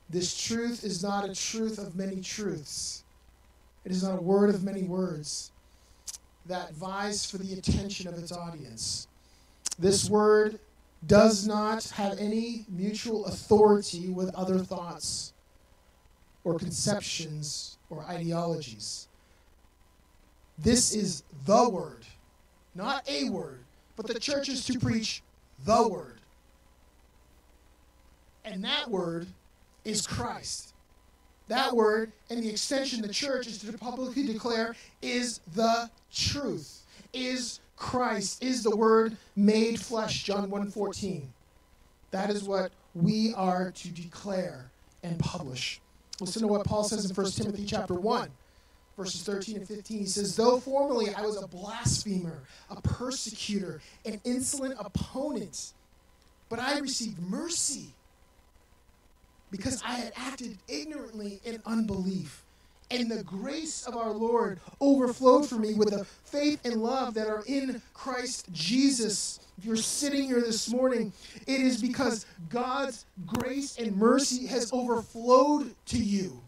This 0.09 0.37
truth 0.41 0.85
is 0.85 1.03
not 1.03 1.29
a 1.29 1.35
truth 1.35 1.79
of 1.79 1.97
many 1.97 2.21
truths. 2.21 3.03
It 3.85 3.91
is 3.91 4.05
not 4.05 4.19
a 4.19 4.23
word 4.23 4.51
of 4.51 4.63
many 4.63 4.85
words 4.85 5.51
that 6.47 6.73
vies 6.75 7.29
for 7.29 7.39
the 7.39 7.55
attention 7.55 8.07
of 8.07 8.15
its 8.15 8.31
audience. 8.31 9.09
This 9.77 10.09
word 10.09 10.61
does 11.07 11.47
not 11.47 11.85
have 11.91 12.19
any 12.19 12.65
mutual 12.69 13.27
authority 13.27 14.09
with 14.09 14.35
other 14.35 14.59
thoughts 14.59 15.33
or 16.45 16.59
conceptions 16.59 17.79
or 17.91 18.05
ideologies. 18.05 19.09
This 20.59 20.95
is 20.95 21.25
the 21.47 21.69
word, 21.69 22.05
not 22.75 23.09
a 23.09 23.29
word, 23.29 23.65
but 23.97 24.07
the 24.07 24.19
church 24.21 24.49
is 24.49 24.65
to 24.67 24.79
preach 24.79 25.23
the 25.65 25.89
word. 25.89 26.21
And 28.45 28.63
that 28.65 28.91
word 28.91 29.27
is 29.85 30.07
Christ. 30.07 30.75
That 31.49 31.75
word 31.75 32.13
and 32.31 32.43
the 32.43 32.51
extension, 32.51 33.03
the 33.03 33.13
church, 33.13 33.47
is 33.47 33.59
to 33.59 33.73
publicly 33.77 34.27
declare 34.27 34.75
is 35.03 35.41
the 35.55 35.91
truth. 36.13 36.83
is 37.13 37.61
Christ, 37.77 38.43
is 38.43 38.63
the 38.63 38.75
word 38.75 39.17
made 39.37 39.81
flesh, 39.81 40.23
John 40.25 40.51
1:14. 40.51 41.29
That 42.11 42.31
is 42.31 42.45
what 42.45 42.73
we 42.95 43.35
are 43.35 43.73
to 43.73 43.89
declare 43.89 44.71
and 45.03 45.19
publish. 45.19 45.81
Listen 46.21 46.43
to 46.43 46.49
what 46.49 46.65
Paul 46.65 46.85
says 46.85 47.05
in 47.09 47.15
1 47.15 47.33
Timothy 47.33 47.65
chapter 47.67 47.95
1, 47.95 48.31
verses 48.97 49.23
13 49.23 49.57
and 49.57 49.69
15. 49.69 49.99
He 49.99 50.07
says, 50.07 50.37
Though 50.37 50.61
formerly 50.61 51.13
I 51.13 51.23
was 51.23 51.43
a 51.43 51.47
blasphemer, 51.49 52.45
a 52.71 52.81
persecutor, 52.81 53.81
an 54.05 54.21
insolent 54.25 54.77
opponent, 54.79 55.73
but 56.49 56.61
I 56.61 56.79
received 56.79 57.21
mercy 57.21 57.89
because 59.51 59.83
I 59.85 59.95
had 59.95 60.13
acted 60.17 60.59
ignorantly 60.69 61.41
in 61.45 61.61
unbelief. 61.67 62.45
And 62.91 63.11
the 63.11 63.25
grace 63.25 63.87
of 63.87 63.97
our 63.97 64.13
Lord 64.13 64.61
overflowed 64.81 65.49
for 65.49 65.57
me 65.57 65.75
with 65.75 65.91
the 65.91 66.05
faith 66.25 66.61
and 66.65 66.83
love 66.83 67.15
that 67.15 67.27
are 67.27 67.43
in 67.47 67.81
Christ 67.93 68.47
Jesus. 68.53 69.41
If 69.59 69.65
you're 69.65 69.77
sitting 69.77 70.25
here 70.25 70.41
this 70.41 70.71
morning, 70.71 71.13
it 71.47 71.61
is 71.61 71.81
because 71.81 72.27
God's 72.51 73.07
grace 73.27 73.79
and 73.79 73.97
mercy 73.97 74.47
has 74.47 74.73
overflowed 74.73 75.75
to 75.87 75.99
you. 75.99 76.41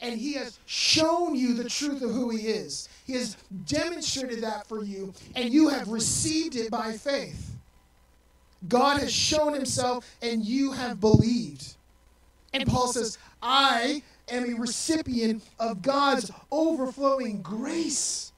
And 0.00 0.18
He 0.18 0.34
has 0.34 0.58
shown 0.66 1.36
you 1.36 1.54
the 1.54 1.68
truth 1.68 2.02
of 2.02 2.10
who 2.10 2.30
He 2.30 2.48
is. 2.48 2.88
He 3.06 3.12
has 3.12 3.36
demonstrated 3.66 4.42
that 4.42 4.66
for 4.66 4.82
you, 4.82 5.14
and 5.36 5.52
you 5.52 5.68
have 5.68 5.88
received 5.88 6.56
it 6.56 6.70
by 6.70 6.92
faith. 6.92 7.52
God 8.68 8.98
has 8.98 9.12
shown 9.12 9.54
Himself, 9.54 10.04
and 10.20 10.44
you 10.44 10.72
have 10.72 11.00
believed. 11.00 11.74
And 12.52 12.66
Paul 12.66 12.88
says, 12.88 13.16
I 13.40 14.02
am 14.28 14.44
a 14.44 14.58
recipient 14.58 15.44
of 15.58 15.82
God's 15.82 16.30
overflowing 16.50 17.42
grace. 17.42 18.32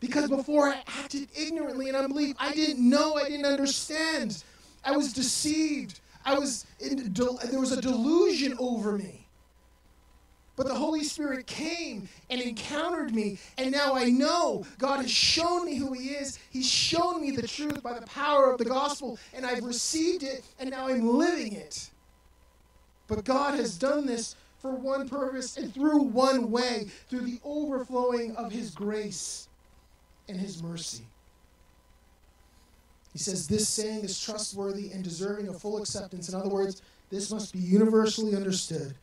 Because 0.00 0.28
before 0.28 0.68
I 0.68 0.82
acted 0.86 1.28
ignorantly 1.36 1.88
in 1.88 1.96
unbelief, 1.96 2.36
I 2.38 2.52
didn't 2.52 2.88
know, 2.88 3.14
I 3.14 3.28
didn't 3.28 3.46
understand. 3.46 4.44
I 4.84 4.96
was 4.96 5.12
deceived. 5.12 6.00
I 6.24 6.38
was 6.38 6.66
in, 6.78 7.12
there 7.12 7.58
was 7.58 7.72
a 7.72 7.80
delusion 7.80 8.54
over 8.58 8.96
me. 8.96 9.26
But 10.58 10.66
the 10.66 10.74
Holy 10.74 11.04
Spirit 11.04 11.46
came 11.46 12.08
and 12.30 12.40
encountered 12.40 13.14
me, 13.14 13.38
and 13.58 13.70
now 13.70 13.94
I 13.94 14.06
know 14.06 14.64
God 14.78 15.02
has 15.02 15.10
shown 15.10 15.64
me 15.64 15.76
who 15.76 15.92
He 15.92 16.08
is. 16.08 16.38
He's 16.50 16.68
shown 16.68 17.22
me 17.22 17.30
the 17.30 17.46
truth 17.46 17.80
by 17.80 17.98
the 17.98 18.04
power 18.06 18.50
of 18.50 18.58
the 18.58 18.64
gospel, 18.64 19.20
and 19.32 19.46
I've 19.46 19.62
received 19.62 20.24
it, 20.24 20.44
and 20.58 20.70
now 20.70 20.88
I'm 20.88 21.16
living 21.16 21.52
it. 21.52 21.90
But 23.06 23.24
God 23.24 23.54
has 23.54 23.78
done 23.78 24.04
this 24.04 24.34
for 24.58 24.72
one 24.72 25.08
purpose 25.08 25.56
and 25.56 25.72
through 25.72 26.02
one 26.02 26.50
way, 26.50 26.86
through 27.08 27.20
the 27.20 27.40
overflowing 27.44 28.34
of 28.36 28.52
His 28.52 28.70
grace 28.70 29.48
and 30.28 30.38
His 30.38 30.62
mercy. 30.62 31.04
He 33.12 33.18
says, 33.18 33.46
This 33.46 33.68
saying 33.68 34.04
is 34.04 34.20
trustworthy 34.20 34.90
and 34.92 35.02
deserving 35.02 35.48
of 35.48 35.60
full 35.60 35.78
acceptance. 35.78 36.28
In 36.28 36.34
other 36.34 36.48
words, 36.48 36.82
this 37.10 37.30
must 37.30 37.52
be 37.52 37.58
universally 37.58 38.36
understood 38.36 38.94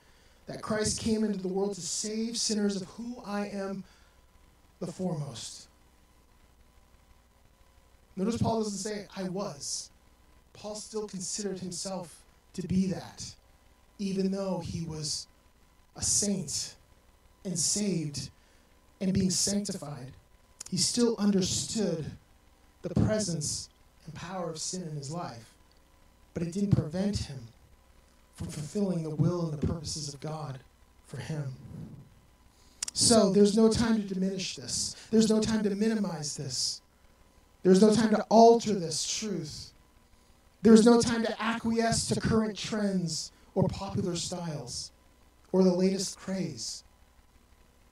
that 0.48 0.62
Christ 0.62 1.00
came 1.00 1.24
into 1.24 1.40
the 1.40 1.48
world 1.48 1.74
to 1.76 1.82
save 1.82 2.38
sinners, 2.38 2.82
of 2.82 2.88
who 2.90 3.22
I 3.26 3.48
am 3.48 3.84
the 4.80 4.88
foremost. 4.88 5.68
Notice 8.16 8.38
Paul 8.38 8.60
doesn't 8.60 8.78
say, 8.78 9.08
I 9.18 9.24
was. 9.24 9.90
Paul 10.54 10.76
still 10.76 11.08
considered 11.08 11.60
himself 11.60 12.24
to 12.54 12.66
be 12.68 12.88
that, 12.88 13.36
even 14.00 14.32
though 14.32 14.60
he 14.60 14.86
was 14.86 15.28
a 15.96 16.02
saint 16.02 16.76
and 17.44 17.58
saved 17.58 18.30
and 19.02 19.14
being 19.14 19.30
sanctified, 19.30 20.12
he 20.70 20.78
still 20.78 21.16
understood 21.18 22.06
the 22.82 22.94
presence 23.02 23.70
and 24.06 24.14
power 24.14 24.50
of 24.50 24.58
sin 24.60 24.84
in 24.84 24.96
his 24.96 25.12
life. 25.12 25.54
But 26.34 26.44
it 26.44 26.52
didn't 26.52 26.76
prevent 26.76 27.18
him 27.18 27.48
from 28.34 28.48
fulfilling 28.48 29.04
the 29.04 29.16
will 29.16 29.50
and 29.50 29.60
the 29.60 29.68
purposes 29.68 30.14
of 30.14 30.20
God 30.20 30.60
for 31.06 31.18
him. 31.18 31.54
So 32.94 33.32
there's 33.32 33.56
no 33.56 33.70
time 33.70 33.96
to 33.96 34.14
diminish 34.14 34.56
this. 34.56 34.96
There's 35.12 35.30
no 35.30 35.42
time 35.42 35.64
to 35.64 35.70
minimize 35.76 36.36
this. 36.36 36.82
There's 37.64 37.82
no 37.82 37.94
time 37.94 38.12
to 38.12 38.22
alter 38.30 38.74
this 38.74 39.06
truth. 39.08 39.72
There's 40.62 40.86
no 40.86 41.02
time 41.02 41.24
to 41.24 41.42
acquiesce 41.42 42.08
to 42.08 42.20
current 42.20 42.58
trends 42.58 43.32
or 43.54 43.68
popular 43.68 44.16
styles 44.16 44.92
or 45.56 45.64
the 45.64 45.74
latest 45.74 46.18
craze. 46.20 46.84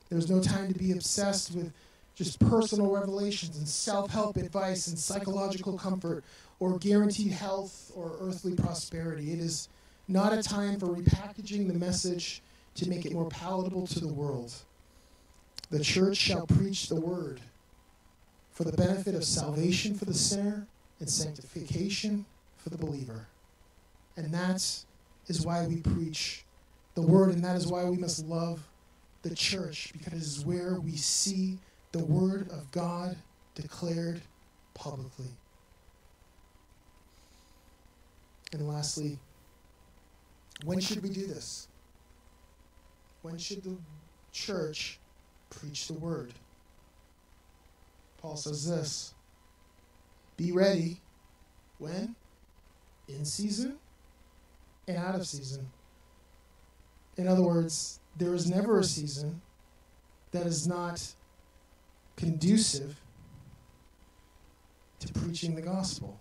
There's 0.10 0.30
no 0.30 0.42
time 0.42 0.68
to 0.68 0.78
be 0.78 0.92
obsessed 0.92 1.56
with 1.56 1.72
just 2.14 2.38
personal 2.42 2.92
revelations 2.92 3.56
and 3.58 3.66
self 3.66 4.12
help 4.12 4.36
advice 4.36 4.88
and 4.88 5.00
psychological 5.00 5.78
comfort 5.78 6.26
or 6.60 6.78
guaranteed 6.78 7.32
health 7.32 7.90
or 7.96 8.18
earthly 8.20 8.54
prosperity. 8.54 9.32
It 9.32 9.40
is 9.40 9.70
not 10.10 10.34
a 10.34 10.44
time 10.44 10.78
for 10.78 10.88
repackaging 10.88 11.70
the 11.70 11.74
message 11.74 12.42
to 12.76 12.90
make 12.90 13.06
it 13.06 13.14
more 13.14 13.30
palatable 13.30 13.88
to 13.88 14.02
the 14.02 14.14
world. 14.14 14.54
The 15.70 15.80
church 15.80 16.18
shall 16.18 16.46
preach 16.46 16.90
the 16.90 17.00
word 17.00 17.40
for 18.52 18.66
the 18.66 18.76
benefit 18.76 19.16
of 19.16 19.24
salvation 19.24 19.96
for 19.96 20.04
the 20.04 20.14
sinner 20.14 20.68
and 21.00 21.08
sanctification 21.08 22.26
for 22.58 22.72
the 22.72 22.78
believer. 22.78 23.28
And 24.18 24.34
that 24.34 24.84
is 25.28 25.46
why 25.46 25.66
we 25.66 25.78
preach 25.78 26.43
the 26.96 27.02
word, 27.02 27.34
and 27.34 27.44
that 27.44 27.56
is 27.56 27.68
why 27.68 27.84
we 27.86 27.98
must 27.98 28.26
love 28.26 28.62
the 29.24 29.34
church, 29.34 29.92
because 29.94 30.14
it 30.14 30.18
is 30.18 30.46
where 30.46 30.80
we 30.80 30.96
see 30.96 31.58
the 31.92 32.04
word 32.04 32.50
of 32.52 32.70
God 32.72 33.16
declared 33.56 34.22
publicly. 34.74 35.30
And 38.52 38.68
lastly, 38.68 39.18
when 40.66 40.80
should 40.80 41.02
we 41.02 41.10
do 41.10 41.26
this? 41.26 41.68
When 43.22 43.38
should 43.38 43.64
the 43.64 43.78
church 44.32 45.00
preach 45.50 45.88
the 45.88 45.94
word? 45.94 46.34
Paul 48.18 48.38
says 48.38 48.68
this 48.68 49.14
Be 50.38 50.52
ready. 50.52 51.00
When? 51.80 52.16
In 53.10 53.26
season 53.26 53.78
and 54.88 54.98
out 54.98 55.16
of 55.16 55.28
season. 55.28 55.68
In 57.18 57.28
other 57.28 57.42
words, 57.42 58.00
there 58.18 58.34
is 58.34 58.50
never 58.50 58.80
a 58.80 58.84
season 58.84 59.42
that 60.32 60.46
is 60.46 60.68
not 60.68 61.14
conducive 62.16 63.00
to 65.00 65.14
preaching 65.14 65.56
the 65.56 65.62
gospel, 65.62 66.20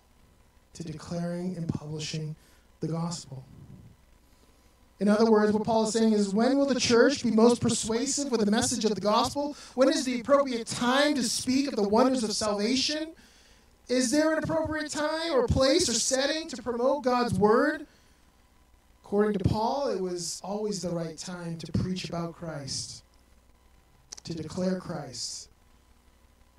to 0.75 0.85
declaring 0.85 1.57
and 1.57 1.69
publishing 1.69 2.35
the 2.81 2.89
gospel. 2.89 3.45
In 5.01 5.09
other 5.09 5.31
words, 5.31 5.53
what 5.53 5.65
Paul 5.65 5.85
is 5.85 5.93
saying 5.93 6.13
is 6.13 6.33
when 6.33 6.57
will 6.57 6.67
the 6.67 6.79
church 6.79 7.25
be 7.25 7.31
most 7.31 7.61
persuasive 7.61 8.31
with 8.31 8.45
the 8.45 8.51
message 8.51 8.85
of 8.85 8.95
the 8.95 9.01
gospel? 9.01 9.57
When 9.75 9.89
is 9.89 10.05
the 10.05 10.21
appropriate 10.21 10.67
time 10.67 11.15
to 11.17 11.23
speak 11.25 11.67
of 11.67 11.75
the 11.75 11.89
wonders 11.89 12.23
of 12.23 12.33
salvation? 12.33 13.13
Is 13.89 14.11
there 14.11 14.33
an 14.33 14.43
appropriate 14.43 14.91
time 14.91 15.33
or 15.33 15.47
place 15.49 15.89
or 15.89 15.95
setting 15.95 16.49
to 16.49 16.63
promote 16.63 17.03
God's 17.03 17.35
word? 17.35 17.87
According 19.13 19.39
to 19.41 19.45
Paul, 19.47 19.91
it 19.91 20.01
was 20.01 20.41
always 20.43 20.81
the 20.81 20.89
right 20.89 21.19
time 21.19 21.59
to 21.59 21.71
preach 21.71 22.09
about 22.09 22.35
Christ, 22.35 23.05
to 24.25 24.33
declare 24.33 24.81
Christ. 24.81 25.51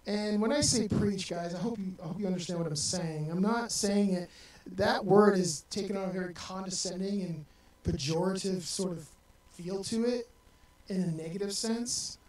And 0.06 0.39
when 0.39 0.54
I 0.54 0.62
say 0.62 0.88
preach, 0.88 1.28
guys, 1.28 1.56
I 1.56 1.58
hope 1.58 1.80
you, 1.80 1.95
I 1.99 2.06
hope 2.06 2.20
you 2.20 2.28
understand 2.28 2.60
what 2.60 2.68
I'm 2.68 2.76
saying. 2.76 3.32
I'm 3.32 3.41
not 3.41 3.72
saying 3.72 4.14
it, 4.14 4.30
that 4.76 5.04
word 5.04 5.36
is 5.36 5.62
taken 5.72 5.97
on 5.97 6.10
a 6.10 6.12
very 6.14 6.32
condescending 6.36 7.24
and 7.24 7.45
pejorative 7.84 8.62
sort 8.62 8.91
of 8.91 9.08
feel 9.54 9.84
to 9.86 10.06
it 10.06 10.30
in 10.89 11.01
a 11.01 11.08
negative 11.08 11.54
sense. 11.54 12.20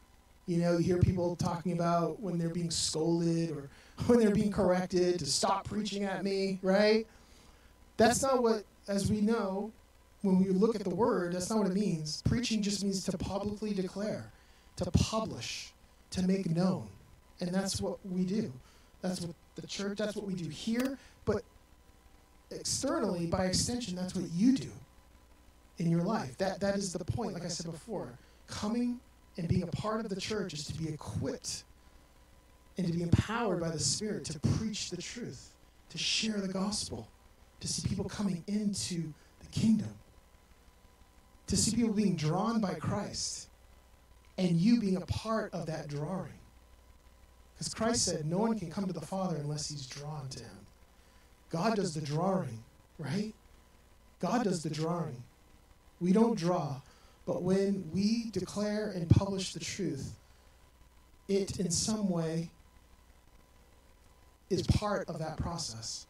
You 0.47 0.57
know, 0.57 0.79
you 0.79 0.85
hear 0.85 0.99
people 1.01 1.37
talking 1.37 1.72
about 1.72 2.18
when 2.18 2.39
they're 2.39 2.49
being 2.49 2.70
scolded 2.70 3.51
or 3.51 3.68
when 4.07 4.20
they're 4.20 4.31
being 4.31 4.53
corrected 4.53 5.18
to 5.18 5.27
stop 5.27 5.68
preaching 5.68 6.05
at 6.05 6.25
me, 6.25 6.61
right? 6.62 7.07
That's 7.99 8.22
not 8.22 8.43
what, 8.43 8.64
as 8.89 9.11
we 9.11 9.20
know, 9.20 9.70
when 10.25 10.43
we 10.43 10.49
look 10.49 10.75
at 10.75 10.83
the 10.83 10.95
word, 10.95 11.35
that's 11.35 11.51
not 11.51 11.59
what 11.59 11.66
it 11.68 11.75
means. 11.75 12.22
Preaching 12.22 12.62
just 12.62 12.83
means 12.83 13.05
to 13.05 13.18
publicly 13.18 13.75
declare, 13.75 14.33
to 14.77 14.91
publish, 14.91 15.72
to 16.11 16.22
make 16.22 16.49
known. 16.49 16.89
And 17.41 17.55
that's 17.55 17.81
what 17.81 17.99
we 18.07 18.25
do. 18.25 18.51
That's 19.03 19.20
what 19.20 19.35
the 19.55 19.66
church, 19.66 19.99
that's 19.99 20.16
what 20.16 20.27
we 20.27 20.33
do 20.33 20.49
here. 20.49 20.99
But 21.27 21.43
externally, 22.51 23.27
by 23.27 23.45
extension, 23.45 23.95
that's 23.95 24.14
what 24.14 24.25
you 24.33 24.53
do 24.57 24.70
in 25.77 25.91
your 25.91 26.03
life. 26.03 26.39
That, 26.39 26.59
that 26.61 26.77
is 26.77 26.95
the 26.95 27.05
point, 27.05 27.35
like 27.35 27.45
I 27.45 27.49
said 27.49 27.70
before. 27.70 28.09
Coming 28.47 29.01
and 29.37 29.47
being 29.47 29.64
a 29.64 29.66
part 29.66 30.07
of 30.07 30.09
the 30.09 30.20
church 30.20 30.55
is 30.55 30.64
to 30.68 30.75
be 30.75 30.89
equipped 30.89 31.64
and 32.79 32.87
to 32.87 32.93
be 32.95 33.03
empowered 33.03 33.61
by 33.61 33.68
the 33.68 33.79
Spirit 33.79 34.25
to 34.25 34.39
preach 34.57 34.89
the 34.89 34.97
truth, 34.97 35.51
to 35.91 35.99
share 35.99 36.41
the 36.41 36.49
gospel, 36.49 37.09
to 37.61 37.68
see 37.68 37.87
people 37.87 38.07
coming 38.07 38.43
into 38.47 39.12
the 39.41 39.47
kingdom 39.53 39.95
to 41.47 41.57
see 41.57 41.76
people 41.76 41.95
being 41.95 42.16
drawn 42.16 42.61
by 42.61 42.74
Christ 42.74 43.49
and 44.38 44.57
you 44.57 44.80
being 44.80 44.97
a 44.97 45.07
part 45.07 45.53
of 45.53 45.66
that 45.66 45.88
drawing. 45.88 46.32
Because 47.55 47.72
Christ 47.72 48.05
said, 48.05 48.26
No 48.26 48.38
one 48.38 48.59
can 48.59 48.70
come 48.70 48.86
to 48.86 48.92
the 48.92 49.01
Father 49.01 49.36
unless 49.36 49.68
he's 49.68 49.86
drawn 49.86 50.28
to 50.30 50.40
him. 50.40 50.66
God 51.51 51.76
does 51.76 51.95
the 51.95 52.01
drawing, 52.01 52.64
right? 52.99 53.32
God 54.20 54.45
does 54.45 54.62
the 54.62 54.70
drawing. 54.70 55.22
We 56.01 56.12
don't 56.12 56.36
draw. 56.36 56.80
But 57.26 57.42
when 57.42 57.88
we 57.92 58.30
declare 58.30 58.90
and 58.90 59.09
publish 59.09 59.53
the 59.53 59.61
truth, 59.61 60.14
it 61.28 61.59
in 61.59 61.70
some 61.70 62.11
way 62.11 62.51
is 64.51 64.62
part 64.62 65.09
of 65.09 65.18
that 65.20 65.36
process 65.36 66.07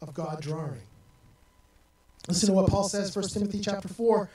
of 0.00 0.14
God 0.14 0.40
drawing. 0.40 0.82
Listen 2.26 2.48
to 2.48 2.52
what 2.52 2.68
Paul 2.68 2.84
says, 2.84 3.14
1 3.14 3.28
Timothy 3.28 3.60
chapter 3.60 3.88
4. 3.88 4.28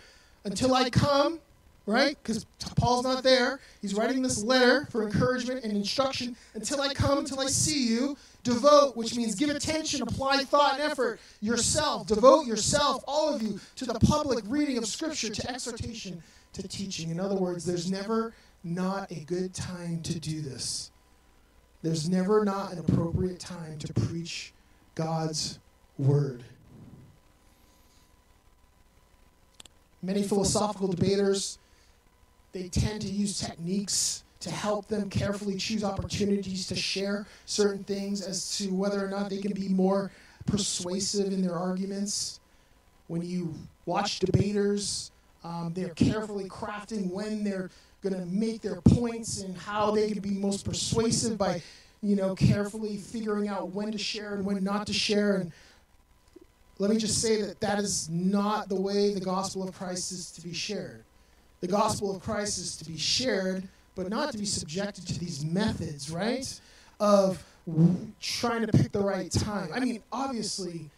Until 0.45 0.73
I 0.73 0.89
come, 0.89 1.39
right? 1.85 2.17
Because 2.21 2.45
Paul's 2.75 3.05
not 3.05 3.23
there. 3.23 3.59
He's 3.81 3.93
writing 3.93 4.21
this 4.21 4.43
letter 4.43 4.87
for 4.91 5.03
encouragement 5.03 5.63
and 5.63 5.73
instruction. 5.73 6.35
Until 6.53 6.81
I 6.81 6.93
come, 6.93 7.19
until 7.19 7.39
I 7.39 7.47
see 7.47 7.87
you, 7.87 8.17
devote, 8.43 8.95
which 8.95 9.15
means 9.15 9.35
give 9.35 9.49
attention, 9.49 10.01
apply 10.01 10.43
thought 10.43 10.79
and 10.79 10.91
effort 10.91 11.19
yourself. 11.41 12.07
Devote 12.07 12.45
yourself, 12.45 13.03
all 13.07 13.33
of 13.33 13.41
you, 13.41 13.59
to 13.75 13.85
the 13.85 13.99
public 13.99 14.43
reading 14.47 14.77
of 14.77 14.85
Scripture, 14.85 15.29
to 15.29 15.49
exhortation, 15.49 16.21
to 16.53 16.67
teaching. 16.67 17.09
In 17.09 17.19
other 17.19 17.35
words, 17.35 17.65
there's 17.65 17.91
never 17.91 18.33
not 18.63 19.11
a 19.11 19.19
good 19.25 19.53
time 19.53 20.01
to 20.03 20.19
do 20.19 20.41
this. 20.41 20.91
There's 21.81 22.09
never 22.09 22.45
not 22.45 22.71
an 22.71 22.79
appropriate 22.79 23.39
time 23.39 23.77
to 23.79 23.93
preach 23.93 24.53
God's 24.95 25.59
word. 25.97 26.43
Many 30.03 30.21
philosophical 30.21 30.89
debaters 30.89 31.57
they 32.51 32.67
tend 32.69 33.01
to 33.01 33.07
use 33.07 33.39
techniques 33.39 34.23
to 34.41 34.51
help 34.51 34.87
them 34.87 35.09
carefully 35.09 35.55
choose 35.55 35.83
opportunities 35.83 36.67
to 36.67 36.75
share 36.75 37.25
certain 37.45 37.83
things 37.85 38.21
as 38.21 38.57
to 38.57 38.67
whether 38.67 39.03
or 39.03 39.09
not 39.09 39.29
they 39.29 39.39
can 39.39 39.53
be 39.53 39.69
more 39.69 40.11
persuasive 40.45 41.31
in 41.31 41.41
their 41.41 41.57
arguments. 41.57 42.41
When 43.07 43.21
you 43.21 43.53
watch 43.85 44.19
debaters, 44.19 45.11
um, 45.43 45.71
they're 45.73 45.89
carefully 45.89 46.49
crafting 46.49 47.09
when 47.09 47.43
they're 47.43 47.69
going 48.01 48.13
to 48.13 48.25
make 48.25 48.61
their 48.61 48.81
points 48.81 49.41
and 49.41 49.57
how 49.57 49.91
they 49.91 50.11
can 50.11 50.21
be 50.21 50.31
most 50.31 50.65
persuasive 50.65 51.37
by, 51.37 51.61
you 52.01 52.17
know, 52.17 52.35
carefully 52.35 52.97
figuring 52.97 53.47
out 53.47 53.69
when 53.69 53.91
to 53.93 53.97
share 53.97 54.35
and 54.35 54.45
when 54.45 54.61
not 54.63 54.85
to 54.87 54.93
share. 54.93 55.37
And 55.37 55.51
let 56.79 56.89
me 56.89 56.97
just 56.97 57.21
say 57.21 57.41
that 57.41 57.59
that 57.59 57.79
is 57.79 58.09
not 58.09 58.69
the 58.69 58.79
way 58.79 59.13
the 59.13 59.19
gospel 59.19 59.67
of 59.67 59.75
Christ 59.75 60.11
is 60.11 60.31
to 60.31 60.41
be 60.41 60.53
shared. 60.53 61.03
The 61.61 61.67
gospel 61.67 62.15
of 62.15 62.21
Christ 62.21 62.57
is 62.57 62.75
to 62.77 62.85
be 62.85 62.97
shared, 62.97 63.67
but 63.95 64.09
not 64.09 64.31
to 64.31 64.37
be 64.37 64.45
subjected 64.45 65.07
to 65.07 65.19
these 65.19 65.45
methods, 65.45 66.11
right? 66.11 66.59
Of 66.99 67.43
trying 68.19 68.65
to 68.65 68.71
pick 68.71 68.91
the 68.91 69.01
right 69.01 69.31
time. 69.31 69.69
I 69.73 69.79
mean, 69.79 70.03
obviously, 70.11 70.89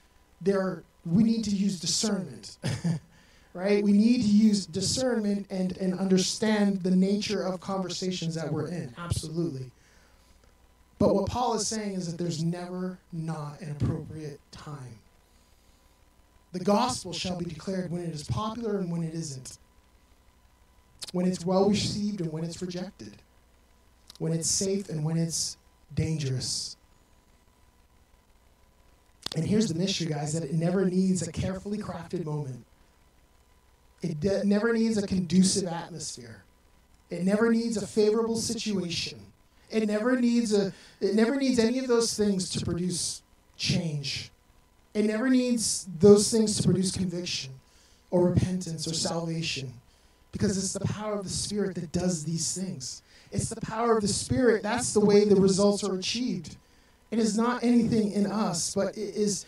there 0.42 0.84
we 1.06 1.24
need 1.24 1.44
to 1.44 1.52
use 1.52 1.80
discernment. 1.80 2.58
right? 3.54 3.84
We 3.84 3.94
need 3.94 4.22
to 4.22 4.28
use 4.28 4.66
discernment 4.66 5.48
and, 5.50 5.78
and 5.78 5.98
understand 5.98 6.84
the 6.84 6.92
nature 6.92 7.42
of 7.42 7.62
conversations 7.62 8.36
that 8.36 8.52
we're 8.52 8.68
in. 8.68 8.94
Absolutely. 8.98 9.72
But 11.00 11.16
what 11.16 11.28
Paul 11.28 11.56
is 11.56 11.68
saying 11.68 11.94
is 11.94 12.12
that 12.12 12.22
there's 12.22 12.44
never 12.44 13.00
not 13.14 13.62
an 13.62 13.72
appropriate 13.72 14.40
time. 14.52 15.00
The 16.56 16.64
gospel 16.64 17.12
shall 17.12 17.38
be 17.38 17.44
declared 17.44 17.92
when 17.92 18.04
it 18.04 18.16
is 18.16 18.24
popular 18.24 18.78
and 18.78 18.90
when 18.90 19.04
it 19.04 19.14
isn't 19.14 19.58
when 21.12 21.26
it's 21.26 21.46
well 21.46 21.68
received 21.70 22.22
and 22.22 22.32
when 22.32 22.46
it's 22.46 22.62
rejected, 22.62 23.18
when 24.20 24.32
it's 24.32 24.50
safe 24.50 24.88
and 24.88 25.04
when 25.04 25.18
it's 25.18 25.58
dangerous. 25.94 26.78
And 29.36 29.46
here's 29.46 29.68
the 29.68 29.78
mystery, 29.78 30.08
guys, 30.08 30.32
that 30.32 30.44
it 30.44 30.54
never 30.54 30.86
needs 30.86 31.28
a 31.28 31.32
carefully 31.34 31.78
crafted 31.78 32.24
moment. 32.24 32.66
It 34.02 34.22
de- 34.22 34.46
never 34.46 34.72
needs 34.72 34.98
a 34.98 35.06
conducive 35.06 35.68
atmosphere. 35.68 36.46
It 37.10 37.26
never 37.26 37.52
needs 37.52 37.76
a 37.76 37.86
favorable 37.86 38.38
situation. 38.38 39.20
It 39.70 39.88
never 39.88 40.22
needs 40.22 40.54
a 40.54 40.72
it 41.02 41.16
never 41.16 41.36
needs 41.36 41.60
any 41.60 41.80
of 41.80 41.90
those 41.90 42.16
things 42.16 42.50
to 42.52 42.64
produce 42.64 43.24
change. 43.58 44.32
It 44.96 45.04
never 45.04 45.30
needs 45.30 45.88
those 46.00 46.32
things 46.32 46.56
to 46.58 46.64
produce 46.64 46.92
conviction 46.96 47.52
or 48.12 48.30
repentance 48.30 48.88
or 48.88 48.94
salvation 48.94 49.74
because 50.32 50.58
it's 50.58 50.72
the 50.72 50.86
power 50.86 51.16
of 51.16 51.26
the 51.26 51.30
Spirit 51.30 51.76
that 51.76 51.92
does 51.92 52.24
these 52.24 52.58
things. 52.58 53.02
It's 53.30 53.50
the 53.50 53.60
power 53.60 53.98
of 53.98 54.02
the 54.02 54.08
Spirit. 54.08 54.64
That's 54.64 54.94
the 54.94 55.02
way 55.02 55.26
the 55.26 55.36
results 55.36 55.84
are 55.84 55.96
achieved. 55.96 56.56
It 57.12 57.20
is 57.20 57.38
not 57.38 57.62
anything 57.62 58.14
in 58.14 58.26
us, 58.26 58.74
but 58.74 58.98
it 58.98 59.16
is 59.16 59.46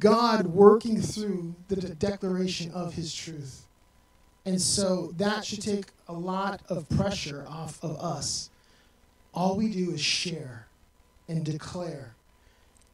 God 0.00 0.48
working 0.48 1.00
through 1.00 1.54
the 1.68 1.76
declaration 1.76 2.72
of 2.72 2.94
His 2.94 3.14
truth. 3.14 3.66
And 4.46 4.60
so 4.60 5.12
that 5.16 5.44
should 5.44 5.62
take 5.62 5.86
a 6.08 6.12
lot 6.12 6.60
of 6.68 6.88
pressure 6.88 7.46
off 7.48 7.82
of 7.84 8.00
us. 8.00 8.50
All 9.32 9.56
we 9.56 9.68
do 9.68 9.92
is 9.92 10.00
share 10.00 10.66
and 11.28 11.44
declare, 11.44 12.16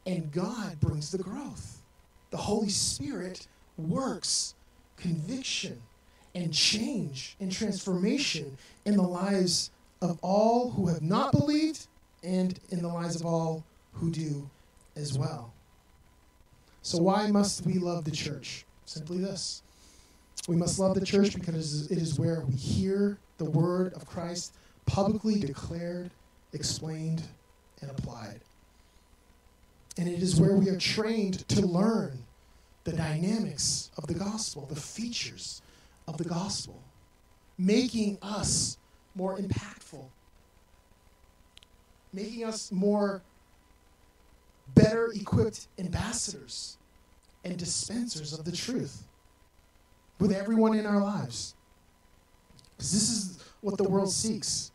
and 0.05 0.31
God 0.31 0.79
brings 0.79 1.11
the 1.11 1.17
growth. 1.17 1.74
The 2.35 2.41
Holy 2.41 2.67
Spirit 2.67 3.47
works 3.77 4.55
conviction 4.97 5.81
and 6.35 6.53
change 6.53 7.37
and 7.39 7.49
transformation 7.49 8.57
in 8.83 8.97
the 8.97 9.03
lives 9.03 9.71
of 10.01 10.19
all 10.21 10.71
who 10.71 10.89
have 10.89 11.01
not 11.01 11.31
believed 11.31 11.87
and 12.23 12.59
in 12.71 12.81
the 12.81 12.89
lives 12.89 13.15
of 13.15 13.25
all 13.25 13.63
who 13.93 14.11
do 14.11 14.49
as 14.97 15.17
well. 15.17 15.53
So, 16.81 16.97
why 16.97 17.27
must 17.27 17.65
we 17.65 17.75
love 17.75 18.03
the 18.03 18.11
church? 18.11 18.65
Simply 18.83 19.19
this 19.19 19.63
we 20.49 20.57
must 20.57 20.77
love 20.77 20.93
the 20.93 21.05
church 21.05 21.35
because 21.35 21.89
it 21.89 21.97
is 21.97 22.19
where 22.19 22.41
we 22.41 22.55
hear 22.55 23.17
the 23.37 23.45
word 23.45 23.93
of 23.93 24.05
Christ 24.05 24.55
publicly 24.85 25.39
declared, 25.39 26.11
explained, 26.51 27.23
and 27.79 27.89
applied. 27.91 28.41
And 29.97 30.09
it 30.09 30.21
is 30.21 30.39
where 30.39 30.55
we 30.55 30.69
are 30.69 30.77
trained 30.77 31.47
to 31.49 31.65
learn 31.65 32.25
the 32.83 32.91
dynamics 32.91 33.89
of 33.97 34.07
the 34.07 34.13
gospel, 34.13 34.67
the 34.69 34.75
features 34.75 35.61
of 36.07 36.17
the 36.17 36.23
gospel, 36.23 36.81
making 37.57 38.17
us 38.21 38.77
more 39.15 39.37
impactful, 39.37 40.05
making 42.13 42.43
us 42.43 42.71
more 42.71 43.21
better 44.73 45.11
equipped 45.13 45.67
ambassadors 45.79 46.77
and 47.43 47.57
dispensers 47.57 48.33
of 48.33 48.43
the 48.45 48.51
truth 48.51 49.03
with 50.19 50.31
everyone 50.31 50.77
in 50.77 50.85
our 50.85 51.01
lives. 51.01 51.55
Because 52.75 52.91
this 52.91 53.09
is 53.09 53.43
what 53.61 53.77
the 53.77 53.83
world 53.83 54.11
seeks. 54.11 54.71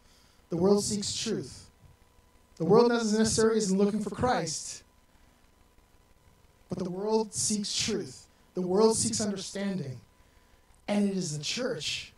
The 0.48 0.56
world 0.56 0.82
seeks 0.82 1.14
truth. 1.14 1.70
The 2.56 2.64
world 2.64 2.90
doesn't 2.90 3.18
necessarily 3.18 3.58
isn't 3.58 3.76
looking 3.76 4.00
for 4.00 4.10
Christ, 4.10 4.82
but 6.70 6.78
the 6.78 6.88
world 6.88 7.34
seeks 7.34 7.76
truth. 7.76 8.26
The 8.54 8.62
world 8.62 8.96
seeks 8.96 9.20
understanding. 9.20 10.00
And 10.88 11.10
it 11.10 11.16
is 11.16 11.36
the 11.36 11.44
church 11.44 12.12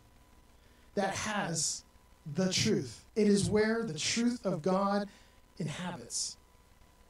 that 0.95 1.13
has 1.15 1.83
the 2.35 2.51
truth. 2.53 3.03
It 3.15 3.27
is 3.27 3.49
where 3.49 3.83
the 3.83 3.97
truth 3.97 4.45
of 4.45 4.61
God 4.61 5.09
inhabits. 5.57 6.37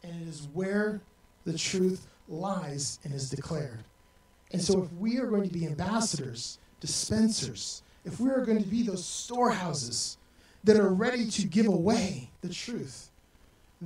And 0.03 0.21
it 0.21 0.27
is 0.27 0.47
where 0.53 1.01
the 1.45 1.57
truth 1.57 2.07
lies 2.27 2.99
and 3.03 3.13
is 3.13 3.29
declared. 3.29 3.83
And 4.51 4.61
so, 4.61 4.83
if 4.83 4.93
we 4.93 5.17
are 5.19 5.27
going 5.27 5.47
to 5.47 5.53
be 5.53 5.65
ambassadors, 5.65 6.59
dispensers, 6.79 7.81
if 8.05 8.19
we 8.19 8.29
are 8.29 8.45
going 8.45 8.61
to 8.61 8.69
be 8.69 8.83
those 8.83 9.05
storehouses 9.05 10.17
that 10.63 10.77
are 10.77 10.93
ready 10.93 11.29
to 11.31 11.47
give 11.47 11.67
away 11.67 12.29
the 12.41 12.49
truth, 12.49 13.09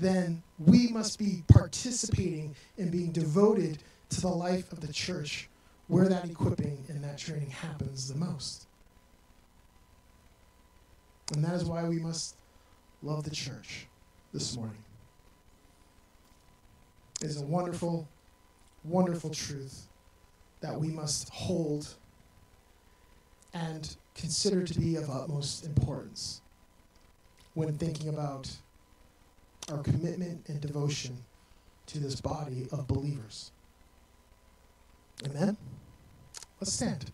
then 0.02 0.44
we 0.60 0.88
must 0.90 1.18
be 1.18 1.44
participating 1.48 2.56
in 2.78 2.90
being 2.90 3.12
devoted 3.12 3.80
to 4.10 4.22
the 4.22 4.28
life 4.28 4.72
of 4.72 4.80
the 4.80 4.94
church 4.94 5.50
where 5.88 6.08
that 6.08 6.26
equipping 6.26 6.86
and 6.90 7.04
that 7.04 7.18
training 7.18 7.50
happens 7.50 8.08
the 8.08 8.18
most. 8.18 8.68
And 11.34 11.44
that 11.44 11.54
is 11.56 11.66
why 11.66 11.84
we 11.84 12.00
must 12.00 12.36
love 13.02 13.24
the 13.24 13.36
church 13.36 13.88
this 14.34 14.56
morning. 14.56 14.78
It 17.22 17.28
is 17.28 17.42
a 17.42 17.46
wonderful, 17.46 18.08
wonderful 18.84 19.32
truth 19.32 19.88
that 20.62 20.80
we 20.80 20.90
must 20.90 21.30
hold 21.30 21.88
and 23.54 23.96
consider 24.14 24.64
to 24.64 24.80
be 24.80 24.96
of 24.96 25.10
utmost 25.10 25.66
importance 25.66 26.42
when 27.56 27.78
thinking 27.78 28.10
about 28.10 28.50
our 29.72 29.80
commitment 29.80 30.46
and 30.48 30.62
devotion 30.62 31.18
to 31.88 32.00
this 32.00 32.20
body 32.22 32.68
of 32.72 32.88
believers. 32.88 33.52
Amen? 35.26 35.58
Let's 36.60 36.74
stand. 36.74 37.12